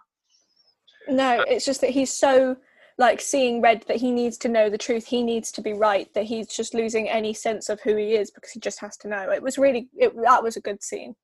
No, 1.09 1.39
uh, 1.41 1.45
it's 1.49 1.65
just 1.65 1.81
that 1.83 1.91
he's 1.91 2.13
so 2.13 2.57
like 2.99 3.21
seeing 3.21 3.61
red 3.61 3.85
that 3.89 3.97
he 3.99 4.11
needs 4.11 4.37
to 4.39 4.49
know 4.49 4.71
the 4.71 4.79
truth. 4.79 5.07
He 5.07 5.23
needs 5.23 5.53
to 5.53 5.61
be 5.61 5.73
right. 5.75 6.13
That 6.15 6.25
he's 6.25 6.49
just 6.49 6.75
losing 6.75 7.09
any 7.09 7.35
sense 7.35 7.69
of 7.69 7.81
who 7.81 7.97
he 7.97 8.15
is 8.15 8.31
because 8.31 8.51
he 8.51 8.61
just 8.61 8.81
has 8.81 8.97
to 8.99 9.09
know. 9.09 9.31
It 9.31 9.43
was 9.43 9.59
really 9.59 9.89
it, 9.97 10.15
that 10.23 10.43
was 10.43 10.57
a 10.57 10.61
good 10.61 10.83
scene. 10.83 11.15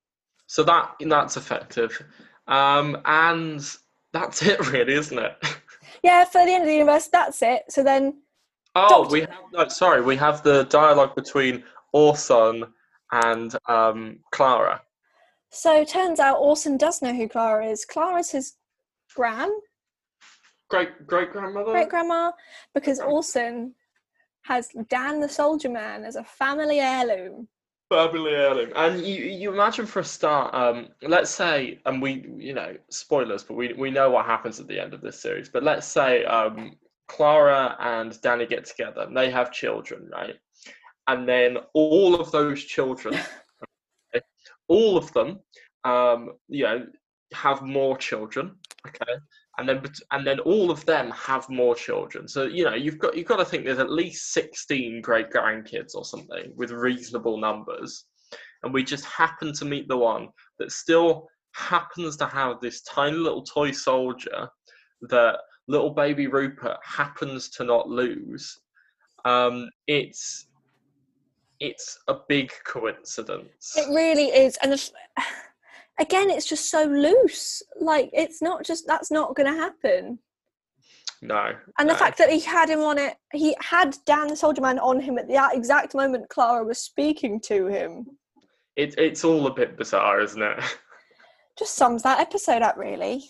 So 0.46 0.62
that 0.64 0.92
that's 1.00 1.36
effective, 1.36 2.02
um, 2.46 2.98
and 3.06 3.64
that's 4.12 4.42
it, 4.42 4.66
really, 4.70 4.94
isn't 4.94 5.18
it? 5.18 5.36
Yeah, 6.02 6.24
for 6.24 6.44
the 6.44 6.50
end 6.52 6.62
of 6.62 6.66
the 6.66 6.72
universe, 6.74 7.06
that's 7.06 7.42
it. 7.42 7.62
So 7.68 7.84
then, 7.84 8.22
Oh, 8.74 9.02
Doctor- 9.04 9.12
we 9.12 9.20
have 9.20 9.30
no, 9.52 9.68
sorry, 9.68 10.00
we 10.02 10.16
have 10.16 10.42
the 10.42 10.64
dialogue 10.64 11.14
between 11.14 11.62
Orson 11.92 12.64
and 13.12 13.54
um, 13.68 14.18
Clara. 14.32 14.82
so 15.50 15.84
turns 15.84 16.18
out 16.18 16.38
Orson 16.40 16.76
does 16.76 17.02
know 17.02 17.12
who 17.14 17.28
Clara 17.28 17.66
is. 17.66 17.84
Clara's 17.84 18.30
his 18.32 18.54
gran, 19.14 19.50
Great 20.72 21.06
great 21.06 21.32
grandmother. 21.32 21.70
great 21.70 21.90
grandma, 21.90 22.32
because 22.72 22.98
Orson 22.98 23.74
has 24.44 24.70
Dan 24.88 25.20
the 25.20 25.28
Soldier 25.28 25.68
Man 25.68 26.02
as 26.02 26.16
a 26.16 26.24
family 26.24 26.80
heirloom. 26.80 27.46
Family 27.90 28.32
heirloom. 28.32 28.72
And 28.74 29.02
you, 29.02 29.22
you 29.22 29.52
imagine 29.52 29.84
for 29.84 30.00
a 30.00 30.04
start, 30.04 30.54
um, 30.54 30.88
let's 31.02 31.30
say, 31.30 31.78
and 31.84 32.00
we, 32.00 32.26
you 32.38 32.54
know, 32.54 32.74
spoilers, 32.88 33.44
but 33.44 33.54
we, 33.54 33.74
we 33.74 33.90
know 33.90 34.08
what 34.10 34.24
happens 34.24 34.60
at 34.60 34.66
the 34.66 34.80
end 34.80 34.94
of 34.94 35.02
this 35.02 35.20
series. 35.20 35.50
But 35.50 35.62
let's 35.62 35.86
say 35.86 36.24
um, 36.24 36.78
Clara 37.06 37.76
and 37.78 38.18
Danny 38.22 38.46
get 38.46 38.64
together 38.64 39.02
and 39.02 39.14
they 39.14 39.30
have 39.30 39.52
children, 39.52 40.08
right? 40.10 40.36
And 41.06 41.28
then 41.28 41.58
all 41.74 42.18
of 42.18 42.32
those 42.32 42.64
children, 42.64 43.20
all 44.68 44.96
of 44.96 45.12
them, 45.12 45.40
um, 45.84 46.30
you 46.48 46.64
know, 46.64 46.86
have 47.34 47.60
more 47.60 47.98
children, 47.98 48.52
okay? 48.88 49.12
And 49.58 49.68
then, 49.68 49.82
and 50.12 50.26
then 50.26 50.40
all 50.40 50.70
of 50.70 50.84
them 50.86 51.10
have 51.10 51.48
more 51.50 51.74
children. 51.74 52.26
So 52.26 52.44
you 52.44 52.64
know, 52.64 52.74
you've 52.74 52.98
got 52.98 53.16
you've 53.16 53.26
got 53.26 53.36
to 53.36 53.44
think 53.44 53.64
there's 53.64 53.78
at 53.78 53.90
least 53.90 54.32
sixteen 54.32 55.02
great 55.02 55.30
grandkids 55.30 55.94
or 55.94 56.04
something 56.04 56.52
with 56.56 56.70
reasonable 56.70 57.36
numbers, 57.36 58.06
and 58.62 58.72
we 58.72 58.82
just 58.82 59.04
happen 59.04 59.52
to 59.52 59.64
meet 59.66 59.88
the 59.88 59.96
one 59.96 60.28
that 60.58 60.72
still 60.72 61.28
happens 61.54 62.16
to 62.16 62.26
have 62.26 62.60
this 62.60 62.80
tiny 62.82 63.16
little 63.16 63.42
toy 63.42 63.70
soldier 63.70 64.48
that 65.02 65.36
little 65.68 65.90
baby 65.90 66.26
Rupert 66.26 66.78
happens 66.82 67.48
to 67.50 67.64
not 67.64 67.88
lose. 67.88 68.58
Um, 69.24 69.68
it's 69.86 70.46
it's 71.60 71.98
a 72.08 72.16
big 72.28 72.50
coincidence. 72.64 73.74
It 73.76 73.88
really 73.94 74.26
is, 74.26 74.56
and 74.62 74.72
the, 74.72 74.90
again, 75.98 76.30
it's 76.30 76.48
just 76.48 76.70
so 76.70 76.84
loose. 76.84 77.62
Like 77.80 78.10
it's 78.12 78.42
not 78.42 78.64
just 78.64 78.86
that's 78.86 79.10
not 79.10 79.34
going 79.34 79.52
to 79.52 79.58
happen. 79.58 80.18
no, 81.20 81.52
And 81.78 81.88
the 81.88 81.94
no. 81.94 81.98
fact 81.98 82.18
that 82.18 82.30
he 82.30 82.40
had 82.40 82.68
him 82.68 82.80
on 82.80 82.98
it, 82.98 83.16
he 83.32 83.56
had 83.60 83.96
Dan 84.06 84.28
the 84.28 84.36
Soldier 84.36 84.62
Man 84.62 84.78
on 84.78 85.00
him 85.00 85.18
at 85.18 85.28
the 85.28 85.50
exact 85.52 85.94
moment 85.94 86.28
Clara 86.28 86.64
was 86.64 86.78
speaking 86.78 87.40
to 87.46 87.66
him. 87.66 88.06
it, 88.76 88.94
it's 88.98 89.24
all 89.24 89.46
a 89.46 89.54
bit 89.54 89.76
bizarre, 89.76 90.20
isn't 90.20 90.42
it? 90.42 90.58
Just 91.58 91.74
sums 91.74 92.02
that 92.02 92.20
episode 92.20 92.62
up, 92.62 92.76
really. 92.76 93.24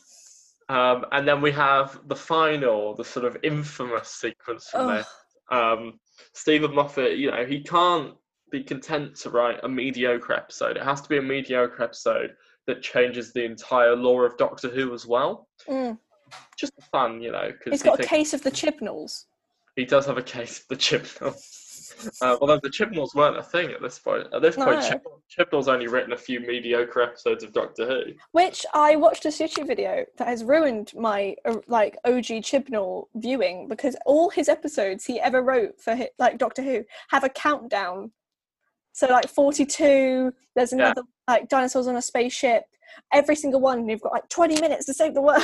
Um, 0.69 1.05
and 1.13 1.27
then 1.27 1.43
we 1.43 1.51
have 1.53 2.01
the 2.07 2.17
final, 2.17 2.95
the 2.95 3.05
sort 3.05 3.27
of 3.27 3.37
infamous 3.43 4.09
sequence 4.09 4.69
from 4.69 4.89
this. 4.89 5.07
Um, 5.51 5.99
Steven 6.33 6.75
Moffat, 6.75 7.19
you 7.19 7.31
know, 7.31 7.45
he 7.45 7.63
can't 7.63 8.15
be 8.51 8.63
content 8.63 9.17
to 9.17 9.31
write 9.31 9.59
a 9.65 9.69
mediocre 9.69 10.33
episode. 10.33 10.77
It 10.77 10.85
has 10.85 11.01
to 11.01 11.09
be 11.09 11.19
a 11.19 11.23
mediocre 11.23 11.83
episode 11.83 12.35
that 12.67 12.83
changes 12.83 13.33
the 13.33 13.45
entire 13.45 13.97
lore 13.97 14.25
of 14.27 14.37
Doctor 14.37 14.69
Who 14.69 14.95
as 14.95 15.07
well. 15.07 15.49
Mm. 15.69 15.99
Just 16.57 16.73
fun, 16.91 17.21
you 17.21 17.33
know, 17.33 17.51
Cause 17.63 17.73
He's 17.73 17.83
got 17.83 18.01
a 18.01 18.05
case 18.05 18.33
of 18.33 18.43
the 18.43 18.51
Chibnalls. 18.51 19.27
he 19.77 19.85
does 19.85 20.07
have 20.07 20.19
a 20.19 20.23
case 20.23 20.61
of 20.61 20.69
the 20.69 20.77
Chibnall. 20.77 21.35
Uh, 22.23 22.37
although 22.41 22.59
the 22.63 22.71
Chibnalls 22.71 23.15
weren't 23.15 23.37
a 23.37 23.43
thing 23.43 23.71
at 23.71 23.83
this 23.83 23.99
point. 23.99 24.27
At 24.33 24.41
this 24.43 24.57
point, 24.57 24.71
No. 24.71 24.77
Chib- 24.81 25.03
Chibnall's 25.51 25.69
only 25.69 25.89
written 25.89 26.13
a 26.13 26.17
few 26.17 26.41
mediocre 26.41 27.03
episodes 27.03 27.45
of 27.45 27.53
Doctor 27.53 27.87
Who. 27.87 28.13
Which 28.33 28.65
I 28.73 28.97
watched 28.97 29.25
a 29.27 29.29
YouTube 29.29 29.67
video 29.67 30.05
that 30.17 30.27
has 30.27 30.43
ruined 30.43 30.93
my 30.97 31.37
uh, 31.45 31.57
like 31.69 31.99
OG 32.05 32.43
Chibnall 32.43 33.07
viewing 33.15 33.69
because 33.69 33.95
all 34.07 34.31
his 34.31 34.49
episodes 34.49 35.05
he 35.05 35.21
ever 35.21 35.43
wrote 35.43 35.81
for 35.81 35.95
hi 35.95 36.09
like 36.19 36.39
Doctor 36.39 36.63
Who 36.63 36.85
have 37.11 37.25
a 37.25 37.29
countdown. 37.29 38.13
So 38.93 39.07
like 39.09 39.29
forty 39.29 39.65
two, 39.65 40.33
there's 40.55 40.73
Yeah. 40.73 40.87
another 40.87 41.03
like 41.29 41.49
dinosaurs 41.49 41.87
on 41.87 41.97
a 41.97 42.03
spaceship. 42.03 42.65
Every 43.13 43.37
single 43.37 43.61
one, 43.61 43.89
you've 43.89 44.03
got 44.03 44.13
like 44.13 44.29
twenty 44.29 44.61
minutes 44.61 44.87
to 44.87 44.95
save 44.95 45.15
the 45.15 45.23
world. 45.23 45.43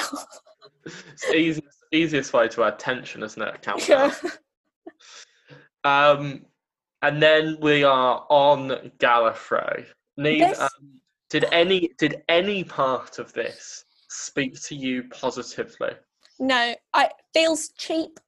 It's 0.85 1.27
the 1.27 1.37
easiest, 1.37 1.79
easiest 1.93 2.33
way 2.33 2.49
to 2.49 2.65
add 2.65 2.79
tension, 2.79 3.23
isn't 3.23 3.41
it? 3.43 3.63
Countdown. 3.63 4.13
yeah. 4.15 4.31
Um, 5.85 6.45
and 7.03 7.23
then 7.23 7.57
we 7.61 7.85
are 7.85 8.27
on 8.29 8.91
Gallifrey. 8.99 9.87
Niamh, 10.19 10.49
This- 10.51 10.61
um, 10.61 11.01
did 11.31 11.45
any 11.53 11.91
did 11.99 12.23
any 12.29 12.65
part 12.65 13.19
of 13.19 13.33
this 13.33 13.85
speak 14.09 14.61
to 14.63 14.75
you 14.75 15.05
positively? 15.11 15.91
No, 16.39 16.75
I 16.95 17.05
it 17.07 17.13
feels 17.35 17.69
cheap. 17.79 18.19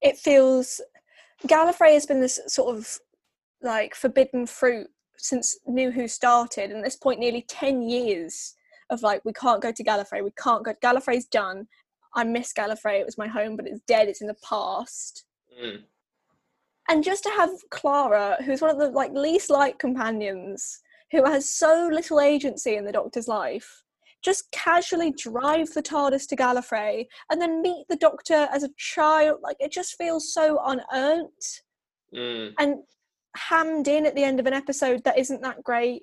It 0.00 0.16
feels 0.16 0.80
Gallifrey 1.46 1.92
has 1.94 2.06
been 2.06 2.20
this 2.20 2.40
sort 2.46 2.74
of 2.76 2.98
like 3.66 3.94
forbidden 3.94 4.46
fruit 4.46 4.88
since 5.18 5.58
New 5.66 5.90
Who 5.90 6.08
started, 6.08 6.70
and 6.70 6.78
at 6.78 6.84
this 6.84 6.96
point, 6.96 7.20
nearly 7.20 7.44
ten 7.48 7.82
years 7.82 8.54
of 8.88 9.02
like 9.02 9.22
we 9.24 9.32
can't 9.32 9.60
go 9.60 9.72
to 9.72 9.84
Gallifrey, 9.84 10.24
we 10.24 10.30
can't 10.42 10.64
go. 10.64 10.72
Gallifrey's 10.82 11.26
done. 11.26 11.66
I 12.14 12.24
miss 12.24 12.54
Gallifrey. 12.54 13.00
It 13.00 13.06
was 13.06 13.18
my 13.18 13.26
home, 13.26 13.56
but 13.56 13.66
it's 13.66 13.80
dead. 13.86 14.08
It's 14.08 14.22
in 14.22 14.26
the 14.26 14.36
past. 14.48 15.24
Mm. 15.62 15.82
And 16.88 17.04
just 17.04 17.24
to 17.24 17.30
have 17.30 17.50
Clara, 17.70 18.38
who's 18.44 18.62
one 18.62 18.70
of 18.70 18.78
the 18.78 18.88
like 18.88 19.12
least 19.12 19.50
liked 19.50 19.80
companions, 19.80 20.80
who 21.10 21.24
has 21.24 21.48
so 21.48 21.90
little 21.92 22.20
agency 22.20 22.76
in 22.76 22.84
the 22.84 22.92
Doctor's 22.92 23.28
life, 23.28 23.82
just 24.22 24.50
casually 24.52 25.12
drive 25.12 25.68
the 25.74 25.82
TARDIS 25.82 26.28
to 26.28 26.36
Gallifrey 26.36 27.06
and 27.30 27.40
then 27.40 27.60
meet 27.60 27.86
the 27.88 27.96
Doctor 27.96 28.48
as 28.52 28.62
a 28.62 28.70
child, 28.76 29.40
like 29.42 29.56
it 29.60 29.72
just 29.72 29.96
feels 29.96 30.32
so 30.32 30.60
unearned 30.64 31.30
Mm. 32.14 32.54
and 32.58 32.76
hammed 33.36 33.88
in 33.88 34.06
at 34.06 34.14
the 34.14 34.24
end 34.24 34.40
of 34.40 34.46
an 34.46 34.52
episode 34.52 35.04
that 35.04 35.18
isn't 35.18 35.42
that 35.42 35.62
great. 35.62 36.02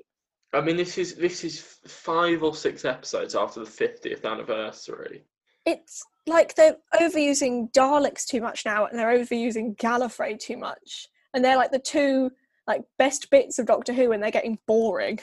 I 0.53 0.61
mean, 0.61 0.77
this 0.77 0.97
is 0.97 1.15
this 1.15 1.43
is 1.43 1.59
five 1.87 2.43
or 2.43 2.55
six 2.55 2.85
episodes 2.85 3.35
after 3.35 3.59
the 3.59 3.65
fiftieth 3.65 4.23
anniversary. 4.25 5.23
It's 5.65 6.03
like 6.27 6.55
they're 6.55 6.77
overusing 6.93 7.71
Daleks 7.71 8.25
too 8.25 8.41
much 8.41 8.65
now, 8.65 8.85
and 8.85 8.97
they're 8.97 9.17
overusing 9.17 9.75
Gallifrey 9.77 10.37
too 10.39 10.57
much, 10.57 11.07
and 11.33 11.43
they're 11.43 11.57
like 11.57 11.71
the 11.71 11.79
two 11.79 12.31
like 12.67 12.83
best 12.97 13.29
bits 13.29 13.59
of 13.59 13.65
Doctor 13.65 13.93
Who, 13.93 14.11
and 14.11 14.21
they're 14.21 14.31
getting 14.31 14.59
boring. 14.67 15.19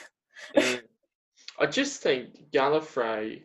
Mm. 0.55 0.81
I 1.59 1.65
just 1.67 2.01
think 2.01 2.51
Gallifrey 2.51 3.43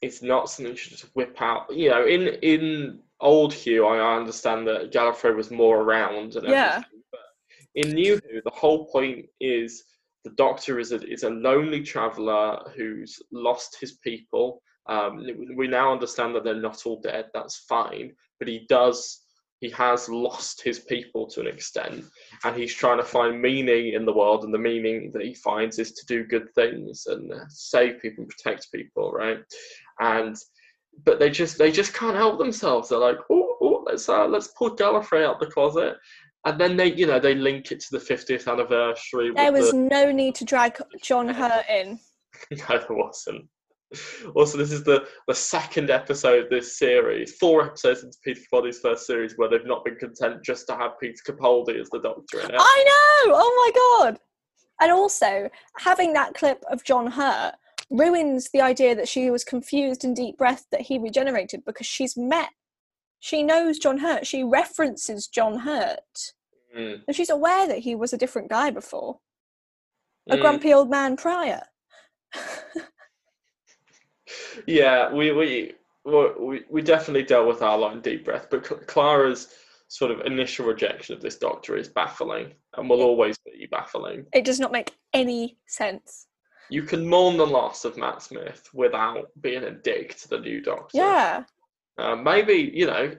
is 0.00 0.22
not 0.22 0.48
something 0.50 0.72
you 0.72 0.76
should 0.76 0.92
just 0.92 1.14
whip 1.14 1.36
out. 1.40 1.74
You 1.74 1.90
know, 1.90 2.06
in 2.06 2.22
in 2.42 3.00
old 3.20 3.54
Who, 3.54 3.86
I 3.86 4.16
understand 4.16 4.66
that 4.66 4.92
Gallifrey 4.92 5.36
was 5.36 5.50
more 5.50 5.80
around 5.80 6.36
and 6.36 6.48
Yeah. 6.48 6.72
everything, 6.72 6.84
but 6.92 6.93
in 7.74 7.92
New 7.92 8.20
Who, 8.30 8.40
the 8.44 8.50
whole 8.50 8.86
point 8.86 9.26
is 9.40 9.84
the 10.24 10.30
Doctor 10.30 10.78
is 10.78 10.92
a 10.92 11.00
is 11.10 11.22
a 11.22 11.30
lonely 11.30 11.82
traveller 11.82 12.58
who's 12.76 13.20
lost 13.32 13.76
his 13.80 13.92
people. 13.98 14.62
Um, 14.86 15.26
we 15.56 15.66
now 15.66 15.92
understand 15.92 16.34
that 16.34 16.44
they're 16.44 16.54
not 16.54 16.84
all 16.86 17.00
dead. 17.00 17.26
That's 17.34 17.64
fine, 17.68 18.12
but 18.38 18.48
he 18.48 18.66
does. 18.68 19.20
He 19.60 19.70
has 19.70 20.08
lost 20.08 20.62
his 20.62 20.80
people 20.80 21.26
to 21.28 21.40
an 21.40 21.46
extent, 21.46 22.04
and 22.44 22.56
he's 22.56 22.74
trying 22.74 22.98
to 22.98 23.04
find 23.04 23.40
meaning 23.40 23.94
in 23.94 24.04
the 24.04 24.12
world, 24.12 24.44
and 24.44 24.52
the 24.52 24.58
meaning 24.58 25.10
that 25.12 25.22
he 25.22 25.34
finds 25.34 25.78
is 25.78 25.92
to 25.92 26.06
do 26.06 26.24
good 26.24 26.52
things 26.54 27.06
and 27.06 27.32
save 27.48 28.00
people 28.00 28.24
and 28.24 28.30
protect 28.30 28.72
people, 28.72 29.12
right? 29.12 29.38
And 30.00 30.36
but 31.04 31.18
they 31.18 31.30
just 31.30 31.58
they 31.58 31.72
just 31.72 31.94
can't 31.94 32.16
help 32.16 32.38
themselves. 32.38 32.88
They're 32.88 32.98
like, 32.98 33.18
oh, 33.30 33.56
oh 33.60 33.84
let's 33.86 34.08
uh, 34.08 34.26
let's 34.26 34.48
pull 34.48 34.76
Gallifrey 34.76 35.24
out 35.24 35.40
the 35.40 35.46
closet, 35.46 35.96
and 36.44 36.60
then 36.60 36.76
they 36.76 36.92
you 36.92 37.06
know 37.06 37.18
they 37.18 37.34
link 37.34 37.72
it 37.72 37.80
to 37.80 37.88
the 37.92 37.98
50th 37.98 38.50
anniversary. 38.50 39.30
There 39.34 39.52
was 39.52 39.70
the, 39.70 39.76
no 39.76 40.10
need 40.12 40.34
to 40.36 40.44
drag 40.44 40.78
John 41.02 41.28
Hurt 41.34 41.64
in. 41.68 41.98
no, 42.50 42.66
there 42.68 42.86
wasn't. 42.90 43.46
Also, 44.34 44.58
this 44.58 44.72
is 44.72 44.82
the, 44.82 45.06
the 45.28 45.34
second 45.34 45.88
episode 45.88 46.44
of 46.44 46.50
this 46.50 46.78
series, 46.78 47.36
four 47.36 47.64
episodes 47.64 48.02
into 48.02 48.18
Peter 48.24 48.40
Capaldi's 48.40 48.80
first 48.80 49.06
series, 49.06 49.34
where 49.36 49.48
they've 49.48 49.64
not 49.64 49.84
been 49.84 49.94
content 49.94 50.42
just 50.42 50.66
to 50.66 50.74
have 50.74 50.98
Peter 51.00 51.22
Capaldi 51.28 51.80
as 51.80 51.88
the 51.90 52.00
Doctor 52.00 52.40
in 52.40 52.50
it. 52.50 52.56
I 52.58 52.84
know! 52.84 53.34
Oh 53.36 53.72
my 54.02 54.08
god! 54.08 54.18
And 54.80 54.90
also, 54.90 55.48
having 55.78 56.12
that 56.14 56.34
clip 56.34 56.64
of 56.70 56.82
John 56.82 57.06
Hurt 57.06 57.54
ruins 57.90 58.50
the 58.52 58.60
idea 58.60 58.94
that 58.94 59.08
she 59.08 59.30
was 59.30 59.44
confused 59.44 60.04
and 60.04 60.16
deep 60.16 60.36
breath 60.38 60.66
that 60.72 60.80
he 60.80 60.98
regenerated 60.98 61.64
because 61.64 61.86
she's 61.86 62.16
met. 62.16 62.50
She 63.24 63.42
knows 63.42 63.78
John 63.78 63.96
Hurt. 63.96 64.26
She 64.26 64.44
references 64.44 65.28
John 65.28 65.60
Hurt. 65.60 66.34
Mm, 66.76 67.04
And 67.06 67.16
she's 67.16 67.30
aware 67.30 67.66
that 67.66 67.78
he 67.78 67.94
was 67.94 68.12
a 68.12 68.18
different 68.18 68.50
guy 68.50 68.68
before. 68.68 69.18
A 70.28 70.36
mm. 70.36 70.42
grumpy 70.42 70.74
old 70.74 70.90
man 70.90 71.16
prior. 71.16 71.62
Yeah, 74.66 75.12
we 75.12 75.32
we 75.32 75.74
we 76.04 76.64
we 76.68 76.82
definitely 76.82 77.22
dealt 77.22 77.46
with 77.46 77.62
our 77.62 77.78
line 77.78 78.00
deep 78.00 78.24
breath, 78.24 78.48
but 78.50 78.64
Clara's 78.86 79.48
sort 79.88 80.10
of 80.10 80.20
initial 80.22 80.66
rejection 80.66 81.14
of 81.14 81.20
this 81.20 81.36
Doctor 81.36 81.76
is 81.76 81.88
baffling, 81.88 82.52
and 82.76 82.88
will 82.88 83.02
always 83.02 83.36
be 83.44 83.68
baffling. 83.70 84.24
It 84.32 84.44
does 84.44 84.58
not 84.58 84.72
make 84.72 84.92
any 85.12 85.58
sense. 85.66 86.26
You 86.70 86.82
can 86.82 87.06
mourn 87.06 87.36
the 87.36 87.46
loss 87.46 87.84
of 87.84 87.98
Matt 87.98 88.22
Smith 88.22 88.68
without 88.72 89.26
being 89.40 89.64
a 89.64 89.70
dick 89.70 90.16
to 90.20 90.28
the 90.28 90.40
new 90.40 90.62
Doctor. 90.62 90.98
Yeah. 90.98 91.44
Uh, 91.98 92.16
maybe 92.16 92.70
you 92.74 92.86
know, 92.86 93.14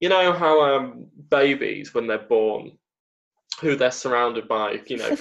you 0.00 0.08
know 0.08 0.32
how 0.32 0.60
um, 0.62 1.06
babies 1.30 1.94
when 1.94 2.06
they're 2.06 2.18
born, 2.18 2.72
who 3.60 3.76
they're 3.76 3.90
surrounded 3.90 4.48
by, 4.48 4.78
you 4.86 4.96
know, 4.96 5.16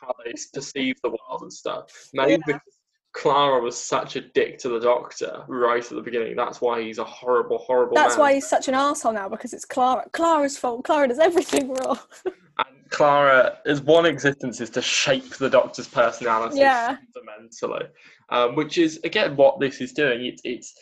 how 0.00 0.14
they 0.24 0.32
perceive 0.52 0.96
the 1.02 1.10
world 1.10 1.42
and 1.42 1.52
stuff. 1.52 1.90
Maybe 2.12 2.32
Yeah. 2.32 2.38
because 2.46 2.78
Clara 3.12 3.60
was 3.60 3.76
such 3.76 4.16
a 4.16 4.20
dick 4.20 4.58
to 4.58 4.68
the 4.70 4.80
Doctor 4.80 5.44
right 5.48 5.82
at 5.84 5.90
the 5.90 6.00
beginning. 6.02 6.34
That's 6.34 6.60
why 6.60 6.80
he's 6.82 6.98
a 6.98 7.04
horrible, 7.04 7.58
horrible. 7.58 7.94
That's 7.94 8.16
man. 8.16 8.20
why 8.20 8.34
he's 8.34 8.48
such 8.48 8.68
an 8.68 8.74
asshole 8.74 9.12
now 9.12 9.28
because 9.28 9.52
it's 9.52 9.66
Clara. 9.66 10.06
Clara's 10.12 10.56
fault. 10.56 10.84
Clara 10.84 11.08
does 11.08 11.18
everything 11.18 11.68
wrong. 11.74 11.98
And 12.24 12.90
Clara, 12.90 13.58
his 13.66 13.82
one 13.82 14.06
existence 14.06 14.60
is 14.60 14.70
to 14.70 14.82
shape 14.82 15.36
the 15.36 15.50
Doctor's 15.50 15.88
personality 15.88 16.58
Yeah. 16.60 16.96
fundamentally, 17.14 17.86
um, 18.30 18.54
which 18.56 18.78
is 18.78 18.98
again 19.04 19.36
what 19.36 19.60
this 19.60 19.80
is 19.80 19.92
doing. 19.92 20.24
It's 20.24 20.40
it's 20.44 20.74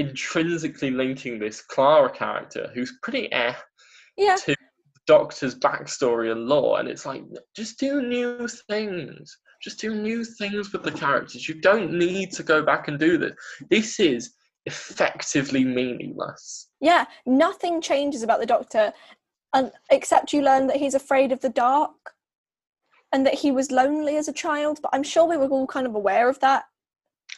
intrinsically 0.00 0.90
linking 0.90 1.38
this 1.38 1.60
Clara 1.62 2.10
character, 2.10 2.70
who's 2.74 2.92
pretty 3.02 3.30
eh, 3.32 3.54
Yeah. 4.16 4.36
to 4.36 4.52
the 4.52 4.56
Doctor's 5.06 5.54
backstory 5.54 6.30
and 6.32 6.46
lore, 6.46 6.78
and 6.80 6.88
it's 6.88 7.06
like 7.06 7.22
just 7.54 7.78
do 7.78 8.02
new 8.02 8.48
things. 8.68 9.36
Just 9.62 9.80
do 9.80 9.94
new 9.94 10.24
things 10.24 10.72
with 10.72 10.82
the 10.84 10.92
characters. 10.92 11.46
You 11.48 11.60
don't 11.60 11.92
need 11.92 12.32
to 12.32 12.42
go 12.42 12.62
back 12.62 12.88
and 12.88 12.98
do 12.98 13.18
this. 13.18 13.32
This 13.68 14.00
is 14.00 14.34
effectively 14.66 15.64
meaningless. 15.64 16.68
Yeah. 16.80 17.04
Nothing 17.26 17.82
changes 17.82 18.22
about 18.22 18.40
the 18.40 18.46
Doctor, 18.46 18.92
and 19.52 19.70
except 19.90 20.32
you 20.32 20.42
learn 20.42 20.66
that 20.68 20.76
he's 20.76 20.94
afraid 20.94 21.32
of 21.32 21.40
the 21.40 21.50
dark, 21.50 22.14
and 23.12 23.26
that 23.26 23.34
he 23.34 23.50
was 23.50 23.70
lonely 23.70 24.16
as 24.16 24.28
a 24.28 24.32
child. 24.32 24.78
But 24.80 24.92
I'm 24.94 25.02
sure 25.02 25.26
we 25.26 25.36
were 25.36 25.48
all 25.48 25.66
kind 25.66 25.86
of 25.86 25.94
aware 25.94 26.28
of 26.28 26.38
that. 26.40 26.64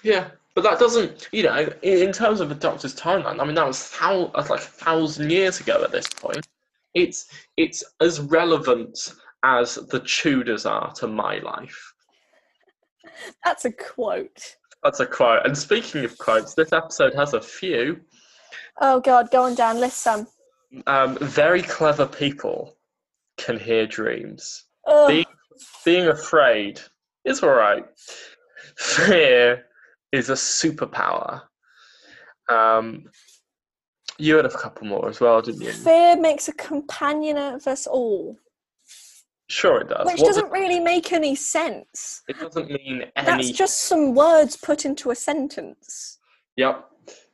Yeah, 0.03 0.31
but 0.55 0.65
that 0.65 0.79
doesn't, 0.79 1.29
you 1.33 1.45
know, 1.45 1.69
in, 1.83 2.13
terms 2.13 2.41
of 2.41 2.51
a 2.51 2.55
Doctor's 2.55 2.95
timeline. 2.95 3.41
I 3.41 3.45
mean, 3.45 3.55
that 3.55 3.67
was 3.67 3.91
that's 4.01 4.51
like 4.51 4.61
a 4.61 4.65
thousand 4.65 5.31
years 5.31 5.61
ago 5.61 5.83
at 5.83 5.93
this 5.93 6.07
point. 6.09 6.47
It's 6.95 7.27
it's 7.57 7.83
as 8.01 8.21
relevant 8.21 9.15
as 9.45 9.77
the 9.77 10.01
Tudors 10.01 10.67
are 10.67 10.93
to 10.95 11.07
my 11.07 11.39
life. 11.39 11.95
That's 13.45 13.65
a 13.65 13.73
quote. 13.73 14.57
That's 14.83 15.01
a 15.01 15.07
quote. 15.07 15.47
And 15.47 15.57
speaking 15.57 16.05
of 16.05 16.19
quotes, 16.19 16.55
this 16.55 16.73
episode 16.73 17.15
has 17.15 17.33
a 17.33 17.41
few. 17.41 18.01
Oh 18.81 19.01
God, 19.01 19.31
go 19.31 19.45
on, 19.45 19.55
Dan. 19.55 19.81
List 19.81 19.99
some. 19.99 20.27
Um, 20.87 21.17
very 21.17 21.63
clever 21.63 22.07
people 22.07 22.77
can 23.39 23.59
hear 23.59 23.87
dreams. 23.87 24.65
Being, 25.07 25.25
being 25.85 26.09
afraid 26.09 26.81
is 27.25 27.43
all 27.43 27.51
right. 27.51 27.87
Fear 28.77 29.65
is 30.13 30.29
a 30.31 30.35
superpower. 30.35 31.43
Um, 32.49 33.05
you 34.19 34.37
had 34.37 34.45
a 34.47 34.51
couple 34.51 34.87
more 34.87 35.09
as 35.09 35.21
well, 35.21 35.41
didn't 35.41 35.63
you? 35.63 35.73
Fear 35.73 36.17
makes 36.21 36.49
a 36.49 36.53
companion 36.53 37.37
of 37.39 37.67
us 37.67 37.87
all, 37.87 38.37
Sure, 39.49 39.81
it 39.83 39.89
does. 39.89 40.07
which 40.07 40.21
What 40.21 40.27
doesn't 40.29 40.51
really 40.51 40.81
make 40.81 41.13
any 41.13 41.35
sense. 41.35 42.23
It 42.29 42.39
doesn't 42.39 42.71
mean 42.71 43.05
any. 43.17 43.27
That's 43.27 43.51
just 43.51 43.81
some 43.83 44.15
words 44.15 44.57
put 44.57 44.85
into 44.87 45.11
a 45.11 45.15
sentence. 45.15 46.19
Yep. 46.57 46.89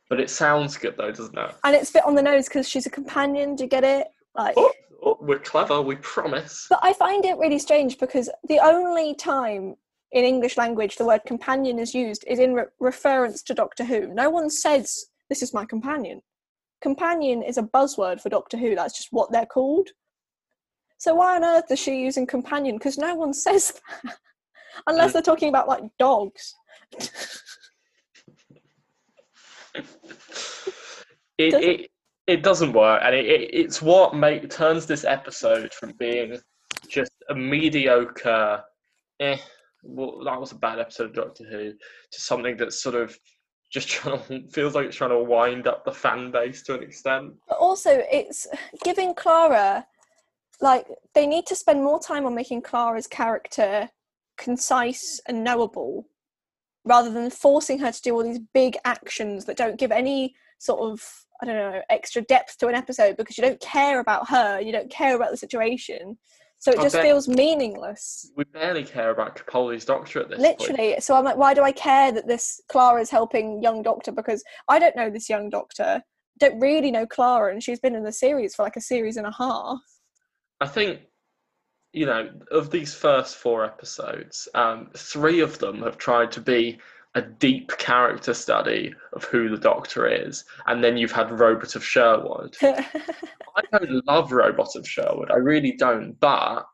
But 0.09 0.19
it 0.19 0.29
sounds 0.29 0.75
good 0.75 0.95
though, 0.97 1.11
doesn't 1.11 1.37
it? 1.37 1.51
And 1.63 1.75
it's 1.75 1.91
a 1.91 1.93
bit 1.93 2.03
on 2.05 2.15
the 2.15 2.21
nose 2.21 2.47
because 2.49 2.67
she's 2.67 2.85
a 2.85 2.89
companion. 2.89 3.55
Do 3.55 3.63
you 3.63 3.69
get 3.69 3.83
it? 3.85 4.07
Like, 4.35 4.55
Oh, 4.57 4.73
oh, 5.03 5.17
we're 5.21 5.39
clever. 5.39 5.81
We 5.81 5.95
promise. 5.97 6.65
but 6.69 6.79
I 6.81 6.91
find 6.93 7.23
it 7.25 7.37
really 7.37 7.59
strange 7.59 7.97
because 7.99 8.29
the 8.49 8.59
only 8.59 9.13
time 9.15 9.75
in 10.11 10.25
English 10.25 10.57
language 10.57 10.95
the 10.95 11.05
word 11.05 11.21
companion 11.25 11.79
is 11.79 11.93
used 11.93 12.23
is 12.27 12.39
in 12.39 12.53
re- 12.53 12.63
reference 12.79 13.43
to 13.43 13.53
Doctor 13.53 13.83
Who. 13.83 14.07
No 14.07 14.29
one 14.29 14.49
says 14.49 15.05
this 15.29 15.41
is 15.43 15.53
my 15.53 15.65
companion. 15.65 16.21
Companion 16.81 17.43
is 17.43 17.57
a 17.57 17.63
buzzword 17.63 18.21
for 18.21 18.29
Doctor 18.29 18.57
Who. 18.57 18.75
That's 18.75 18.97
just 18.97 19.09
what 19.11 19.31
they're 19.31 19.45
called. 19.45 19.89
So 20.97 21.15
why 21.15 21.35
on 21.35 21.45
earth 21.45 21.71
is 21.71 21.79
she 21.79 22.01
using 22.01 22.25
companion? 22.25 22.77
Because 22.77 22.97
no 22.97 23.15
one 23.15 23.33
says 23.45 23.79
that, 24.03 24.17
unless 24.87 25.13
they're 25.13 25.21
talking 25.21 25.49
about 25.49 25.67
like 25.67 25.83
dogs. 25.97 26.55
It 31.37 31.53
it, 31.53 31.89
it 32.27 32.43
doesn't 32.43 32.73
work, 32.73 33.01
and 33.03 33.15
it, 33.15 33.25
it 33.25 33.49
it's 33.53 33.81
what 33.81 34.13
make 34.13 34.49
turns 34.49 34.85
this 34.85 35.05
episode 35.05 35.73
from 35.73 35.93
being 35.93 36.37
just 36.89 37.11
a 37.29 37.35
mediocre, 37.35 38.61
eh, 39.21 39.37
well, 39.83 40.23
that 40.23 40.39
was 40.39 40.51
a 40.51 40.55
bad 40.55 40.79
episode 40.79 41.05
of 41.09 41.13
Doctor 41.13 41.45
Who, 41.45 41.71
to 41.71 42.21
something 42.21 42.57
that's 42.57 42.81
sort 42.81 42.95
of 42.95 43.17
just 43.71 43.87
trying 43.89 44.19
to 44.23 44.49
feels 44.49 44.75
like 44.75 44.87
it's 44.87 44.95
trying 44.95 45.11
to 45.11 45.23
wind 45.23 45.67
up 45.67 45.85
the 45.85 45.91
fan 45.91 46.31
base 46.31 46.63
to 46.63 46.75
an 46.75 46.83
extent. 46.83 47.33
But 47.47 47.57
also, 47.57 48.01
it's 48.11 48.47
giving 48.83 49.13
Clara, 49.13 49.85
like, 50.61 50.87
they 51.13 51.27
need 51.27 51.45
to 51.47 51.55
spend 51.55 51.83
more 51.83 51.99
time 51.99 52.25
on 52.25 52.35
making 52.35 52.61
Clara's 52.61 53.07
character 53.07 53.89
concise 54.37 55.19
and 55.27 55.43
knowable 55.43 56.07
rather 56.85 57.11
than 57.11 57.29
forcing 57.29 57.77
her 57.79 57.91
to 57.91 58.01
do 58.01 58.13
all 58.13 58.23
these 58.23 58.39
big 58.53 58.77
actions 58.85 59.45
that 59.45 59.57
don't 59.57 59.77
give 59.77 59.91
any 59.91 60.33
sort 60.59 60.79
of, 60.79 61.01
I 61.41 61.45
don't 61.45 61.55
know, 61.55 61.81
extra 61.89 62.21
depth 62.23 62.57
to 62.59 62.67
an 62.67 62.75
episode 62.75 63.17
because 63.17 63.37
you 63.37 63.43
don't 63.43 63.59
care 63.59 63.99
about 63.99 64.29
her, 64.29 64.59
you 64.59 64.71
don't 64.71 64.89
care 64.89 65.15
about 65.15 65.31
the 65.31 65.37
situation. 65.37 66.17
So 66.59 66.71
it 66.73 66.79
I 66.79 66.83
just 66.83 66.95
bet- 66.95 67.03
feels 67.03 67.27
meaningless. 67.29 68.31
We 68.35 68.43
barely 68.43 68.83
care 68.83 69.11
about 69.11 69.37
Capaldi's 69.37 69.85
Doctor 69.85 70.19
at 70.19 70.29
this 70.29 70.39
point. 70.39 70.59
Literally. 70.59 70.99
So 70.99 71.15
I'm 71.15 71.23
like, 71.23 71.37
why 71.37 71.53
do 71.53 71.63
I 71.63 71.71
care 71.71 72.11
that 72.11 72.27
this 72.27 72.61
Clara 72.69 73.01
is 73.01 73.09
helping 73.09 73.63
young 73.63 73.81
Doctor? 73.81 74.11
Because 74.11 74.43
I 74.67 74.77
don't 74.77 74.95
know 74.95 75.09
this 75.09 75.29
young 75.29 75.49
Doctor. 75.49 76.01
Don't 76.37 76.59
really 76.59 76.91
know 76.91 77.05
Clara, 77.05 77.51
and 77.51 77.63
she's 77.63 77.79
been 77.79 77.95
in 77.95 78.03
the 78.03 78.11
series 78.11 78.55
for 78.55 78.63
like 78.63 78.75
a 78.75 78.81
series 78.81 79.17
and 79.17 79.27
a 79.27 79.31
half. 79.31 79.79
I 80.61 80.67
think, 80.67 80.99
you 81.93 82.05
know, 82.05 82.29
of 82.51 82.71
these 82.71 82.93
first 82.93 83.37
four 83.37 83.65
episodes, 83.65 84.47
um, 84.53 84.89
three 84.95 85.39
of 85.39 85.59
them 85.59 85.81
have 85.83 85.97
tried 85.97 86.31
to 86.33 86.41
be 86.41 86.79
a 87.19 87.27
deep 87.39 87.69
character 87.77 88.33
study 88.33 88.93
of 89.13 89.23
who 89.25 89.49
the 89.49 89.57
Doctor 89.57 90.07
is, 90.07 90.45
and 90.67 90.83
then 90.83 90.97
you've 90.97 91.11
had 91.11 91.37
Robot 91.37 91.75
of 91.75 91.83
Sherwood. 91.83 92.55
I 92.63 93.61
don't 93.71 94.05
love 94.07 94.31
Robot 94.31 94.75
of 94.75 94.87
Sherwood, 94.87 95.29
I 95.31 95.35
really 95.37 95.73
don't, 95.73 96.17
but 96.19 96.65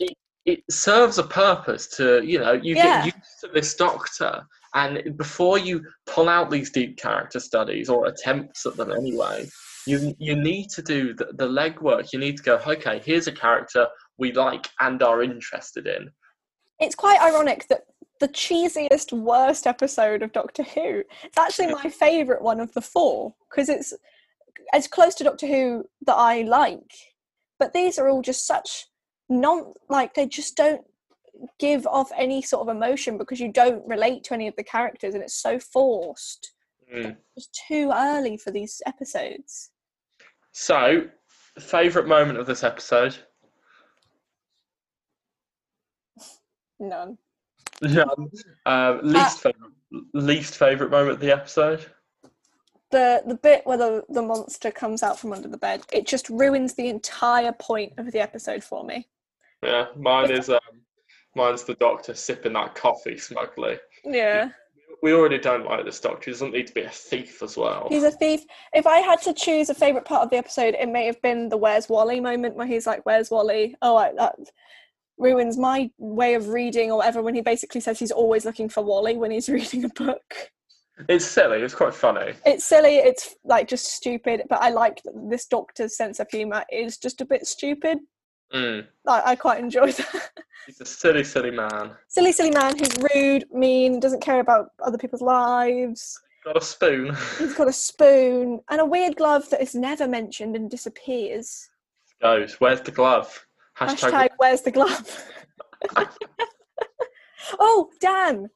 it, 0.00 0.14
it 0.46 0.60
serves 0.70 1.18
a 1.18 1.22
purpose 1.22 1.86
to, 1.98 2.22
you 2.24 2.38
know, 2.38 2.52
you 2.52 2.74
Yeah. 2.76 3.02
get 3.02 3.14
used 3.14 3.40
to 3.42 3.48
this 3.52 3.74
Doctor. 3.74 4.42
And 4.74 5.16
before 5.16 5.58
you 5.58 5.82
pull 6.06 6.28
out 6.28 6.50
these 6.50 6.70
deep 6.70 6.96
character 6.98 7.40
studies 7.40 7.88
or 7.88 8.06
attempts 8.06 8.66
at 8.66 8.76
them 8.76 8.90
anyway, 8.92 9.46
you 9.86 10.14
you 10.18 10.34
need 10.36 10.68
to 10.70 10.82
do 10.82 11.14
the, 11.14 11.26
the 11.34 11.48
legwork. 11.48 12.12
You 12.12 12.18
need 12.18 12.36
to 12.38 12.42
go, 12.42 12.60
okay, 12.66 13.00
here's 13.04 13.26
a 13.26 13.32
character 13.32 13.86
we 14.18 14.32
like 14.32 14.68
and 14.80 15.02
are 15.02 15.22
interested 15.22 15.86
in. 15.86 16.10
it's 16.80 16.94
quite 16.94 17.20
ironic 17.20 17.68
that 17.68 17.82
the 18.20 18.28
cheesiest, 18.28 19.12
worst 19.12 19.66
episode 19.66 20.22
of 20.22 20.32
Doctor 20.32 20.62
Who, 20.62 21.02
it's 21.24 21.38
actually 21.38 21.72
my 21.72 21.88
favourite 21.88 22.42
one 22.42 22.60
of 22.60 22.72
the 22.72 22.80
four 22.80 23.34
because 23.50 23.68
it's 23.68 23.92
as 24.72 24.88
close 24.88 25.14
to 25.16 25.24
Doctor 25.24 25.46
Who 25.46 25.84
that 26.06 26.14
I 26.14 26.42
like. 26.42 26.90
But 27.58 27.72
these 27.72 27.98
are 27.98 28.08
all 28.08 28.22
just 28.22 28.46
such 28.46 28.86
non 29.28 29.72
like 29.88 30.14
they 30.14 30.26
just 30.26 30.56
don't 30.56 30.82
give 31.58 31.86
off 31.86 32.10
any 32.16 32.40
sort 32.42 32.68
of 32.68 32.74
emotion 32.74 33.18
because 33.18 33.40
you 33.40 33.52
don't 33.52 33.86
relate 33.86 34.24
to 34.24 34.34
any 34.34 34.48
of 34.48 34.56
the 34.56 34.64
characters 34.64 35.14
and 35.14 35.22
it's 35.22 35.40
so 35.40 35.58
forced. 35.58 36.52
Mm. 36.94 37.16
It's 37.36 37.48
too 37.68 37.90
early 37.94 38.36
for 38.36 38.50
these 38.50 38.80
episodes. 38.86 39.70
So, 40.52 41.08
favorite 41.58 42.06
moment 42.06 42.38
of 42.38 42.46
this 42.46 42.64
episode? 42.64 43.16
None. 46.78 47.18
None. 47.82 48.30
Um, 48.64 49.00
least 49.02 49.42
favorite, 49.42 49.72
least 50.14 50.56
favorite 50.56 50.90
moment 50.90 51.12
of 51.12 51.20
the 51.20 51.32
episode. 51.32 51.86
The 52.90 53.22
the 53.26 53.34
bit 53.34 53.66
where 53.66 53.76
the, 53.78 54.04
the 54.08 54.22
monster 54.22 54.70
comes 54.70 55.02
out 55.02 55.18
from 55.18 55.32
under 55.32 55.48
the 55.48 55.58
bed, 55.58 55.82
it 55.92 56.06
just 56.06 56.28
ruins 56.28 56.74
the 56.74 56.88
entire 56.88 57.52
point 57.52 57.92
of 57.98 58.12
the 58.12 58.20
episode 58.20 58.62
for 58.62 58.84
me. 58.84 59.06
Yeah, 59.62 59.86
mine 59.96 60.30
is 60.30 60.48
um, 60.48 60.60
mine's 61.34 61.64
the 61.64 61.74
doctor 61.74 62.14
sipping 62.14 62.54
that 62.54 62.74
coffee 62.74 63.18
smugly. 63.18 63.78
Yeah. 64.04 64.50
We 65.02 65.12
already 65.12 65.38
don't 65.38 65.66
like 65.66 65.84
this 65.84 66.00
doctor. 66.00 66.30
He 66.30 66.32
doesn't 66.32 66.52
need 66.52 66.68
to 66.68 66.74
be 66.74 66.82
a 66.82 66.90
thief 66.90 67.42
as 67.42 67.56
well. 67.56 67.86
He's 67.90 68.02
a 68.02 68.10
thief. 68.10 68.44
If 68.72 68.86
I 68.86 68.98
had 68.98 69.20
to 69.22 69.34
choose 69.34 69.68
a 69.68 69.74
favourite 69.74 70.06
part 70.06 70.22
of 70.22 70.30
the 70.30 70.38
episode, 70.38 70.74
it 70.74 70.88
may 70.88 71.04
have 71.04 71.20
been 71.20 71.50
the 71.50 71.56
Where's 71.56 71.88
Wally 71.88 72.18
moment 72.18 72.56
where 72.56 72.66
he's 72.66 72.86
like, 72.86 73.04
Where's 73.04 73.30
Wally? 73.30 73.76
Oh, 73.82 73.96
I, 73.96 74.14
that 74.14 74.36
ruins 75.18 75.56
my 75.56 75.90
way 75.98 76.34
of 76.34 76.48
reading 76.48 76.90
or 76.90 76.98
whatever 76.98 77.22
when 77.22 77.34
he 77.34 77.40
basically 77.40 77.80
says 77.80 77.98
he's 77.98 78.10
always 78.10 78.44
looking 78.44 78.68
for 78.68 78.82
Wally 78.82 79.16
when 79.16 79.30
he's 79.30 79.48
reading 79.48 79.84
a 79.84 79.88
book. 79.88 80.50
It's 81.08 81.26
silly. 81.26 81.60
It's 81.60 81.74
quite 81.74 81.94
funny. 81.94 82.32
It's 82.46 82.64
silly. 82.64 82.96
It's 82.96 83.36
like 83.44 83.68
just 83.68 83.86
stupid. 83.86 84.42
But 84.48 84.62
I 84.62 84.70
like 84.70 85.02
this 85.28 85.46
doctor's 85.46 85.96
sense 85.96 86.20
of 86.20 86.28
humour 86.30 86.64
is 86.72 86.96
just 86.96 87.20
a 87.20 87.26
bit 87.26 87.46
stupid. 87.46 87.98
Mm. 88.54 88.86
I, 89.06 89.22
I 89.32 89.36
quite 89.36 89.58
enjoy 89.58 89.92
that. 89.92 90.30
He's 90.66 90.80
a 90.80 90.86
silly, 90.86 91.22
silly 91.22 91.50
man. 91.50 91.92
silly, 92.08 92.32
silly 92.32 92.50
man 92.50 92.78
who's 92.78 92.96
rude, 93.14 93.44
mean, 93.52 94.00
doesn't 94.00 94.22
care 94.22 94.40
about 94.40 94.70
other 94.84 94.98
people's 94.98 95.22
lives. 95.22 96.18
Got 96.44 96.56
a 96.56 96.64
spoon. 96.64 97.16
He's 97.38 97.54
got 97.54 97.68
a 97.68 97.72
spoon 97.72 98.60
and 98.70 98.80
a 98.80 98.84
weird 98.84 99.16
glove 99.16 99.50
that 99.50 99.60
is 99.60 99.74
never 99.74 100.08
mentioned 100.08 100.56
and 100.56 100.70
disappears. 100.70 101.68
Goes. 102.22 102.54
Where's 102.54 102.80
the 102.80 102.92
glove? 102.92 103.45
Hashtag. 103.78 104.10
Hashtag 104.10 104.28
where's 104.38 104.62
the 104.62 104.70
glove? 104.70 105.24
oh, 107.60 107.90
Dan, 108.00 108.48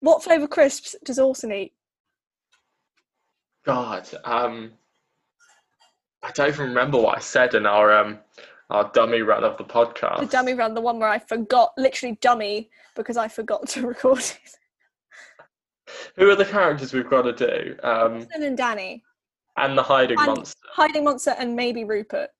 what 0.00 0.22
flavour 0.22 0.48
crisps 0.48 0.96
does 1.04 1.18
Orson 1.18 1.52
eat? 1.52 1.72
God. 3.64 4.08
Um. 4.24 4.72
I 6.22 6.32
don't 6.32 6.48
even 6.48 6.68
remember 6.70 6.98
what 7.00 7.16
I 7.16 7.20
said 7.20 7.54
in 7.54 7.64
our 7.64 7.96
um 7.96 8.18
our 8.70 8.90
dummy 8.92 9.22
run 9.22 9.44
of 9.44 9.56
the 9.56 9.64
podcast. 9.64 10.18
The 10.20 10.26
dummy 10.26 10.54
run, 10.54 10.74
the 10.74 10.80
one 10.80 10.98
where 10.98 11.08
I 11.08 11.18
forgot, 11.18 11.72
literally 11.78 12.18
dummy, 12.20 12.70
because 12.96 13.16
I 13.16 13.28
forgot 13.28 13.66
to 13.68 13.86
record 13.86 14.18
it. 14.18 14.38
Who 16.16 16.28
are 16.28 16.34
the 16.36 16.44
characters 16.44 16.92
we've 16.92 17.08
got 17.08 17.22
to 17.22 17.32
do? 17.32 17.76
Um, 17.82 18.14
Orson 18.14 18.42
and 18.42 18.56
Danny. 18.58 19.02
and 19.56 19.78
the 19.78 19.82
hiding 19.82 20.18
And 20.18 20.26
monster. 20.26 20.58
Hiding 20.72 21.04
Monster 21.04 21.34
and 21.38 21.54
maybe 21.56 21.84
Rupert. 21.84 22.30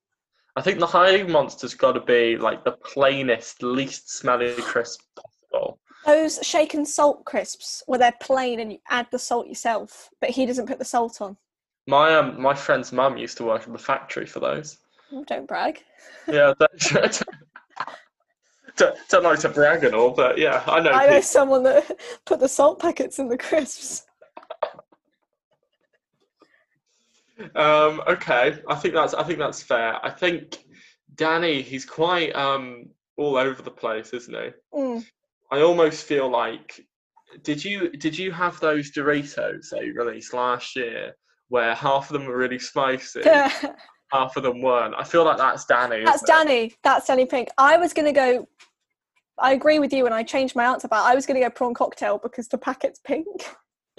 I 0.59 0.61
think 0.61 0.81
the 0.81 0.87
hiding 0.87 1.31
monster's 1.31 1.75
got 1.75 1.93
to 1.93 2.01
be 2.01 2.37
like 2.37 2.65
the 2.65 2.73
plainest, 2.73 3.63
least 3.63 4.11
smelly 4.11 4.53
crisp 4.55 5.03
possible. 5.15 5.79
Those 6.05 6.41
shaken 6.43 6.85
salt 6.85 7.25
crisps 7.25 7.85
where 7.87 8.01
they're 8.01 8.13
plain 8.21 8.59
and 8.59 8.73
you 8.73 8.79
add 8.91 9.07
the 9.13 9.21
salt 9.21 9.47
yourself, 9.47 10.11
but 10.21 10.31
he 10.31 10.47
doesn't 10.47 10.67
put 10.67 10.81
the 10.81 10.85
salt 10.85 11.21
on. 11.21 11.37
My 11.87 12.17
um, 12.17 12.43
my 12.43 12.55
friend's 12.55 12.91
mum 12.91 13.17
used 13.17 13.37
to 13.37 13.45
work 13.45 13.69
in 13.69 13.73
the 13.73 13.79
factory 13.79 14.27
for 14.27 14.41
those. 14.41 14.79
Oh, 15.13 15.23
don't 15.25 15.47
brag. 15.47 15.81
Yeah, 16.27 16.53
that, 16.59 17.23
don't, 18.77 18.97
don't 19.09 19.23
like 19.23 19.39
to 19.41 19.49
brag 19.49 19.85
and 19.85 19.95
all, 19.95 20.11
but 20.11 20.39
yeah, 20.39 20.63
I 20.67 20.81
know. 20.81 20.91
I 20.91 21.07
know 21.07 21.09
people- 21.11 21.23
someone 21.23 21.63
that 21.63 21.99
put 22.25 22.41
the 22.41 22.49
salt 22.49 22.81
packets 22.81 23.21
in 23.21 23.29
the 23.29 23.39
crisps. 23.39 24.05
Um, 27.55 28.03
okay, 28.07 28.59
I 28.69 28.75
think 28.75 28.95
that's 28.95 29.15
I 29.15 29.23
think 29.23 29.39
that's 29.39 29.63
fair. 29.63 30.05
I 30.05 30.11
think 30.11 30.59
Danny, 31.15 31.63
he's 31.63 31.85
quite 31.85 32.35
um 32.35 32.87
all 33.17 33.37
over 33.37 33.63
the 33.63 33.71
place, 33.71 34.13
isn't 34.13 34.35
he? 34.35 34.51
Mm. 34.79 35.05
I 35.51 35.61
almost 35.61 36.05
feel 36.05 36.29
like 36.31 36.81
did 37.43 37.65
you 37.65 37.91
did 37.91 38.17
you 38.17 38.33
have 38.33 38.59
those 38.61 38.91
Doritos 38.91 39.71
they 39.71 39.91
released 39.91 40.35
last 40.35 40.77
year 40.77 41.15
where 41.49 41.75
half 41.75 42.11
of 42.11 42.15
them 42.15 42.27
were 42.27 42.37
really 42.37 42.59
spicy, 42.59 43.23
half 44.13 44.37
of 44.37 44.43
them 44.43 44.63
weren't? 44.63 44.95
I 44.97 45.05
feel 45.05 45.25
like 45.25 45.39
that's 45.39 45.65
Danny. 45.65 46.05
That's 46.05 46.23
isn't 46.23 46.35
it? 46.35 46.45
Danny. 46.45 46.75
That's 46.83 47.07
Danny 47.07 47.27
Pink. 47.27 47.49
I 47.59 47.77
was 47.77 47.93
gonna 47.93 48.13
go. 48.13 48.49
I 49.39 49.53
agree 49.53 49.79
with 49.79 49.93
you, 49.93 50.07
and 50.07 50.15
I 50.15 50.23
changed 50.23 50.57
my 50.57 50.65
answer. 50.65 50.89
But 50.89 51.05
I 51.05 51.15
was 51.15 51.27
gonna 51.27 51.41
go 51.41 51.51
prawn 51.51 51.75
cocktail 51.75 52.19
because 52.19 52.49
the 52.49 52.59
packet's 52.59 53.01
pink. 53.01 53.47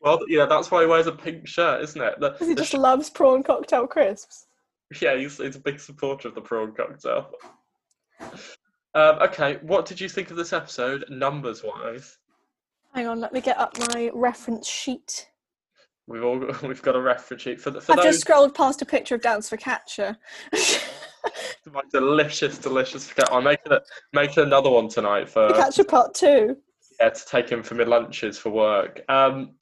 well, 0.00 0.20
yeah, 0.28 0.46
that's 0.46 0.70
why 0.70 0.82
he 0.82 0.86
wears 0.86 1.06
a 1.06 1.12
pink 1.12 1.46
shirt, 1.46 1.82
isn't 1.82 2.00
it? 2.00 2.14
Because 2.20 2.48
he 2.48 2.54
just 2.54 2.74
loves 2.74 3.10
prawn 3.10 3.42
cocktail 3.42 3.86
crisps. 3.86 4.46
Yeah, 5.00 5.16
he's, 5.16 5.36
he's 5.36 5.56
a 5.56 5.60
big 5.60 5.78
supporter 5.78 6.28
of 6.28 6.34
the 6.34 6.40
prawn 6.40 6.72
cocktail. 6.74 7.30
Um, 8.94 9.18
okay, 9.20 9.58
what 9.62 9.86
did 9.86 10.00
you 10.00 10.08
think 10.08 10.30
of 10.30 10.36
this 10.36 10.52
episode, 10.52 11.04
numbers 11.08 11.62
wise? 11.62 12.18
Hang 12.94 13.06
on, 13.06 13.20
let 13.20 13.32
me 13.32 13.40
get 13.40 13.58
up 13.58 13.76
my 13.94 14.10
reference 14.12 14.68
sheet. 14.68 15.28
We've 16.08 16.24
all 16.24 16.40
got, 16.40 16.62
we've 16.68 16.82
got 16.82 16.96
a 16.96 17.00
reference 17.00 17.42
sheet 17.42 17.60
for 17.60 17.70
the, 17.70 17.80
for 17.80 17.92
I've 17.92 17.98
those 17.98 18.06
just 18.06 18.20
scrolled 18.22 18.54
past 18.54 18.82
a 18.82 18.86
picture 18.86 19.14
of 19.14 19.22
Dan's 19.22 19.48
focaccia. 19.48 20.16
my 21.72 21.82
delicious, 21.92 22.58
delicious. 22.58 23.12
I'm 23.30 23.44
making 23.44 23.72
it 23.72 23.82
making 24.12 24.42
another 24.42 24.70
one 24.70 24.88
tonight 24.88 25.28
focaccia 25.28 25.86
Part 25.86 26.14
Two. 26.14 26.56
yeah, 26.98 27.10
to 27.10 27.26
take 27.26 27.48
him 27.48 27.62
for 27.62 27.76
mid 27.76 27.86
lunches 27.86 28.38
for 28.38 28.50
work. 28.50 29.02
Um, 29.08 29.52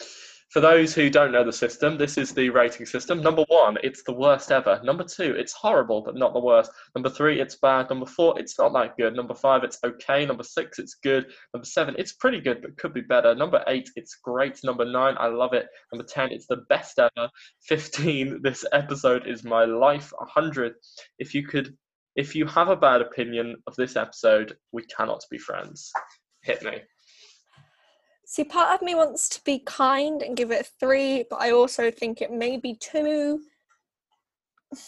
for 0.59 0.63
those 0.63 0.93
who 0.93 1.09
don't 1.09 1.31
know 1.31 1.45
the 1.45 1.53
system, 1.53 1.97
this 1.97 2.19
is 2.19 2.35
the 2.35 2.51
rating 2.51 2.85
system. 2.85 3.23
Number 3.23 3.45
one, 3.47 3.79
it's 3.85 4.03
the 4.03 4.13
worst 4.13 4.51
ever. 4.51 4.81
Number 4.83 5.05
two, 5.05 5.37
it's 5.39 5.53
horrible 5.53 6.03
but 6.03 6.17
not 6.17 6.33
the 6.33 6.41
worst. 6.41 6.73
Number 6.97 7.09
three, 7.09 7.41
it's 7.41 7.55
bad. 7.55 7.89
Number 7.89 8.07
four, 8.07 8.37
it's 8.41 8.59
not 8.59 8.73
that 8.73 8.97
good. 8.97 9.15
Number 9.15 9.35
five, 9.35 9.63
it's 9.63 9.79
okay. 9.85 10.27
Number 10.27 10.43
six, 10.43 10.81
it's 10.81 10.97
good. 10.97 11.27
Number 11.55 11.65
seven, 11.65 11.95
it's 11.97 12.15
pretty 12.15 12.41
good 12.41 12.61
but 12.61 12.77
could 12.77 12.93
be 12.93 13.03
better. 13.03 13.37
Number 13.37 13.63
eight, 13.69 13.89
it's 13.95 14.17
great. 14.17 14.59
Number 14.65 14.85
nine, 14.85 15.15
I 15.21 15.29
love 15.29 15.53
it. 15.53 15.69
Number 15.93 16.05
ten, 16.05 16.33
it's 16.33 16.49
the 16.49 16.65
best 16.69 16.99
ever. 16.99 17.31
Fifteen, 17.63 18.41
this 18.43 18.65
episode 18.73 19.29
is 19.29 19.45
my 19.45 19.65
life. 19.65 20.13
A 20.21 20.25
hundred, 20.25 20.73
if 21.21 21.37
you 21.37 21.47
could, 21.47 21.77
if 22.17 22.35
you 22.35 22.47
have 22.47 22.69
a 22.69 22.75
bad 22.75 23.01
opinion 23.01 23.59
of 23.69 23.77
this 23.77 23.95
episode, 23.95 24.57
we 24.73 24.83
cannot 24.87 25.23
be 25.31 25.39
friends. 25.39 25.93
Hit 26.43 26.65
me. 26.65 26.81
See, 28.31 28.45
part 28.45 28.75
of 28.75 28.83
me 28.83 28.95
wants 28.95 29.27
to 29.31 29.41
be 29.43 29.61
kind 29.61 30.21
and 30.23 30.37
give 30.37 30.51
it 30.51 30.61
a 30.61 30.71
three, 30.79 31.25
but 31.31 31.41
I 31.41 31.51
also 31.53 31.91
think 31.91 32.21
it 32.21 32.31
may 32.31 32.59
be 32.59 32.75
two. 32.75 33.41
I 34.75 34.79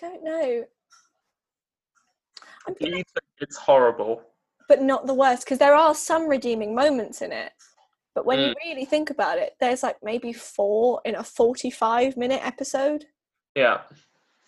don't 0.00 0.22
know. 0.22 0.64
Gonna, 2.80 3.02
it's 3.40 3.56
horrible? 3.56 4.22
but 4.68 4.80
not 4.80 5.06
the 5.06 5.12
worst 5.12 5.44
because 5.44 5.58
there 5.58 5.74
are 5.74 5.94
some 5.94 6.28
redeeming 6.28 6.74
moments 6.74 7.20
in 7.20 7.32
it. 7.32 7.52
But 8.14 8.24
when 8.24 8.38
you 8.38 8.50
mm. 8.50 8.54
really 8.64 8.84
think 8.84 9.10
about 9.10 9.36
it, 9.36 9.54
there's 9.60 9.82
like 9.82 9.96
maybe 10.02 10.32
four 10.32 11.00
in 11.04 11.16
a 11.16 11.24
45 11.24 12.16
minute 12.16 12.40
episode. 12.42 13.04
Yeah. 13.54 13.80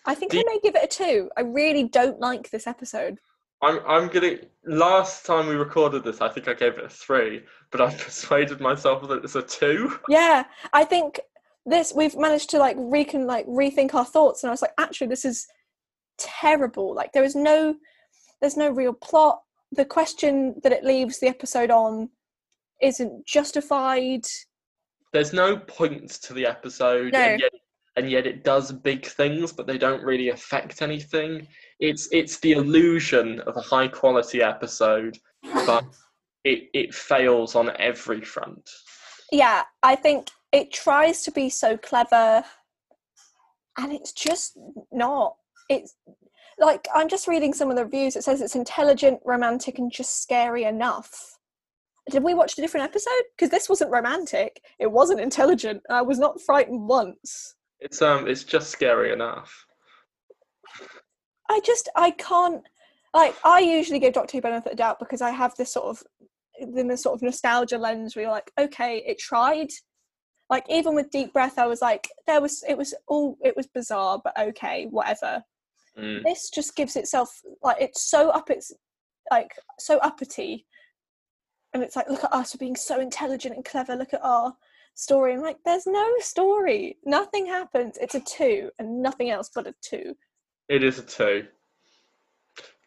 I 0.05 0.15
think 0.15 0.31
Do 0.31 0.37
I 0.37 0.39
you- 0.39 0.45
may 0.47 0.59
give 0.63 0.75
it 0.75 0.83
a 0.83 0.87
two. 0.87 1.29
I 1.35 1.41
really 1.41 1.83
don't 1.83 2.19
like 2.19 2.49
this 2.49 2.65
episode. 2.65 3.19
I'm 3.61 3.79
I'm 3.87 4.07
gonna 4.09 4.37
last 4.65 5.25
time 5.25 5.47
we 5.47 5.55
recorded 5.55 6.03
this 6.03 6.21
I 6.21 6.29
think 6.29 6.47
I 6.47 6.53
gave 6.53 6.77
it 6.77 6.85
a 6.85 6.89
three, 6.89 7.43
but 7.71 7.81
I've 7.81 7.97
persuaded 8.03 8.59
myself 8.59 9.07
that 9.07 9.23
it's 9.23 9.35
a 9.35 9.41
two. 9.41 9.99
Yeah, 10.09 10.43
I 10.73 10.83
think 10.83 11.19
this 11.65 11.93
we've 11.95 12.15
managed 12.15 12.49
to 12.51 12.59
like 12.59 12.75
recon 12.79 13.25
like 13.25 13.45
rethink 13.47 13.93
our 13.93 14.05
thoughts, 14.05 14.43
and 14.43 14.49
I 14.49 14.53
was 14.53 14.61
like, 14.61 14.73
actually, 14.77 15.07
this 15.07 15.25
is 15.25 15.47
terrible. 16.17 16.93
Like 16.93 17.11
there 17.13 17.23
is 17.23 17.35
no, 17.35 17.75
there's 18.41 18.57
no 18.57 18.69
real 18.69 18.93
plot. 18.93 19.41
The 19.71 19.85
question 19.85 20.55
that 20.63 20.71
it 20.71 20.83
leaves 20.83 21.19
the 21.19 21.27
episode 21.27 21.71
on 21.71 22.09
isn't 22.81 23.25
justified. 23.25 24.25
There's 25.11 25.33
no 25.33 25.57
point 25.57 26.09
to 26.23 26.33
the 26.33 26.45
episode 26.45 27.13
No. 27.13 27.19
and 27.19 27.39
yet 27.39 27.51
and 27.95 28.09
yet 28.09 28.27
it 28.27 28.43
does 28.43 28.71
big 28.71 29.05
things, 29.05 29.51
but 29.53 29.67
they 29.67 29.77
don't 29.77 30.03
really 30.03 30.29
affect 30.29 30.81
anything. 30.81 31.47
It's 31.79 32.09
it's 32.11 32.39
the 32.39 32.53
illusion 32.53 33.39
of 33.41 33.55
a 33.55 33.61
high 33.61 33.87
quality 33.87 34.41
episode, 34.41 35.17
but 35.65 35.85
it, 36.43 36.69
it 36.73 36.93
fails 36.93 37.55
on 37.55 37.71
every 37.79 38.21
front. 38.21 38.69
Yeah, 39.31 39.63
I 39.81 39.95
think 39.95 40.29
it 40.51 40.71
tries 40.71 41.23
to 41.23 41.31
be 41.31 41.49
so 41.49 41.77
clever, 41.77 42.43
and 43.77 43.93
it's 43.93 44.11
just 44.11 44.57
not. 44.91 45.35
It's 45.69 45.95
like 46.59 46.87
I'm 46.93 47.09
just 47.09 47.27
reading 47.27 47.53
some 47.53 47.69
of 47.69 47.77
the 47.77 47.85
reviews. 47.85 48.15
It 48.15 48.23
says 48.23 48.41
it's 48.41 48.55
intelligent, 48.55 49.19
romantic, 49.25 49.79
and 49.79 49.91
just 49.91 50.21
scary 50.21 50.65
enough. 50.65 51.37
Did 52.11 52.23
we 52.23 52.35
watch 52.35 52.57
a 52.57 52.61
different 52.61 52.83
episode? 52.83 53.23
Because 53.35 53.49
this 53.49 53.67
wasn't 53.67 53.91
romantic. 53.91 54.61
It 54.79 54.91
wasn't 54.91 55.21
intelligent. 55.21 55.81
I 55.89 56.03
was 56.03 56.19
not 56.19 56.39
frightened 56.39 56.87
once. 56.87 57.54
It's 57.79 58.01
um 58.01 58.27
it's 58.27 58.43
just 58.43 58.69
scary 58.69 59.11
enough. 59.11 59.65
I 61.49 61.59
just 61.63 61.89
I 61.95 62.11
can't 62.11 62.61
like 63.13 63.35
I 63.43 63.59
usually 63.59 63.99
give 63.99 64.13
Doctor 64.13 64.37
Who 64.37 64.41
benefit 64.41 64.73
of 64.73 64.77
doubt 64.77 64.99
because 64.99 65.21
I 65.21 65.31
have 65.31 65.55
this 65.55 65.73
sort 65.73 65.85
of 65.85 66.03
the 66.59 66.97
sort 66.97 67.15
of 67.15 67.21
nostalgia 67.21 67.77
lens 67.77 68.15
where 68.15 68.23
you're 68.23 68.31
like, 68.31 68.51
okay, 68.57 69.03
it 69.05 69.19
tried, 69.19 69.67
Like 70.49 70.65
even 70.69 70.93
with 70.95 71.09
deep 71.11 71.33
breath, 71.33 71.57
I 71.57 71.67
was 71.67 71.81
like, 71.81 72.07
there 72.27 72.41
was 72.41 72.63
it 72.67 72.77
was 72.77 72.93
all 73.07 73.37
it 73.43 73.55
was 73.55 73.67
bizarre, 73.67 74.21
but 74.23 74.37
okay, 74.39 74.87
whatever. 74.89 75.43
Mm. 75.97 76.23
This 76.23 76.49
just 76.49 76.75
gives 76.75 76.95
itself 76.95 77.41
like 77.63 77.77
it's 77.81 78.09
so 78.09 78.29
up 78.29 78.49
its 78.49 78.71
like 79.31 79.51
so 79.79 79.97
uppity, 79.99 80.65
and 81.73 81.81
it's 81.81 81.95
like 81.95 82.09
look 82.09 82.23
at 82.23 82.33
us, 82.33 82.53
we're 82.53 82.59
being 82.59 82.75
so 82.75 82.99
intelligent 82.99 83.55
and 83.55 83.65
clever. 83.65 83.95
Look 83.95 84.13
at 84.13 84.23
our 84.23 84.53
story. 84.95 85.33
I'm 85.33 85.41
like, 85.41 85.57
there's 85.63 85.85
no 85.85 86.11
story. 86.19 86.97
Nothing 87.05 87.45
happens. 87.45 87.97
It's 88.01 88.15
a 88.15 88.21
two 88.21 88.71
and 88.79 89.01
nothing 89.01 89.29
else 89.29 89.51
but 89.53 89.67
a 89.67 89.75
two. 89.81 90.15
It 90.67 90.83
is 90.83 90.97
a 90.97 91.03
two. 91.03 91.45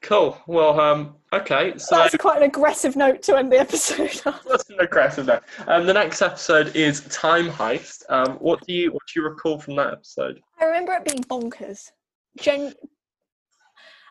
Cool. 0.00 0.38
Well, 0.46 0.78
um, 0.80 1.16
okay. 1.32 1.74
So 1.76 1.96
That's 1.96 2.16
quite 2.16 2.38
an 2.38 2.44
aggressive 2.44 2.94
note 2.96 3.22
to 3.22 3.36
end 3.36 3.50
the 3.52 3.58
episode 3.58 4.20
on. 4.26 4.38
that's 4.48 4.70
an 4.70 4.80
aggressive 4.80 5.26
note. 5.26 5.42
Um, 5.66 5.86
the 5.86 5.92
next 5.92 6.22
episode 6.22 6.74
is 6.76 7.00
Time 7.08 7.48
Heist. 7.48 8.02
Um, 8.08 8.34
what 8.34 8.64
do 8.66 8.72
you 8.72 8.92
what 8.92 9.02
do 9.12 9.20
you 9.20 9.26
recall 9.26 9.58
from 9.58 9.76
that 9.76 9.92
episode? 9.92 10.40
I 10.60 10.64
remember 10.64 10.92
it 10.94 11.04
being 11.04 11.24
bonkers. 11.24 11.90
Gen- 12.38 12.74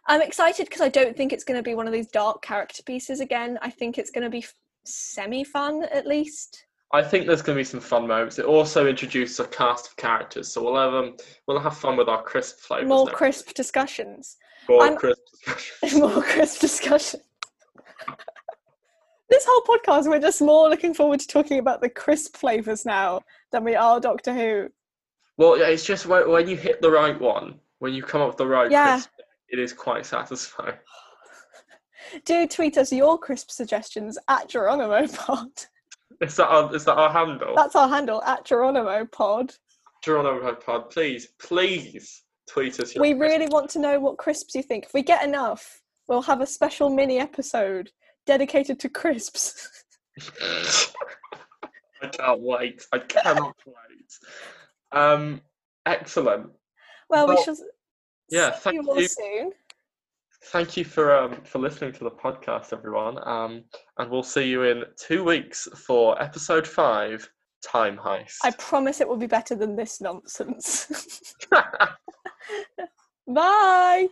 I'm 0.07 0.21
excited 0.21 0.65
because 0.65 0.81
I 0.81 0.89
don't 0.89 1.15
think 1.15 1.31
it's 1.33 1.43
going 1.43 1.57
to 1.59 1.63
be 1.63 1.75
one 1.75 1.87
of 1.87 1.93
these 1.93 2.07
dark 2.07 2.41
character 2.41 2.83
pieces 2.83 3.19
again. 3.19 3.57
I 3.61 3.69
think 3.69 3.97
it's 3.97 4.11
going 4.11 4.23
to 4.23 4.29
be 4.29 4.39
f- 4.39 4.53
semi 4.85 5.43
fun 5.43 5.83
at 5.91 6.05
least. 6.05 6.65
I 6.93 7.03
think 7.03 7.27
there's 7.27 7.41
going 7.41 7.55
to 7.57 7.59
be 7.59 7.65
some 7.65 7.81
fun 7.81 8.07
moments. 8.07 8.39
It 8.39 8.45
also 8.45 8.87
introduces 8.87 9.39
a 9.41 9.45
cast 9.47 9.87
of 9.87 9.95
characters, 9.97 10.47
so 10.51 10.63
we'll 10.63 10.81
have 10.81 10.93
um, 10.93 11.17
we'll 11.47 11.59
have 11.59 11.77
fun 11.77 11.97
with 11.97 12.07
our 12.07 12.23
crisp 12.23 12.59
flavors. 12.59 12.87
More 12.87 13.07
crisp 13.07 13.53
discussions. 13.53 14.37
More 14.69 14.83
I'm- 14.83 14.95
crisp 14.95 15.21
discussions. 15.31 15.93
More 15.99 16.21
crisp 16.23 16.61
discussion. 16.61 17.19
this 19.29 19.45
whole 19.47 19.61
podcast, 19.63 20.07
we're 20.07 20.19
just 20.19 20.41
more 20.41 20.69
looking 20.69 20.93
forward 20.93 21.19
to 21.19 21.27
talking 21.27 21.59
about 21.59 21.81
the 21.81 21.89
crisp 21.89 22.37
flavours 22.37 22.85
now 22.85 23.21
than 23.51 23.63
we 23.65 23.75
are 23.75 23.99
Doctor 23.99 24.33
Who. 24.33 24.69
Well, 25.37 25.57
yeah, 25.59 25.67
it's 25.67 25.85
just 25.85 26.05
when, 26.05 26.29
when 26.29 26.47
you 26.47 26.55
hit 26.55 26.81
the 26.81 26.89
right 26.89 27.19
one, 27.19 27.59
when 27.79 27.93
you 27.93 28.01
come 28.01 28.21
up 28.21 28.29
with 28.29 28.37
the 28.37 28.47
right 28.47 28.71
Yeah. 28.71 28.93
crisp, 28.95 29.09
it 29.49 29.59
is 29.59 29.73
quite 29.73 30.05
satisfying. 30.05 30.75
Do 32.25 32.47
tweet 32.47 32.77
us 32.77 32.91
your 32.93 33.17
crisp 33.19 33.51
suggestions 33.51 34.17
at 34.29 34.47
Geronimo 34.47 35.05
Pod. 35.07 35.49
Is 36.21 36.35
that 36.37 36.47
our, 36.47 36.75
is 36.75 36.85
that 36.85 36.95
our 36.95 37.11
handle? 37.11 37.53
That's 37.55 37.75
our 37.75 37.87
handle 37.87 38.23
at 38.23 38.45
Geronimo 38.45 39.05
Pod. 39.05 39.53
Geronimo 40.03 40.55
Pod, 40.55 40.89
please, 40.89 41.27
please 41.39 42.23
tweet 42.47 42.79
us. 42.79 42.95
your 42.95 43.01
We 43.01 43.13
really 43.13 43.47
want 43.47 43.69
to 43.71 43.79
know 43.79 43.99
what 43.99 44.17
crisps 44.17 44.55
you 44.55 44.63
think. 44.63 44.85
If 44.85 44.93
we 44.93 45.03
get 45.03 45.23
enough, 45.23 45.81
we'll 46.07 46.21
have 46.23 46.41
a 46.41 46.47
special 46.47 46.89
mini 46.89 47.19
episode 47.19 47.91
dedicated 48.25 48.79
to 48.79 48.89
crisps. 48.89 49.83
I 52.01 52.07
can't 52.11 52.41
wait. 52.41 52.85
I 52.91 52.99
cannot 52.99 53.55
wait. 53.65 54.19
Um, 54.91 55.41
excellent. 55.85 56.51
Well, 57.09 57.27
we 57.27 57.41
shall 57.43 57.55
yeah, 58.29 58.53
see 58.53 58.59
thank 58.61 58.75
you 58.75 58.89
all 58.89 59.01
you. 59.01 59.07
soon. 59.07 59.51
Thank 60.45 60.77
you 60.77 60.85
for 60.85 61.15
um, 61.15 61.41
for 61.43 61.59
listening 61.59 61.93
to 61.93 62.03
the 62.03 62.11
podcast, 62.11 62.71
everyone. 62.71 63.17
Um, 63.27 63.63
and 63.97 64.09
we'll 64.09 64.23
see 64.23 64.47
you 64.47 64.63
in 64.63 64.83
two 64.97 65.23
weeks 65.23 65.67
for 65.75 66.21
episode 66.21 66.67
five, 66.67 67.27
Time 67.65 67.97
Heist. 67.97 68.37
I 68.43 68.51
promise 68.51 69.01
it 69.01 69.07
will 69.07 69.17
be 69.17 69.27
better 69.27 69.55
than 69.55 69.75
this 69.75 69.99
nonsense. 69.99 71.35
Bye. 73.27 74.07